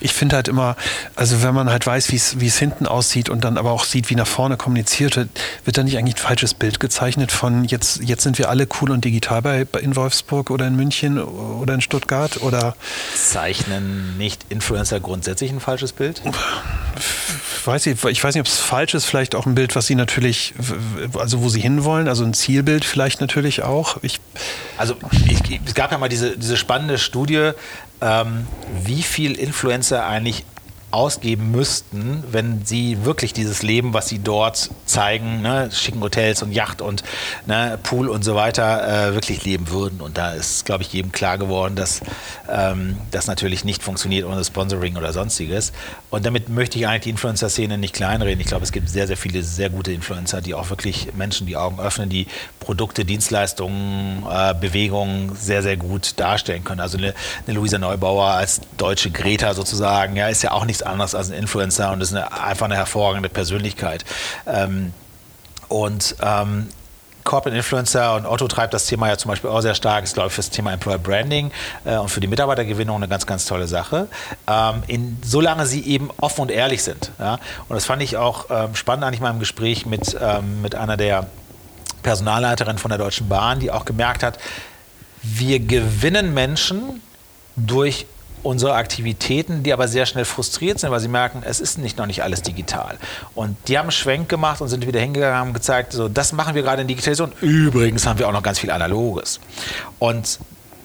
Ich 0.00 0.12
finde 0.12 0.36
halt 0.36 0.48
immer, 0.48 0.76
also 1.16 1.42
wenn 1.42 1.54
man 1.54 1.70
halt 1.70 1.86
weiß, 1.86 2.12
wie 2.12 2.46
es 2.46 2.58
hinten 2.58 2.86
aussieht 2.86 3.28
und 3.28 3.44
dann 3.44 3.58
aber 3.58 3.72
auch 3.72 3.84
sieht, 3.84 4.10
wie 4.10 4.14
nach 4.14 4.26
vorne 4.26 4.56
kommuniziert 4.56 5.16
wird, 5.16 5.28
wird 5.64 5.78
da 5.78 5.82
nicht 5.82 5.98
eigentlich 5.98 6.16
ein 6.16 6.22
falsches 6.22 6.54
Bild 6.54 6.80
gezeichnet 6.80 7.32
von 7.32 7.64
jetzt, 7.64 8.02
jetzt 8.02 8.22
sind 8.22 8.38
wir 8.38 8.48
alle 8.48 8.66
cool 8.80 8.90
und 8.90 9.04
digital 9.04 9.42
bei, 9.42 9.61
in 9.80 9.96
Wolfsburg 9.96 10.50
oder 10.50 10.66
in 10.66 10.76
München 10.76 11.20
oder 11.20 11.74
in 11.74 11.80
Stuttgart 11.80 12.42
oder 12.42 12.76
zeichnen 13.14 14.16
nicht 14.18 14.46
Influencer 14.48 15.00
grundsätzlich 15.00 15.50
ein 15.50 15.60
falsches 15.60 15.92
Bild? 15.92 16.22
Weiß 17.64 17.86
ich, 17.86 18.04
ich 18.04 18.24
weiß 18.24 18.34
nicht, 18.34 18.40
ob 18.40 18.46
es 18.46 18.58
falsch 18.58 18.94
ist, 18.94 19.04
vielleicht 19.04 19.34
auch 19.34 19.46
ein 19.46 19.54
Bild, 19.54 19.76
was 19.76 19.86
sie 19.86 19.94
natürlich, 19.94 20.54
also 21.14 21.42
wo 21.42 21.48
sie 21.48 21.60
hinwollen, 21.60 22.08
also 22.08 22.24
ein 22.24 22.34
Zielbild 22.34 22.84
vielleicht 22.84 23.20
natürlich 23.20 23.62
auch. 23.62 23.98
Ich 24.02 24.20
also 24.76 24.96
ich, 25.28 25.60
es 25.64 25.74
gab 25.74 25.92
ja 25.92 25.98
mal 25.98 26.08
diese, 26.08 26.36
diese 26.36 26.56
spannende 26.56 26.98
Studie, 26.98 27.52
ähm, 28.00 28.46
wie 28.82 29.02
viel 29.02 29.32
Influencer 29.32 30.04
eigentlich 30.06 30.44
ausgeben 30.92 31.50
müssten, 31.50 32.22
wenn 32.30 32.64
sie 32.64 33.04
wirklich 33.04 33.32
dieses 33.32 33.62
Leben, 33.62 33.94
was 33.94 34.08
sie 34.08 34.18
dort 34.18 34.70
zeigen, 34.84 35.40
ne, 35.40 35.70
schicken 35.72 36.02
Hotels 36.02 36.42
und 36.42 36.52
Yacht 36.52 36.82
und 36.82 37.02
ne, 37.46 37.78
Pool 37.82 38.08
und 38.08 38.22
so 38.22 38.34
weiter, 38.34 39.08
äh, 39.08 39.14
wirklich 39.14 39.44
leben 39.44 39.70
würden. 39.70 40.00
Und 40.02 40.18
da 40.18 40.32
ist, 40.32 40.66
glaube 40.66 40.82
ich, 40.82 40.92
jedem 40.92 41.10
klar 41.10 41.38
geworden, 41.38 41.76
dass 41.76 42.02
ähm, 42.50 42.98
das 43.10 43.26
natürlich 43.26 43.64
nicht 43.64 43.82
funktioniert 43.82 44.26
ohne 44.26 44.44
Sponsoring 44.44 44.96
oder 44.96 45.14
sonstiges. 45.14 45.72
Und 46.10 46.26
damit 46.26 46.50
möchte 46.50 46.78
ich 46.78 46.86
eigentlich 46.86 47.02
die 47.02 47.10
Influencer-Szene 47.10 47.78
nicht 47.78 47.94
kleinreden. 47.94 48.40
Ich 48.40 48.46
glaube, 48.46 48.64
es 48.64 48.72
gibt 48.72 48.90
sehr, 48.90 49.06
sehr 49.06 49.16
viele 49.16 49.42
sehr 49.42 49.70
gute 49.70 49.92
Influencer, 49.92 50.42
die 50.42 50.54
auch 50.54 50.68
wirklich 50.68 51.14
Menschen 51.14 51.46
die 51.46 51.56
Augen 51.56 51.80
öffnen, 51.80 52.10
die 52.10 52.26
Produkte, 52.60 53.06
Dienstleistungen, 53.06 54.24
äh, 54.30 54.54
Bewegungen 54.54 55.34
sehr, 55.34 55.62
sehr 55.62 55.78
gut 55.78 56.20
darstellen 56.20 56.64
können. 56.64 56.80
Also 56.80 56.98
eine, 56.98 57.14
eine 57.46 57.56
Luisa 57.56 57.78
Neubauer 57.78 58.26
als 58.26 58.60
deutsche 58.76 59.10
Greta 59.10 59.54
sozusagen, 59.54 60.16
ja, 60.16 60.28
ist 60.28 60.42
ja 60.42 60.52
auch 60.52 60.66
nichts 60.66 60.81
anders 60.82 61.14
als 61.14 61.30
ein 61.30 61.38
Influencer 61.38 61.92
und 61.92 62.00
ist 62.00 62.14
eine, 62.14 62.32
einfach 62.32 62.66
eine 62.66 62.76
hervorragende 62.76 63.28
Persönlichkeit. 63.28 64.04
Ähm, 64.46 64.92
und 65.68 66.16
ähm, 66.22 66.68
Corporate 67.24 67.56
Influencer 67.56 68.16
und 68.16 68.26
Otto 68.26 68.48
treibt 68.48 68.74
das 68.74 68.86
Thema 68.86 69.08
ja 69.08 69.16
zum 69.16 69.30
Beispiel 69.30 69.48
auch 69.48 69.60
sehr 69.60 69.74
stark, 69.74 70.04
ist 70.04 70.14
glaube 70.14 70.30
für 70.30 70.38
das 70.38 70.50
Thema 70.50 70.72
Employer 70.72 70.98
Branding 70.98 71.52
äh, 71.84 71.96
und 71.96 72.08
für 72.08 72.20
die 72.20 72.26
Mitarbeitergewinnung 72.26 72.96
eine 72.96 73.08
ganz, 73.08 73.26
ganz 73.26 73.46
tolle 73.46 73.68
Sache. 73.68 74.08
Ähm, 74.48 74.82
in, 74.86 75.18
solange 75.24 75.66
sie 75.66 75.84
eben 75.86 76.10
offen 76.20 76.42
und 76.42 76.50
ehrlich 76.50 76.82
sind. 76.82 77.12
Ja? 77.18 77.38
Und 77.68 77.76
das 77.76 77.84
fand 77.84 78.02
ich 78.02 78.16
auch 78.16 78.46
ähm, 78.50 78.74
spannend 78.74 79.04
eigentlich 79.04 79.20
mal 79.20 79.30
im 79.30 79.38
Gespräch 79.38 79.86
mit, 79.86 80.16
ähm, 80.20 80.62
mit 80.62 80.74
einer 80.74 80.96
der 80.96 81.26
Personalleiterinnen 82.02 82.78
von 82.78 82.88
der 82.88 82.98
Deutschen 82.98 83.28
Bahn, 83.28 83.60
die 83.60 83.70
auch 83.70 83.84
gemerkt 83.84 84.22
hat, 84.22 84.38
wir 85.22 85.60
gewinnen 85.60 86.34
Menschen 86.34 87.00
durch 87.54 88.06
unsere 88.42 88.74
Aktivitäten, 88.74 89.62
die 89.62 89.72
aber 89.72 89.88
sehr 89.88 90.06
schnell 90.06 90.24
frustriert 90.24 90.78
sind, 90.78 90.90
weil 90.90 91.00
sie 91.00 91.08
merken, 91.08 91.42
es 91.44 91.60
ist 91.60 91.78
nicht 91.78 91.98
noch 91.98 92.06
nicht 92.06 92.22
alles 92.22 92.42
digital. 92.42 92.98
Und 93.34 93.56
die 93.68 93.78
haben 93.78 93.86
einen 93.86 93.92
Schwenk 93.92 94.28
gemacht 94.28 94.60
und 94.60 94.68
sind 94.68 94.86
wieder 94.86 95.00
hingegangen 95.00 95.34
und 95.34 95.40
haben 95.40 95.52
gezeigt, 95.54 95.92
so, 95.92 96.08
das 96.08 96.32
machen 96.32 96.54
wir 96.54 96.62
gerade 96.62 96.82
in 96.82 96.88
Digitalisation. 96.88 97.32
Übrigens 97.40 98.06
haben 98.06 98.18
wir 98.18 98.28
auch 98.28 98.32
noch 98.32 98.42
ganz 98.42 98.58
viel 98.58 98.70
Analoges. 98.70 99.40
Und 99.98 100.38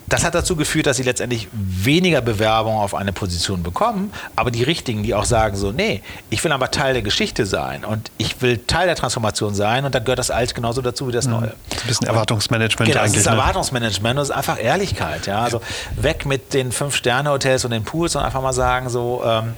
das 0.07 0.23
hat 0.23 0.35
dazu 0.35 0.55
geführt, 0.55 0.87
dass 0.87 0.97
sie 0.97 1.03
letztendlich 1.03 1.49
weniger 1.51 2.21
Bewerbungen 2.21 2.79
auf 2.79 2.95
eine 2.95 3.11
Position 3.11 3.61
bekommen, 3.61 4.11
aber 4.35 4.51
die 4.51 4.63
richtigen, 4.63 5.03
die 5.03 5.13
auch 5.13 5.25
sagen 5.25 5.57
so, 5.57 5.71
nee, 5.71 6.01
ich 6.29 6.43
will 6.43 6.51
aber 6.51 6.71
Teil 6.71 6.93
der 6.93 7.01
Geschichte 7.01 7.45
sein 7.45 7.83
und 7.83 8.09
ich 8.17 8.41
will 8.41 8.57
Teil 8.57 8.87
der 8.87 8.95
Transformation 8.95 9.53
sein 9.53 9.83
und 9.85 9.93
da 9.93 9.99
gehört 9.99 10.19
das 10.19 10.31
Alte 10.31 10.53
genauso 10.53 10.81
dazu 10.81 11.07
wie 11.07 11.11
das 11.11 11.25
mhm. 11.25 11.33
Neue. 11.33 11.47
Ein 11.47 11.87
bisschen 11.87 12.07
Erwartungsmanagement 12.07 12.89
genau, 12.89 13.03
eigentlich. 13.03 13.13
Das 13.13 13.21
ist 13.21 13.31
ne? 13.31 13.37
Erwartungsmanagement, 13.37 14.19
das 14.19 14.29
ist 14.29 14.35
einfach 14.35 14.61
Ehrlichkeit. 14.61 15.27
Ja? 15.27 15.41
Also 15.41 15.61
weg 15.95 16.25
mit 16.25 16.53
den 16.53 16.71
Fünf-Sterne-Hotels 16.71 17.65
und 17.65 17.71
den 17.71 17.83
Pools 17.83 18.15
und 18.15 18.23
einfach 18.23 18.41
mal 18.41 18.53
sagen 18.53 18.89
so, 18.89 19.23
ähm, 19.25 19.53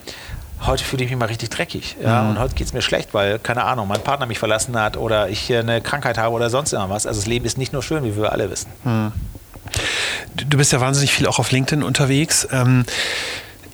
heute 0.66 0.84
fühle 0.84 1.04
ich 1.04 1.12
mich 1.12 1.20
mal 1.20 1.28
richtig 1.28 1.50
dreckig. 1.52 1.95
Ja? 2.02 2.24
Mhm. 2.24 2.30
Und 2.32 2.39
heute 2.39 2.56
geht 2.56 2.66
es 2.66 2.74
mir 2.74 2.82
schlecht, 2.82 3.14
weil, 3.14 3.38
keine 3.38 3.66
Ahnung, 3.66 3.88
mein 3.88 4.02
Partner 4.02 4.26
mich 4.26 4.39
verlassen 4.39 4.78
hat 4.80 4.97
oder 4.97 5.30
ich 5.30 5.54
eine 5.54 5.80
Krankheit 5.80 6.18
habe 6.18 6.34
oder 6.34 6.50
sonst 6.50 6.74
irgendwas. 6.74 7.06
Also 7.06 7.20
das 7.20 7.28
Leben 7.28 7.45
ist 7.45 7.58
nicht 7.60 7.72
nur 7.72 7.84
schön, 7.84 8.04
wie 8.04 8.16
wir 8.16 8.32
alle 8.32 8.50
wissen. 8.50 8.72
Mhm. 8.84 9.12
Du 10.36 10.58
bist 10.58 10.72
ja 10.72 10.80
wahnsinnig 10.80 11.14
viel 11.14 11.28
auch 11.28 11.40
auf 11.40 11.52
LinkedIn 11.52 11.84
unterwegs. 11.84 12.48
Ähm, 12.52 12.86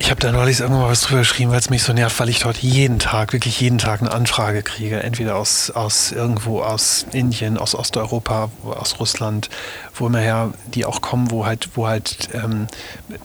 ich 0.06 0.12
habe 0.12 0.22
da 0.22 0.32
neulich 0.32 0.60
irgendwann 0.60 0.84
mal 0.84 0.91
was 0.91 1.01
drüber 1.01 1.22
geschrieben, 1.22 1.49
weil 1.49 1.58
es 1.58 1.72
mich 1.72 1.82
so 1.82 1.91
nervt, 1.91 2.20
weil 2.20 2.30
ich 2.30 2.38
dort 2.38 2.58
jeden 2.58 2.99
Tag, 2.99 3.34
wirklich 3.34 3.60
jeden 3.60 3.80
Tag 3.80 4.01
eine 4.01 4.12
Anfrage 4.12 4.62
kriege. 4.62 5.01
Entweder 5.01 5.36
aus, 5.36 5.72
aus 5.72 6.12
irgendwo 6.12 6.62
aus 6.62 7.08
Indien, 7.12 7.58
aus 7.58 7.74
Osteuropa, 7.74 8.51
aus 8.64 8.99
Russland, 8.99 9.49
wo 9.95 10.06
immer 10.06 10.20
her 10.20 10.53
die 10.68 10.86
auch 10.86 11.01
kommen, 11.01 11.32
wo 11.32 11.47
halt, 11.47 11.70
wo 11.74 11.88
halt 11.88 12.30
ähm, 12.36 12.68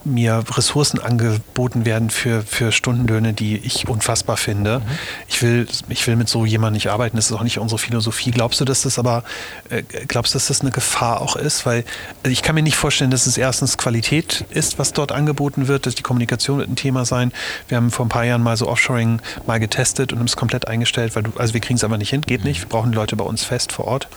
mir 0.05 0.43
Ressourcen 0.57 0.99
angeboten 0.99 1.85
werden 1.85 2.09
für, 2.09 2.41
für 2.41 2.71
Stundenlöhne, 2.71 3.33
die 3.33 3.57
ich 3.57 3.87
unfassbar 3.87 4.37
finde. 4.37 4.79
Mhm. 4.79 4.85
Ich, 5.27 5.43
will, 5.43 5.67
ich 5.89 6.07
will 6.07 6.15
mit 6.15 6.29
so 6.29 6.45
jemandem 6.45 6.77
nicht 6.77 6.89
arbeiten, 6.89 7.15
das 7.15 7.29
ist 7.29 7.37
auch 7.37 7.43
nicht 7.43 7.59
unsere 7.59 7.77
Philosophie. 7.77 8.31
Glaubst 8.31 8.59
du, 8.59 8.65
dass 8.65 8.81
das 8.81 8.97
aber, 8.97 9.23
äh, 9.69 9.83
glaubst 9.83 10.33
du, 10.33 10.37
dass 10.37 10.47
das 10.47 10.61
eine 10.61 10.71
Gefahr 10.71 11.21
auch 11.21 11.35
ist? 11.35 11.67
Weil 11.67 11.83
also 12.23 12.31
ich 12.31 12.41
kann 12.41 12.55
mir 12.55 12.63
nicht 12.63 12.75
vorstellen, 12.75 13.11
dass 13.11 13.27
es 13.27 13.37
erstens 13.37 13.77
Qualität 13.77 14.45
ist, 14.49 14.79
was 14.79 14.93
dort 14.93 15.11
angeboten 15.11 15.67
wird, 15.67 15.85
dass 15.85 15.93
die 15.93 16.01
Kommunikation 16.01 16.70
ein 16.71 16.75
Thema 16.75 17.05
sein. 17.05 17.31
Wir 17.67 17.77
haben 17.77 17.91
vor 17.91 18.05
ein 18.05 18.09
paar 18.09 18.25
Jahren 18.25 18.43
mal 18.43 18.57
so 18.57 18.67
Offshoring 18.67 19.21
mal 19.45 19.59
getestet 19.59 20.11
und 20.11 20.19
haben 20.19 20.27
es 20.27 20.35
komplett 20.35 20.67
eingestellt, 20.67 21.15
weil 21.15 21.23
du, 21.23 21.31
also 21.37 21.53
wir 21.53 21.61
kriegen 21.61 21.75
es 21.75 21.83
einfach 21.83 21.97
nicht 21.97 22.09
hin, 22.09 22.21
geht 22.21 22.43
nicht. 22.43 22.61
Wir 22.61 22.69
brauchen 22.69 22.91
die 22.91 22.95
Leute 22.95 23.15
bei 23.15 23.25
uns 23.25 23.43
fest 23.43 23.71
vor 23.71 23.85
Ort 23.85 24.07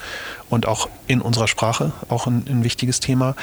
und 0.49 0.67
auch 0.67 0.89
in 1.07 1.21
unserer 1.21 1.49
Sprache, 1.49 1.93
auch 2.09 2.27
ein, 2.27 2.45
ein 2.49 2.65
wichtiges 2.65 3.01
Thema 3.01 3.35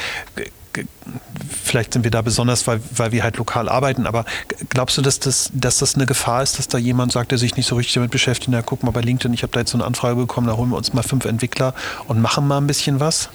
vielleicht 1.64 1.93
sind 1.93 2.03
wir 2.03 2.12
da 2.12 2.22
besonders, 2.22 2.68
weil, 2.68 2.82
weil 2.95 3.12
wir 3.12 3.24
halt 3.24 3.38
lokal 3.38 3.70
arbeiten, 3.70 4.07
aber 4.07 4.26
glaubst 4.70 4.97
du, 4.97 5.01
dass 5.01 5.20
das, 5.20 5.51
dass 5.53 5.80
das 5.80 5.95
eine 5.95 6.05
Gefahr 6.05 6.43
ist, 6.43 6.57
dass 6.59 6.68
da 6.68 6.78
jemand 6.78 7.12
sagt, 7.12 7.32
der 7.32 7.38
sich 7.38 7.55
nicht 7.55 7.68
so 7.68 7.76
richtig 7.76 7.95
damit 7.95 8.12
beschäftigt, 8.12 8.49
na 8.51 8.62
guck 8.62 8.84
mal 8.84 8.91
bei 8.91 9.01
LinkedIn, 9.01 9.34
ich 9.34 9.43
habe 9.43 9.51
da 9.51 9.59
jetzt 9.59 9.72
so 9.72 9.78
eine 9.78 9.86
Anfrage 9.86 10.16
bekommen, 10.16 10.47
da 10.47 10.55
holen 10.55 10.70
wir 10.70 10.78
uns 10.78 10.93
mal 10.93 11.03
fünf 11.03 11.26
Entwickler 11.26 11.74
und 12.07 12.22
machen 12.22 12.47
mal 12.47 12.57
ein 12.57 12.68
bisschen 12.68 12.99
was? 12.99 13.30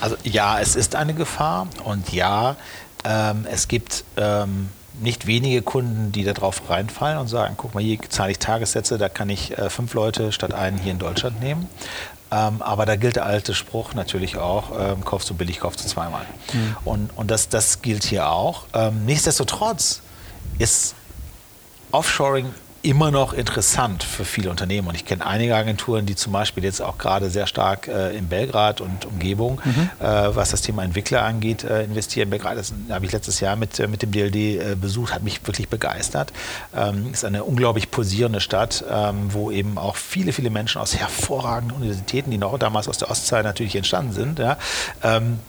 Also 0.00 0.16
ja, 0.24 0.60
es 0.60 0.76
ist 0.76 0.94
eine 0.94 1.14
Gefahr 1.14 1.68
und 1.84 2.12
ja, 2.12 2.56
ähm, 3.04 3.46
es 3.50 3.68
gibt 3.68 4.04
ähm, 4.16 4.68
nicht 5.00 5.26
wenige 5.26 5.62
Kunden, 5.62 6.12
die 6.12 6.24
darauf 6.24 6.68
reinfallen 6.68 7.18
und 7.18 7.28
sagen, 7.28 7.54
guck 7.56 7.74
mal, 7.74 7.82
hier 7.82 7.98
zahle 8.08 8.32
ich 8.32 8.38
Tagessätze, 8.38 8.98
da 8.98 9.08
kann 9.08 9.30
ich 9.30 9.56
äh, 9.56 9.70
fünf 9.70 9.94
Leute 9.94 10.32
statt 10.32 10.54
einen 10.54 10.78
hier 10.78 10.92
in 10.92 10.98
Deutschland 10.98 11.40
nehmen. 11.40 11.68
Ähm, 12.30 12.60
aber 12.60 12.84
da 12.84 12.96
gilt 12.96 13.16
der 13.16 13.24
alte 13.24 13.54
Spruch 13.54 13.94
natürlich 13.94 14.36
auch, 14.36 14.70
ähm, 14.78 15.04
kaufst 15.04 15.30
du 15.30 15.34
billig, 15.34 15.60
kaufst 15.60 15.82
du 15.82 15.88
zweimal. 15.88 16.26
Mhm. 16.52 16.76
Und, 16.84 17.10
und 17.16 17.30
das, 17.30 17.48
das 17.48 17.80
gilt 17.80 18.04
hier 18.04 18.30
auch. 18.30 18.66
Ähm, 18.74 19.06
nichtsdestotrotz 19.06 20.02
ist 20.58 20.94
Offshoring 21.90 22.52
immer 22.82 23.10
noch 23.10 23.32
interessant 23.32 24.04
für 24.04 24.24
viele 24.24 24.50
Unternehmen. 24.50 24.88
Und 24.88 24.94
ich 24.94 25.04
kenne 25.04 25.26
einige 25.26 25.56
Agenturen, 25.56 26.06
die 26.06 26.14
zum 26.14 26.32
Beispiel 26.32 26.64
jetzt 26.64 26.80
auch 26.80 26.96
gerade 26.96 27.28
sehr 27.28 27.46
stark 27.46 27.88
äh, 27.88 28.16
in 28.16 28.28
Belgrad 28.28 28.80
und 28.80 29.04
Umgebung, 29.04 29.60
mhm. 29.64 29.90
äh, 30.00 30.36
was 30.36 30.50
das 30.50 30.62
Thema 30.62 30.84
Entwickler 30.84 31.22
angeht, 31.22 31.64
äh, 31.64 31.84
investieren. 31.84 32.30
Belgrad, 32.30 32.56
das 32.56 32.72
habe 32.90 33.04
ich 33.04 33.12
letztes 33.12 33.40
Jahr 33.40 33.56
mit, 33.56 33.78
äh, 33.80 33.88
mit 33.88 34.02
dem 34.02 34.12
DLD 34.12 34.36
äh, 34.36 34.76
besucht, 34.80 35.12
hat 35.12 35.22
mich 35.22 35.44
wirklich 35.46 35.68
begeistert. 35.68 36.32
Ähm, 36.74 37.12
ist 37.12 37.24
eine 37.24 37.44
unglaublich 37.44 37.90
posierende 37.90 38.40
Stadt, 38.40 38.84
ähm, 38.90 39.32
wo 39.32 39.50
eben 39.50 39.76
auch 39.76 39.96
viele, 39.96 40.32
viele 40.32 40.50
Menschen 40.50 40.80
aus 40.80 40.94
hervorragenden 40.96 41.76
Universitäten, 41.76 42.30
die 42.30 42.38
noch 42.38 42.56
damals 42.58 42.88
aus 42.88 42.98
der 42.98 43.10
Ostzeit 43.10 43.44
natürlich 43.44 43.74
entstanden 43.74 44.12
sind, 44.12 44.38
ja, 44.38 44.56
ähm, 45.02 45.40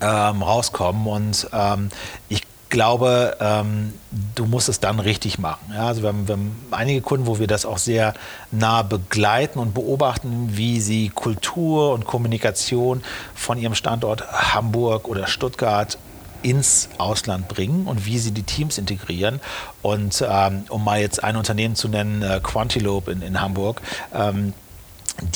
ähm 0.00 0.42
rauskommen. 0.42 1.06
Und 1.06 1.48
ähm, 1.52 1.90
ich 2.28 2.42
glaube, 2.76 3.38
ähm, 3.40 3.94
du 4.34 4.44
musst 4.44 4.68
es 4.68 4.80
dann 4.80 5.00
richtig 5.00 5.38
machen. 5.38 5.72
Ja, 5.72 5.86
also 5.86 6.02
wir 6.02 6.10
haben, 6.10 6.28
wir 6.28 6.34
haben, 6.34 6.54
einige 6.72 7.00
Kunden, 7.00 7.26
wo 7.26 7.38
wir 7.38 7.46
das 7.46 7.64
auch 7.64 7.78
sehr 7.78 8.12
nah 8.50 8.82
begleiten 8.82 9.58
und 9.58 9.72
beobachten, 9.72 10.50
wie 10.52 10.82
sie 10.82 11.08
Kultur 11.08 11.94
und 11.94 12.04
Kommunikation 12.04 13.02
von 13.34 13.56
ihrem 13.56 13.74
Standort 13.74 14.30
Hamburg 14.30 15.08
oder 15.08 15.26
Stuttgart 15.26 15.96
ins 16.42 16.90
Ausland 16.98 17.48
bringen 17.48 17.86
und 17.86 18.04
wie 18.04 18.18
sie 18.18 18.32
die 18.32 18.42
Teams 18.42 18.76
integrieren. 18.76 19.40
Und 19.80 20.22
ähm, 20.28 20.64
um 20.68 20.84
mal 20.84 21.00
jetzt 21.00 21.24
ein 21.24 21.36
Unternehmen 21.36 21.76
zu 21.76 21.88
nennen, 21.88 22.20
äh, 22.20 22.40
Quantilope 22.42 23.10
in, 23.10 23.22
in 23.22 23.40
Hamburg, 23.40 23.80
ähm, 24.12 24.52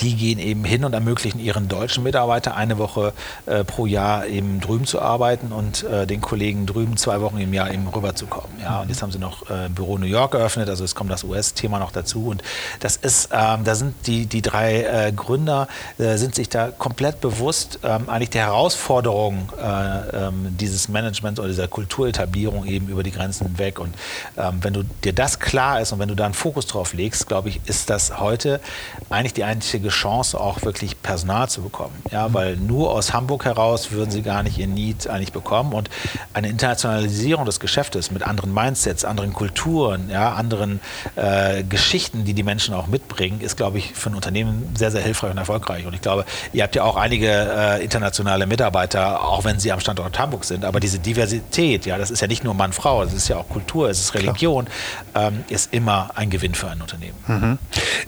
die 0.00 0.14
gehen 0.14 0.38
eben 0.38 0.64
hin 0.64 0.84
und 0.84 0.92
ermöglichen 0.92 1.40
ihren 1.40 1.68
deutschen 1.68 2.04
Mitarbeitern 2.04 2.54
eine 2.54 2.78
Woche 2.78 3.12
äh, 3.46 3.64
pro 3.64 3.86
Jahr 3.86 4.26
eben 4.26 4.60
drüben 4.60 4.86
zu 4.86 5.00
arbeiten 5.00 5.52
und 5.52 5.84
äh, 5.84 6.06
den 6.06 6.20
Kollegen 6.20 6.66
drüben 6.66 6.96
zwei 6.96 7.20
Wochen 7.20 7.38
im 7.38 7.54
Jahr 7.54 7.72
eben 7.72 7.88
rüberzukommen. 7.88 8.50
Ja, 8.60 8.80
und 8.82 8.88
jetzt 8.88 9.02
haben 9.02 9.12
sie 9.12 9.18
noch 9.18 9.48
äh, 9.48 9.66
ein 9.66 9.74
Büro 9.74 9.98
New 9.98 10.06
York 10.06 10.34
eröffnet, 10.34 10.68
also 10.68 10.84
es 10.84 10.94
kommt 10.94 11.10
das 11.10 11.24
US-Thema 11.24 11.78
noch 11.78 11.92
dazu. 11.92 12.28
Und 12.28 12.42
das 12.80 12.96
ist, 12.96 13.30
ähm, 13.32 13.64
da 13.64 13.74
sind 13.74 13.94
die, 14.06 14.26
die 14.26 14.42
drei 14.42 14.82
äh, 14.82 15.12
Gründer, 15.12 15.68
äh, 15.98 16.16
sind 16.16 16.34
sich 16.34 16.48
da 16.48 16.68
komplett 16.68 17.20
bewusst 17.20 17.78
ähm, 17.82 18.08
eigentlich 18.08 18.30
der 18.30 18.46
Herausforderung 18.46 19.50
äh, 19.58 20.26
ähm, 20.26 20.56
dieses 20.58 20.88
Managements 20.88 21.40
oder 21.40 21.48
dieser 21.48 21.68
Kulturetablierung 21.68 22.66
eben 22.66 22.88
über 22.88 23.02
die 23.02 23.12
Grenzen 23.12 23.46
hinweg. 23.46 23.78
Und 23.78 23.94
ähm, 24.36 24.58
wenn 24.60 24.74
du 24.74 24.82
dir 25.04 25.12
das 25.12 25.38
klar 25.38 25.80
ist 25.80 25.92
und 25.92 25.98
wenn 25.98 26.08
du 26.08 26.14
da 26.14 26.26
einen 26.26 26.34
Fokus 26.34 26.66
drauf 26.66 26.92
legst, 26.92 27.28
glaube 27.28 27.48
ich, 27.48 27.60
ist 27.64 27.88
das 27.88 28.20
heute 28.20 28.60
eigentlich 29.08 29.34
die 29.34 29.44
einzige 29.44 29.69
einzige 29.70 29.88
Chance, 29.90 30.40
auch 30.40 30.62
wirklich 30.62 31.00
Personal 31.00 31.48
zu 31.48 31.62
bekommen. 31.62 31.94
Ja, 32.10 32.32
weil 32.34 32.56
nur 32.56 32.90
aus 32.90 33.12
Hamburg 33.12 33.44
heraus 33.44 33.92
würden 33.92 34.10
sie 34.10 34.22
gar 34.22 34.42
nicht 34.42 34.58
ihr 34.58 34.66
Need 34.66 35.06
eigentlich 35.08 35.32
bekommen. 35.32 35.72
Und 35.72 35.88
eine 36.34 36.48
Internationalisierung 36.48 37.44
des 37.44 37.60
Geschäftes 37.60 38.10
mit 38.10 38.24
anderen 38.24 38.52
Mindsets, 38.52 39.04
anderen 39.04 39.32
Kulturen, 39.32 40.10
ja, 40.10 40.32
anderen 40.32 40.80
äh, 41.14 41.62
Geschichten, 41.62 42.24
die 42.24 42.34
die 42.34 42.42
Menschen 42.42 42.74
auch 42.74 42.88
mitbringen, 42.88 43.40
ist, 43.40 43.56
glaube 43.56 43.78
ich, 43.78 43.92
für 43.92 44.10
ein 44.10 44.16
Unternehmen 44.16 44.74
sehr, 44.76 44.90
sehr 44.90 45.02
hilfreich 45.02 45.30
und 45.30 45.38
erfolgreich. 45.38 45.86
Und 45.86 45.94
ich 45.94 46.00
glaube, 46.00 46.24
ihr 46.52 46.64
habt 46.64 46.74
ja 46.74 46.82
auch 46.82 46.96
einige 46.96 47.28
äh, 47.28 47.84
internationale 47.84 48.48
Mitarbeiter, 48.48 49.22
auch 49.22 49.44
wenn 49.44 49.60
sie 49.60 49.70
am 49.70 49.78
Standort 49.78 50.18
Hamburg 50.18 50.44
sind. 50.44 50.64
Aber 50.64 50.80
diese 50.80 50.98
Diversität, 50.98 51.86
ja, 51.86 51.96
das 51.96 52.10
ist 52.10 52.20
ja 52.20 52.26
nicht 52.26 52.42
nur 52.42 52.54
Mann-Frau, 52.54 53.04
das 53.04 53.14
ist 53.14 53.28
ja 53.28 53.36
auch 53.36 53.48
Kultur, 53.48 53.88
es 53.88 54.00
ist 54.00 54.14
Religion, 54.14 54.66
ähm, 55.14 55.44
ist 55.48 55.72
immer 55.72 56.10
ein 56.16 56.28
Gewinn 56.28 56.56
für 56.56 56.68
ein 56.68 56.80
Unternehmen. 56.80 57.16
Mhm. 57.28 57.58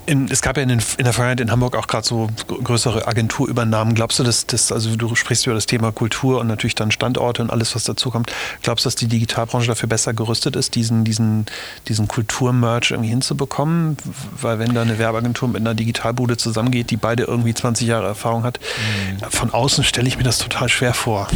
In, 0.07 0.29
es 0.29 0.43
gab 0.43 0.57
ja 0.57 0.65
in, 0.65 0.69
den, 0.69 0.83
in 0.99 1.05
der 1.05 1.13
Vergangenheit 1.13 1.41
in 1.41 1.52
Hamburg 1.53 1.77
auch 1.77 1.87
gerade 1.87 2.07
so 2.07 2.29
größere 2.49 3.07
Agenturübernahmen. 3.07 3.95
Glaubst 3.95 4.19
du, 4.19 4.25
dass 4.25 4.47
das, 4.47 4.73
also 4.73 4.97
du 4.97 5.15
sprichst 5.15 5.47
über 5.47 5.55
das 5.55 5.67
Thema 5.67 5.93
Kultur 5.93 6.41
und 6.41 6.49
natürlich 6.49 6.75
dann 6.75 6.91
Standorte 6.91 7.43
und 7.43 7.51
alles, 7.51 7.75
was 7.75 7.85
dazu 7.85 8.11
kommt. 8.11 8.33
Glaubst 8.63 8.85
du, 8.85 8.89
dass 8.89 8.97
die 8.97 9.07
Digitalbranche 9.07 9.69
dafür 9.69 9.89
besser 9.89 10.15
gerüstet 10.15 10.57
ist, 10.57 10.75
diesen, 10.75 11.05
diesen, 11.05 11.47
diesen 11.89 12.09
Kulturmerch 12.09 12.91
irgendwie 12.91 13.11
hinzubekommen? 13.11 13.97
Weil 14.41 14.59
wenn 14.59 14.75
da 14.75 14.83
eine 14.83 14.99
Werbeagentur 14.99 15.49
mit 15.49 15.61
einer 15.61 15.75
Digitalbude 15.75 16.37
zusammengeht, 16.37 16.91
die 16.91 16.97
beide 16.97 17.25
irgendwie 17.25 17.55
20 17.55 17.87
Jahre 17.87 18.07
Erfahrung 18.07 18.43
hat, 18.43 18.59
mhm. 18.61 19.31
von 19.31 19.51
außen 19.53 19.85
stelle 19.85 20.09
ich 20.09 20.17
mir 20.17 20.25
das 20.25 20.39
total 20.39 20.69
schwer 20.69 20.95
vor. 20.95 21.29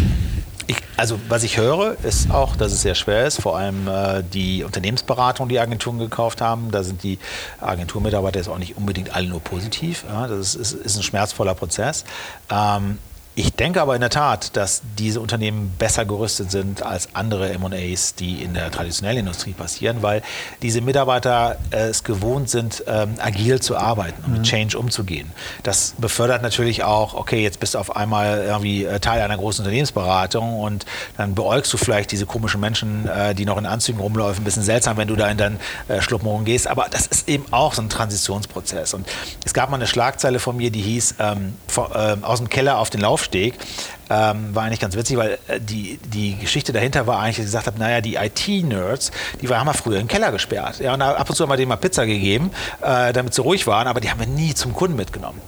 Ich, 0.68 0.76
also 0.96 1.18
was 1.28 1.44
ich 1.44 1.58
höre, 1.58 1.96
ist 2.02 2.30
auch, 2.30 2.56
dass 2.56 2.72
es 2.72 2.82
sehr 2.82 2.94
schwer 2.94 3.26
ist. 3.26 3.40
Vor 3.40 3.56
allem 3.56 3.86
äh, 3.86 4.22
die 4.22 4.64
Unternehmensberatung, 4.64 5.48
die 5.48 5.60
Agenturen 5.60 5.98
gekauft 5.98 6.40
haben. 6.40 6.70
Da 6.70 6.82
sind 6.82 7.02
die 7.02 7.18
Agenturmitarbeiter 7.60 8.38
jetzt 8.38 8.48
auch 8.48 8.58
nicht 8.58 8.76
unbedingt 8.76 9.14
alle 9.14 9.28
nur 9.28 9.40
positiv. 9.40 10.04
Ja, 10.08 10.26
das 10.26 10.54
ist, 10.54 10.72
ist, 10.72 10.96
ein 10.96 11.02
schmerzvoller 11.02 11.54
Prozess. 11.54 12.04
Ähm, 12.50 12.98
ich 13.38 13.52
denke 13.52 13.82
aber 13.82 13.94
in 13.94 14.00
der 14.00 14.08
Tat, 14.08 14.56
dass 14.56 14.80
diese 14.98 15.20
Unternehmen 15.20 15.74
besser 15.78 16.06
gerüstet 16.06 16.50
sind 16.50 16.82
als 16.82 17.10
andere 17.12 17.58
MAs, 17.58 18.14
die 18.14 18.42
in 18.42 18.54
der 18.54 18.70
traditionellen 18.70 19.18
Industrie 19.18 19.52
passieren, 19.52 19.98
weil 20.00 20.22
diese 20.62 20.80
Mitarbeiter 20.80 21.58
äh, 21.70 21.88
es 21.88 22.02
gewohnt 22.02 22.48
sind, 22.48 22.82
ähm, 22.86 23.16
agil 23.18 23.60
zu 23.60 23.76
arbeiten 23.76 24.24
und 24.24 24.32
mhm. 24.32 24.38
mit 24.38 24.46
Change 24.46 24.78
umzugehen. 24.78 25.30
Das 25.64 25.94
befördert 25.98 26.40
natürlich 26.40 26.82
auch, 26.82 27.12
okay, 27.12 27.42
jetzt 27.42 27.60
bist 27.60 27.74
du 27.74 27.78
auf 27.78 27.94
einmal 27.94 28.38
irgendwie 28.38 28.86
äh, 28.86 29.00
Teil 29.00 29.20
einer 29.20 29.36
großen 29.36 29.62
Unternehmensberatung 29.62 30.58
und 30.58 30.86
dann 31.18 31.34
beäugst 31.34 31.70
du 31.74 31.76
vielleicht 31.76 32.12
diese 32.12 32.24
komischen 32.24 32.60
Menschen, 32.62 33.06
äh, 33.06 33.34
die 33.34 33.44
noch 33.44 33.58
in 33.58 33.66
Anzügen 33.66 34.00
rumläufen. 34.00 34.40
Ein 34.40 34.44
bisschen 34.44 34.62
seltsam, 34.62 34.96
wenn 34.96 35.08
du 35.08 35.14
da 35.14 35.28
in 35.28 35.36
deinen 35.36 35.60
äh, 35.88 36.00
Schluppenholen 36.00 36.46
gehst. 36.46 36.68
Aber 36.68 36.86
das 36.90 37.06
ist 37.06 37.28
eben 37.28 37.44
auch 37.50 37.74
so 37.74 37.82
ein 37.82 37.90
Transitionsprozess. 37.90 38.94
Und 38.94 39.06
es 39.44 39.52
gab 39.52 39.68
mal 39.68 39.76
eine 39.76 39.86
Schlagzeile 39.86 40.38
von 40.38 40.56
mir, 40.56 40.70
die 40.70 40.80
hieß, 40.80 41.16
ähm, 41.18 41.54
vor, 41.68 41.94
äh, 41.94 42.16
aus 42.22 42.38
dem 42.38 42.48
Keller 42.48 42.78
auf 42.78 42.88
den 42.88 43.02
Lauf 43.02 43.25
Laufsteg. 43.26 43.54
Ähm, 44.08 44.54
war 44.54 44.64
eigentlich 44.64 44.78
ganz 44.78 44.96
witzig, 44.96 45.16
weil 45.16 45.38
äh, 45.48 45.60
die, 45.60 45.98
die 45.98 46.36
Geschichte 46.36 46.72
dahinter 46.72 47.08
war 47.08 47.18
eigentlich, 47.18 47.36
dass 47.36 47.46
ich 47.46 47.50
gesagt 47.50 47.66
habe, 47.66 47.78
naja, 47.78 48.00
die 48.00 48.14
IT-Nerds, 48.14 49.10
die 49.40 49.48
haben 49.48 49.66
wir 49.66 49.74
früher 49.74 49.96
in 49.96 50.02
den 50.02 50.08
Keller 50.08 50.30
gesperrt. 50.30 50.78
Ja, 50.78 50.94
und 50.94 51.02
ab 51.02 51.28
und 51.28 51.34
zu 51.34 51.42
haben 51.42 51.50
wir 51.50 51.56
denen 51.56 51.70
mal 51.70 51.76
Pizza 51.76 52.06
gegeben, 52.06 52.50
äh, 52.82 53.12
damit 53.12 53.34
sie 53.34 53.42
ruhig 53.42 53.66
waren, 53.66 53.88
aber 53.88 54.00
die 54.00 54.08
haben 54.08 54.20
wir 54.20 54.28
nie 54.28 54.54
zum 54.54 54.74
Kunden 54.74 54.96
mitgenommen. 54.96 55.40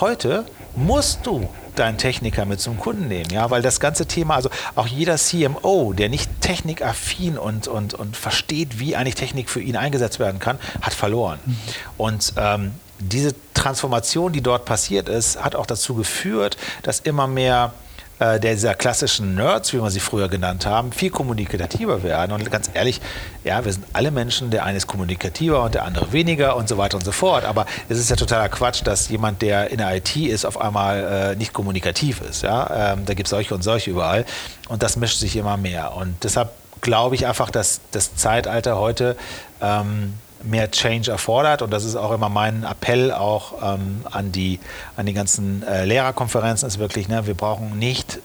Heute 0.00 0.46
musst 0.74 1.26
du 1.26 1.46
deinen 1.74 1.98
Techniker 1.98 2.46
mit 2.46 2.58
zum 2.58 2.78
Kunden 2.78 3.06
nehmen, 3.06 3.28
ja, 3.30 3.50
weil 3.50 3.60
das 3.60 3.80
ganze 3.80 4.06
Thema, 4.06 4.36
also 4.36 4.48
auch 4.76 4.86
jeder 4.86 5.16
CMO, 5.16 5.92
der 5.92 6.08
nicht 6.08 6.30
technikaffin 6.40 7.36
und, 7.36 7.68
und, 7.68 7.92
und 7.92 8.16
versteht, 8.16 8.78
wie 8.78 8.96
eigentlich 8.96 9.16
Technik 9.16 9.50
für 9.50 9.60
ihn 9.60 9.76
eingesetzt 9.76 10.18
werden 10.18 10.38
kann, 10.38 10.58
hat 10.80 10.94
verloren. 10.94 11.38
Mhm. 11.44 11.56
Und 11.98 12.32
ähm, 12.38 12.72
diese 12.98 13.34
Transformation, 13.54 14.32
die 14.32 14.40
dort 14.40 14.64
passiert 14.64 15.08
ist, 15.08 15.42
hat 15.42 15.54
auch 15.54 15.66
dazu 15.66 15.94
geführt, 15.94 16.56
dass 16.82 17.00
immer 17.00 17.26
mehr 17.26 17.72
äh, 18.18 18.40
dieser 18.40 18.74
klassischen 18.74 19.34
Nerds, 19.34 19.72
wie 19.72 19.82
wir 19.82 19.90
sie 19.90 20.00
früher 20.00 20.28
genannt 20.28 20.64
haben, 20.64 20.92
viel 20.92 21.10
kommunikativer 21.10 22.02
werden. 22.02 22.32
Und 22.32 22.50
ganz 22.50 22.70
ehrlich, 22.72 23.00
ja, 23.44 23.64
wir 23.64 23.72
sind 23.72 23.84
alle 23.92 24.10
Menschen, 24.10 24.50
der 24.50 24.64
eine 24.64 24.78
ist 24.78 24.86
kommunikativer 24.86 25.62
und 25.62 25.74
der 25.74 25.84
andere 25.84 26.12
weniger 26.12 26.56
und 26.56 26.68
so 26.68 26.78
weiter 26.78 26.96
und 26.96 27.04
so 27.04 27.12
fort. 27.12 27.44
Aber 27.44 27.66
es 27.88 27.98
ist 27.98 28.08
ja 28.08 28.16
totaler 28.16 28.48
Quatsch, 28.48 28.80
dass 28.84 29.08
jemand, 29.08 29.42
der 29.42 29.70
in 29.70 29.78
der 29.78 29.94
IT 29.94 30.16
ist, 30.16 30.46
auf 30.46 30.58
einmal 30.60 31.32
äh, 31.32 31.36
nicht 31.36 31.52
kommunikativ 31.52 32.22
ist. 32.22 32.42
Ja? 32.42 32.92
Ähm, 32.94 33.04
da 33.04 33.14
gibt 33.14 33.26
es 33.26 33.30
solche 33.30 33.54
und 33.54 33.62
solche 33.62 33.90
überall. 33.90 34.24
Und 34.68 34.82
das 34.82 34.96
mischt 34.96 35.18
sich 35.18 35.36
immer 35.36 35.58
mehr. 35.58 35.94
Und 35.94 36.24
deshalb 36.24 36.50
glaube 36.80 37.16
ich 37.16 37.26
einfach, 37.26 37.50
dass 37.50 37.80
das 37.90 38.16
Zeitalter 38.16 38.78
heute 38.78 39.16
ähm, 39.60 40.14
mehr 40.46 40.70
Change 40.70 41.10
erfordert. 41.10 41.62
Und 41.62 41.70
das 41.70 41.84
ist 41.84 41.96
auch 41.96 42.12
immer 42.12 42.28
mein 42.28 42.64
Appell 42.64 43.12
auch 43.12 43.74
ähm, 43.74 44.02
an, 44.10 44.32
die, 44.32 44.60
an 44.96 45.06
die 45.06 45.12
ganzen 45.12 45.62
äh, 45.62 45.84
Lehrerkonferenzen, 45.84 46.66
ist 46.66 46.78
wirklich, 46.78 47.08
ne, 47.08 47.26
wir 47.26 47.34
brauchen 47.34 47.78
nicht 47.78 48.20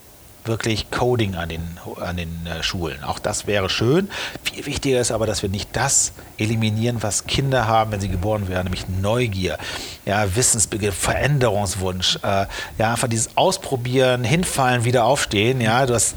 wirklich 0.45 0.89
Coding 0.89 1.35
an 1.35 1.49
den, 1.49 1.61
an 1.99 2.17
den 2.17 2.47
äh, 2.47 2.63
Schulen. 2.63 3.03
Auch 3.03 3.19
das 3.19 3.47
wäre 3.47 3.69
schön. 3.69 4.09
Viel 4.43 4.65
wichtiger 4.65 4.99
ist 4.99 5.11
aber, 5.11 5.27
dass 5.27 5.41
wir 5.41 5.49
nicht 5.49 5.69
das 5.73 6.13
eliminieren, 6.37 7.03
was 7.03 7.27
Kinder 7.27 7.67
haben, 7.67 7.91
wenn 7.91 8.01
sie 8.01 8.09
geboren 8.09 8.47
werden, 8.47 8.65
nämlich 8.65 8.87
Neugier, 8.87 9.57
ja, 10.05 10.35
Wissensbegriff, 10.35 10.95
Veränderungswunsch, 10.95 12.17
äh, 12.23 12.45
ja, 12.77 12.91
einfach 12.91 13.07
dieses 13.07 13.37
Ausprobieren, 13.37 14.23
hinfallen, 14.23 14.83
wieder 14.83 15.05
aufstehen. 15.05 15.61
Ja, 15.61 15.85
du 15.85 15.93
hast 15.93 16.15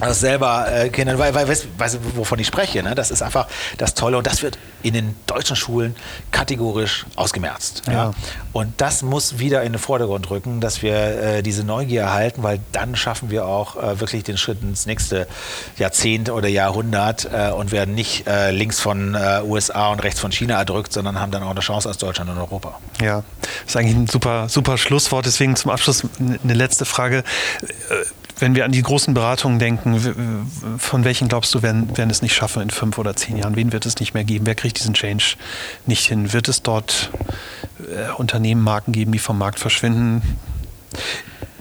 also 0.00 0.14
selber 0.14 0.66
äh, 0.72 0.88
Kindern, 0.88 1.18
weil, 1.18 1.34
weil 1.34 1.48
weißt, 1.48 1.68
weißt 1.78 1.94
du, 1.96 2.16
wovon 2.16 2.38
ich 2.38 2.46
spreche, 2.46 2.82
ne? 2.82 2.94
das 2.94 3.10
ist 3.10 3.22
einfach 3.22 3.46
das 3.78 3.94
Tolle 3.94 4.18
und 4.18 4.26
das 4.26 4.42
wird 4.42 4.58
in 4.82 4.94
den 4.94 5.14
deutschen 5.26 5.56
Schulen 5.56 5.94
kategorisch 6.30 7.06
ausgemerzt. 7.16 7.82
Ja. 7.86 7.92
ja. 7.92 8.10
Und 8.52 8.80
das 8.80 9.02
muss 9.02 9.38
wieder 9.38 9.62
in 9.62 9.72
den 9.72 9.78
Vordergrund 9.78 10.30
rücken, 10.30 10.60
dass 10.60 10.82
wir 10.82 10.94
äh, 10.94 11.42
diese 11.42 11.64
Neugier 11.64 12.02
erhalten, 12.02 12.42
weil 12.42 12.60
dann 12.72 12.96
schaffen 12.96 13.30
wir 13.30 13.46
auch 13.46 13.76
äh, 13.76 14.00
wirklich 14.00 14.24
den 14.24 14.38
Schritt 14.38 14.62
ins 14.62 14.86
nächste 14.86 15.28
Jahrzehnt 15.78 16.30
oder 16.30 16.48
Jahrhundert 16.48 17.28
äh, 17.32 17.50
und 17.50 17.72
werden 17.72 17.94
nicht 17.94 18.26
äh, 18.26 18.50
links 18.50 18.80
von 18.80 19.14
äh, 19.14 19.42
USA 19.44 19.88
und 19.88 20.02
rechts 20.02 20.20
von 20.20 20.32
China 20.32 20.58
erdrückt, 20.58 20.92
sondern 20.92 21.20
haben 21.20 21.30
dann 21.30 21.42
auch 21.42 21.50
eine 21.50 21.60
Chance 21.60 21.88
als 21.88 21.98
Deutschland 21.98 22.30
und 22.30 22.38
Europa. 22.38 22.78
Ja, 23.00 23.22
das 23.40 23.50
ist 23.66 23.76
eigentlich 23.76 23.96
ein 23.96 24.06
super, 24.06 24.48
super 24.48 24.78
Schlusswort. 24.78 25.26
Deswegen 25.26 25.56
zum 25.56 25.70
Abschluss 25.70 26.04
eine 26.18 26.54
letzte 26.54 26.84
Frage 26.84 27.22
wenn 28.40 28.54
wir 28.54 28.64
an 28.64 28.72
die 28.72 28.82
großen 28.82 29.14
Beratungen 29.14 29.58
denken, 29.58 30.48
von 30.78 31.04
welchen 31.04 31.28
glaubst 31.28 31.54
du, 31.54 31.62
werden, 31.62 31.96
werden 31.96 32.10
es 32.10 32.22
nicht 32.22 32.34
schaffen 32.34 32.62
in 32.62 32.70
fünf 32.70 32.98
oder 32.98 33.14
zehn 33.14 33.36
Jahren? 33.36 33.56
Wen 33.56 33.72
wird 33.72 33.86
es 33.86 34.00
nicht 34.00 34.14
mehr 34.14 34.24
geben? 34.24 34.46
Wer 34.46 34.54
kriegt 34.54 34.78
diesen 34.78 34.94
Change 34.94 35.36
nicht 35.86 36.06
hin? 36.06 36.32
Wird 36.32 36.48
es 36.48 36.62
dort 36.62 37.10
äh, 37.78 38.12
Unternehmen, 38.16 38.62
Marken 38.62 38.92
geben, 38.92 39.12
die 39.12 39.18
vom 39.18 39.38
Markt 39.38 39.60
verschwinden? 39.60 40.22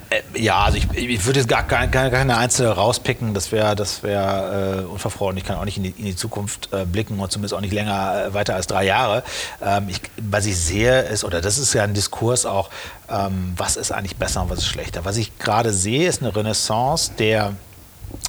Äh, 0.10 0.22
ja, 0.36 0.64
also 0.64 0.78
ich, 0.78 0.91
ich 0.95 1.26
würde 1.26 1.39
jetzt 1.39 1.49
gar, 1.49 1.64
gar, 1.64 1.88
gar 1.88 2.10
keine 2.10 2.38
einzelne 2.38 2.70
rauspicken, 2.70 3.34
das 3.34 3.51
wäre 3.51 3.76
das 3.76 4.03
wär, 4.03 4.80
äh, 4.80 4.86
unverfroren. 4.86 5.38
Ich 5.38 5.43
kann 5.43 5.57
auch 5.57 5.66
nicht 5.66 5.78
in 5.78 5.84
die, 5.84 5.93
in 5.97 6.05
die 6.05 6.16
Zukunft 6.16 6.70
äh, 6.74 6.86
blicken 6.86 7.20
und 7.20 7.32
zumindest 7.32 7.53
auch 7.53 7.62
nicht 7.62 7.74
länger 7.74 8.26
äh, 8.26 8.34
weiter 8.34 8.55
als 8.55 8.68
drei 8.68 8.86
Jahre. 8.86 9.24
Ähm, 9.64 9.88
ich, 9.89 10.01
was 10.22 10.45
ich 10.45 10.57
sehe 10.57 11.01
ist, 11.01 11.24
oder 11.24 11.41
das 11.41 11.57
ist 11.57 11.74
ja 11.74 11.84
ein 11.84 11.93
Diskurs 11.93 12.45
auch, 12.45 12.70
ähm, 13.10 13.53
was 13.55 13.78
ist 13.78 13.91
eigentlich 13.91 14.16
besser 14.16 14.41
und 14.41 14.49
was 14.49 14.60
ist 14.60 14.68
schlechter. 14.68 15.05
Was 15.05 15.18
ich 15.18 15.38
gerade 15.38 15.74
sehe, 15.74 16.07
ist 16.07 16.22
eine 16.22 16.36
Renaissance 16.36 17.12
der 17.18 17.53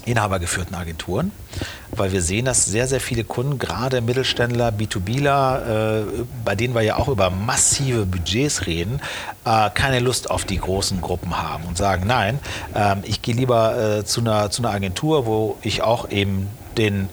inhabergeführten 0.04 0.74
Agenturen, 0.74 1.30
weil 1.90 2.12
wir 2.12 2.22
sehen, 2.22 2.46
dass 2.46 2.64
sehr, 2.64 2.88
sehr 2.88 3.00
viele 3.00 3.24
Kunden, 3.24 3.58
gerade 3.58 4.00
Mittelständler, 4.00 4.70
B2Bler, 4.70 6.00
äh, 6.00 6.04
bei 6.44 6.54
denen 6.54 6.74
wir 6.74 6.82
ja 6.82 6.96
auch 6.96 7.08
über 7.08 7.30
massive 7.30 8.06
Budgets 8.06 8.66
reden, 8.66 9.00
äh, 9.44 9.70
keine 9.70 10.00
Lust 10.00 10.30
auf 10.30 10.44
die 10.44 10.58
großen 10.58 11.00
Gruppen 11.00 11.36
haben 11.36 11.64
und 11.64 11.76
sagen, 11.76 12.06
nein, 12.06 12.38
äh, 12.74 12.96
ich 13.04 13.22
gehe 13.22 13.34
lieber 13.34 13.98
äh, 13.98 14.04
zu, 14.04 14.20
einer, 14.20 14.50
zu 14.50 14.62
einer 14.62 14.72
Agentur, 14.72 15.26
wo 15.26 15.58
ich 15.62 15.82
auch 15.82 16.10
eben 16.10 16.48
den 16.76 17.08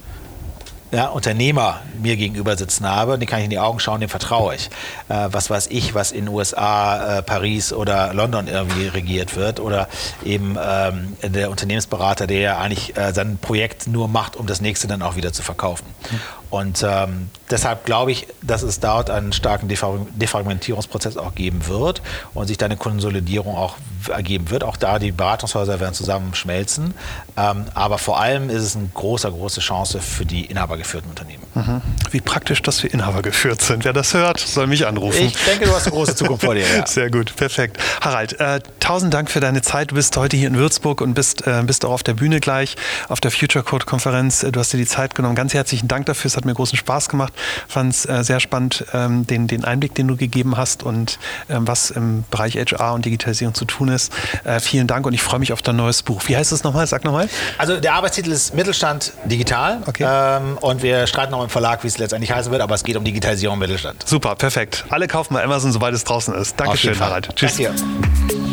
ja, 0.91 1.07
Unternehmer 1.07 1.81
mir 2.01 2.15
gegenüber 2.15 2.55
sitzen 2.55 2.87
habe, 2.87 3.17
den 3.17 3.27
kann 3.27 3.39
ich 3.39 3.45
in 3.45 3.49
die 3.49 3.59
Augen 3.59 3.79
schauen, 3.79 3.99
dem 3.99 4.09
vertraue 4.09 4.55
ich. 4.55 4.69
Äh, 5.09 5.27
was 5.31 5.49
weiß 5.49 5.67
ich, 5.67 5.93
was 5.93 6.11
in 6.11 6.27
USA, 6.27 7.17
äh, 7.17 7.23
Paris 7.23 7.73
oder 7.73 8.13
London 8.13 8.47
irgendwie 8.47 8.87
regiert 8.87 9.35
wird 9.35 9.59
oder 9.59 9.87
eben 10.23 10.57
ähm, 10.61 11.17
der 11.23 11.49
Unternehmensberater, 11.49 12.27
der 12.27 12.39
ja 12.39 12.57
eigentlich 12.57 12.95
äh, 12.95 13.13
sein 13.13 13.37
Projekt 13.37 13.87
nur 13.87 14.07
macht, 14.07 14.35
um 14.35 14.47
das 14.47 14.61
nächste 14.61 14.87
dann 14.87 15.01
auch 15.01 15.15
wieder 15.15 15.33
zu 15.33 15.43
verkaufen. 15.43 15.85
Mhm. 16.09 16.19
Und 16.49 16.85
ähm, 16.87 17.29
deshalb 17.49 17.85
glaube 17.85 18.11
ich, 18.11 18.27
dass 18.41 18.61
es 18.61 18.79
dort 18.79 19.09
einen 19.09 19.33
starken 19.33 19.67
Defragmentierungsprozess 19.67 21.17
auch 21.17 21.35
geben 21.35 21.67
wird 21.67 22.01
und 22.33 22.47
sich 22.47 22.57
da 22.57 22.65
eine 22.65 22.77
Konsolidierung 22.77 23.55
auch 23.55 23.75
ergeben 24.09 24.49
wird. 24.49 24.63
Auch 24.63 24.77
da 24.77 24.99
die 24.99 25.11
Beratungshäuser 25.11 25.79
werden 25.79 25.93
zusammenschmelzen. 25.93 26.93
Ähm, 27.35 27.65
aber 27.73 27.97
vor 27.97 28.19
allem 28.19 28.49
ist 28.49 28.63
es 28.63 28.75
eine 28.75 28.89
große, 28.93 29.31
große 29.31 29.61
Chance 29.61 29.99
für 29.99 30.25
die 30.25 30.45
inhabergeführten 30.45 31.09
Unternehmen. 31.09 31.43
Mhm. 31.57 31.81
Wie 32.11 32.21
praktisch, 32.21 32.61
dass 32.61 32.83
wir 32.83 32.93
inhabergeführt 32.93 33.61
sind. 33.61 33.83
Wer 33.83 33.93
das 33.93 34.13
hört, 34.13 34.39
soll 34.39 34.67
mich 34.67 34.85
anrufen. 34.85 35.25
Ich 35.25 35.35
denke, 35.45 35.65
du 35.65 35.73
hast 35.73 35.87
eine 35.87 35.91
große 35.91 36.15
Zukunft 36.15 36.45
vor 36.45 36.53
dir. 36.53 36.65
Ja. 36.67 36.85
Sehr 36.87 37.09
gut, 37.09 37.35
perfekt. 37.35 37.77
Harald, 38.01 38.39
äh, 38.39 38.59
tausend 38.79 39.13
Dank 39.13 39.31
für 39.31 39.39
deine 39.39 39.61
Zeit. 39.61 39.91
Du 39.91 39.95
bist 39.95 40.15
heute 40.17 40.37
hier 40.37 40.47
in 40.47 40.55
Würzburg 40.55 41.01
und 41.01 41.15
bist, 41.15 41.47
äh, 41.47 41.63
bist 41.65 41.83
auch 41.83 41.91
auf 41.91 42.03
der 42.03 42.13
Bühne 42.13 42.39
gleich, 42.39 42.75
auf 43.09 43.19
der 43.19 43.31
Future 43.31 43.63
Code 43.63 43.85
Konferenz. 43.85 44.45
Du 44.49 44.59
hast 44.59 44.71
dir 44.71 44.77
die 44.77 44.85
Zeit 44.85 45.15
genommen. 45.15 45.35
Ganz 45.35 45.53
herzlichen 45.53 45.87
Dank 45.87 46.05
dafür 46.05 46.31
hat 46.37 46.45
mir 46.45 46.53
großen 46.53 46.77
Spaß 46.77 47.09
gemacht. 47.09 47.33
Fand 47.67 47.93
es 47.93 48.05
äh, 48.05 48.23
sehr 48.23 48.39
spannend, 48.39 48.85
ähm, 48.93 49.25
den, 49.25 49.47
den 49.47 49.65
Einblick, 49.65 49.95
den 49.95 50.07
du 50.07 50.15
gegeben 50.15 50.57
hast 50.57 50.83
und 50.83 51.19
ähm, 51.49 51.67
was 51.67 51.89
im 51.89 52.23
Bereich 52.29 52.55
HR 52.55 52.93
und 52.93 53.05
Digitalisierung 53.05 53.55
zu 53.55 53.65
tun 53.65 53.89
ist. 53.89 54.13
Äh, 54.43 54.59
vielen 54.59 54.87
Dank 54.87 55.05
und 55.05 55.13
ich 55.13 55.21
freue 55.21 55.39
mich 55.39 55.53
auf 55.53 55.61
dein 55.61 55.75
neues 55.77 56.03
Buch. 56.03 56.21
Wie 56.27 56.37
heißt 56.37 56.51
es 56.51 56.63
nochmal? 56.63 56.85
Sag 56.87 57.03
nochmal. 57.03 57.29
Also 57.57 57.79
der 57.79 57.93
Arbeitstitel 57.93 58.31
ist 58.31 58.53
Mittelstand 58.53 59.13
digital. 59.25 59.81
Okay. 59.85 60.05
Ähm, 60.07 60.57
und 60.59 60.83
wir 60.83 61.07
streiten 61.07 61.31
noch 61.31 61.46
im 61.47 61.49
Verlag, 61.49 61.83
wie 61.83 61.87
es 61.87 61.97
letztendlich 61.97 62.31
heißen 62.31 62.51
wird, 62.51 62.61
aber 62.61 62.75
es 62.75 62.83
geht 62.83 62.97
um 62.97 63.03
Digitalisierung 63.03 63.55
im 63.55 63.59
Mittelstand. 63.59 64.07
Super, 64.07 64.35
perfekt. 64.35 64.85
Alle 64.89 65.07
kaufen 65.07 65.33
bei 65.33 65.43
Amazon, 65.43 65.71
sobald 65.71 65.95
es 65.95 66.03
draußen 66.03 66.33
ist. 66.35 66.59
Dankeschön, 66.59 66.99
Harald. 66.99 67.35
Tschüss. 67.35 67.57
Danke. 67.57 68.46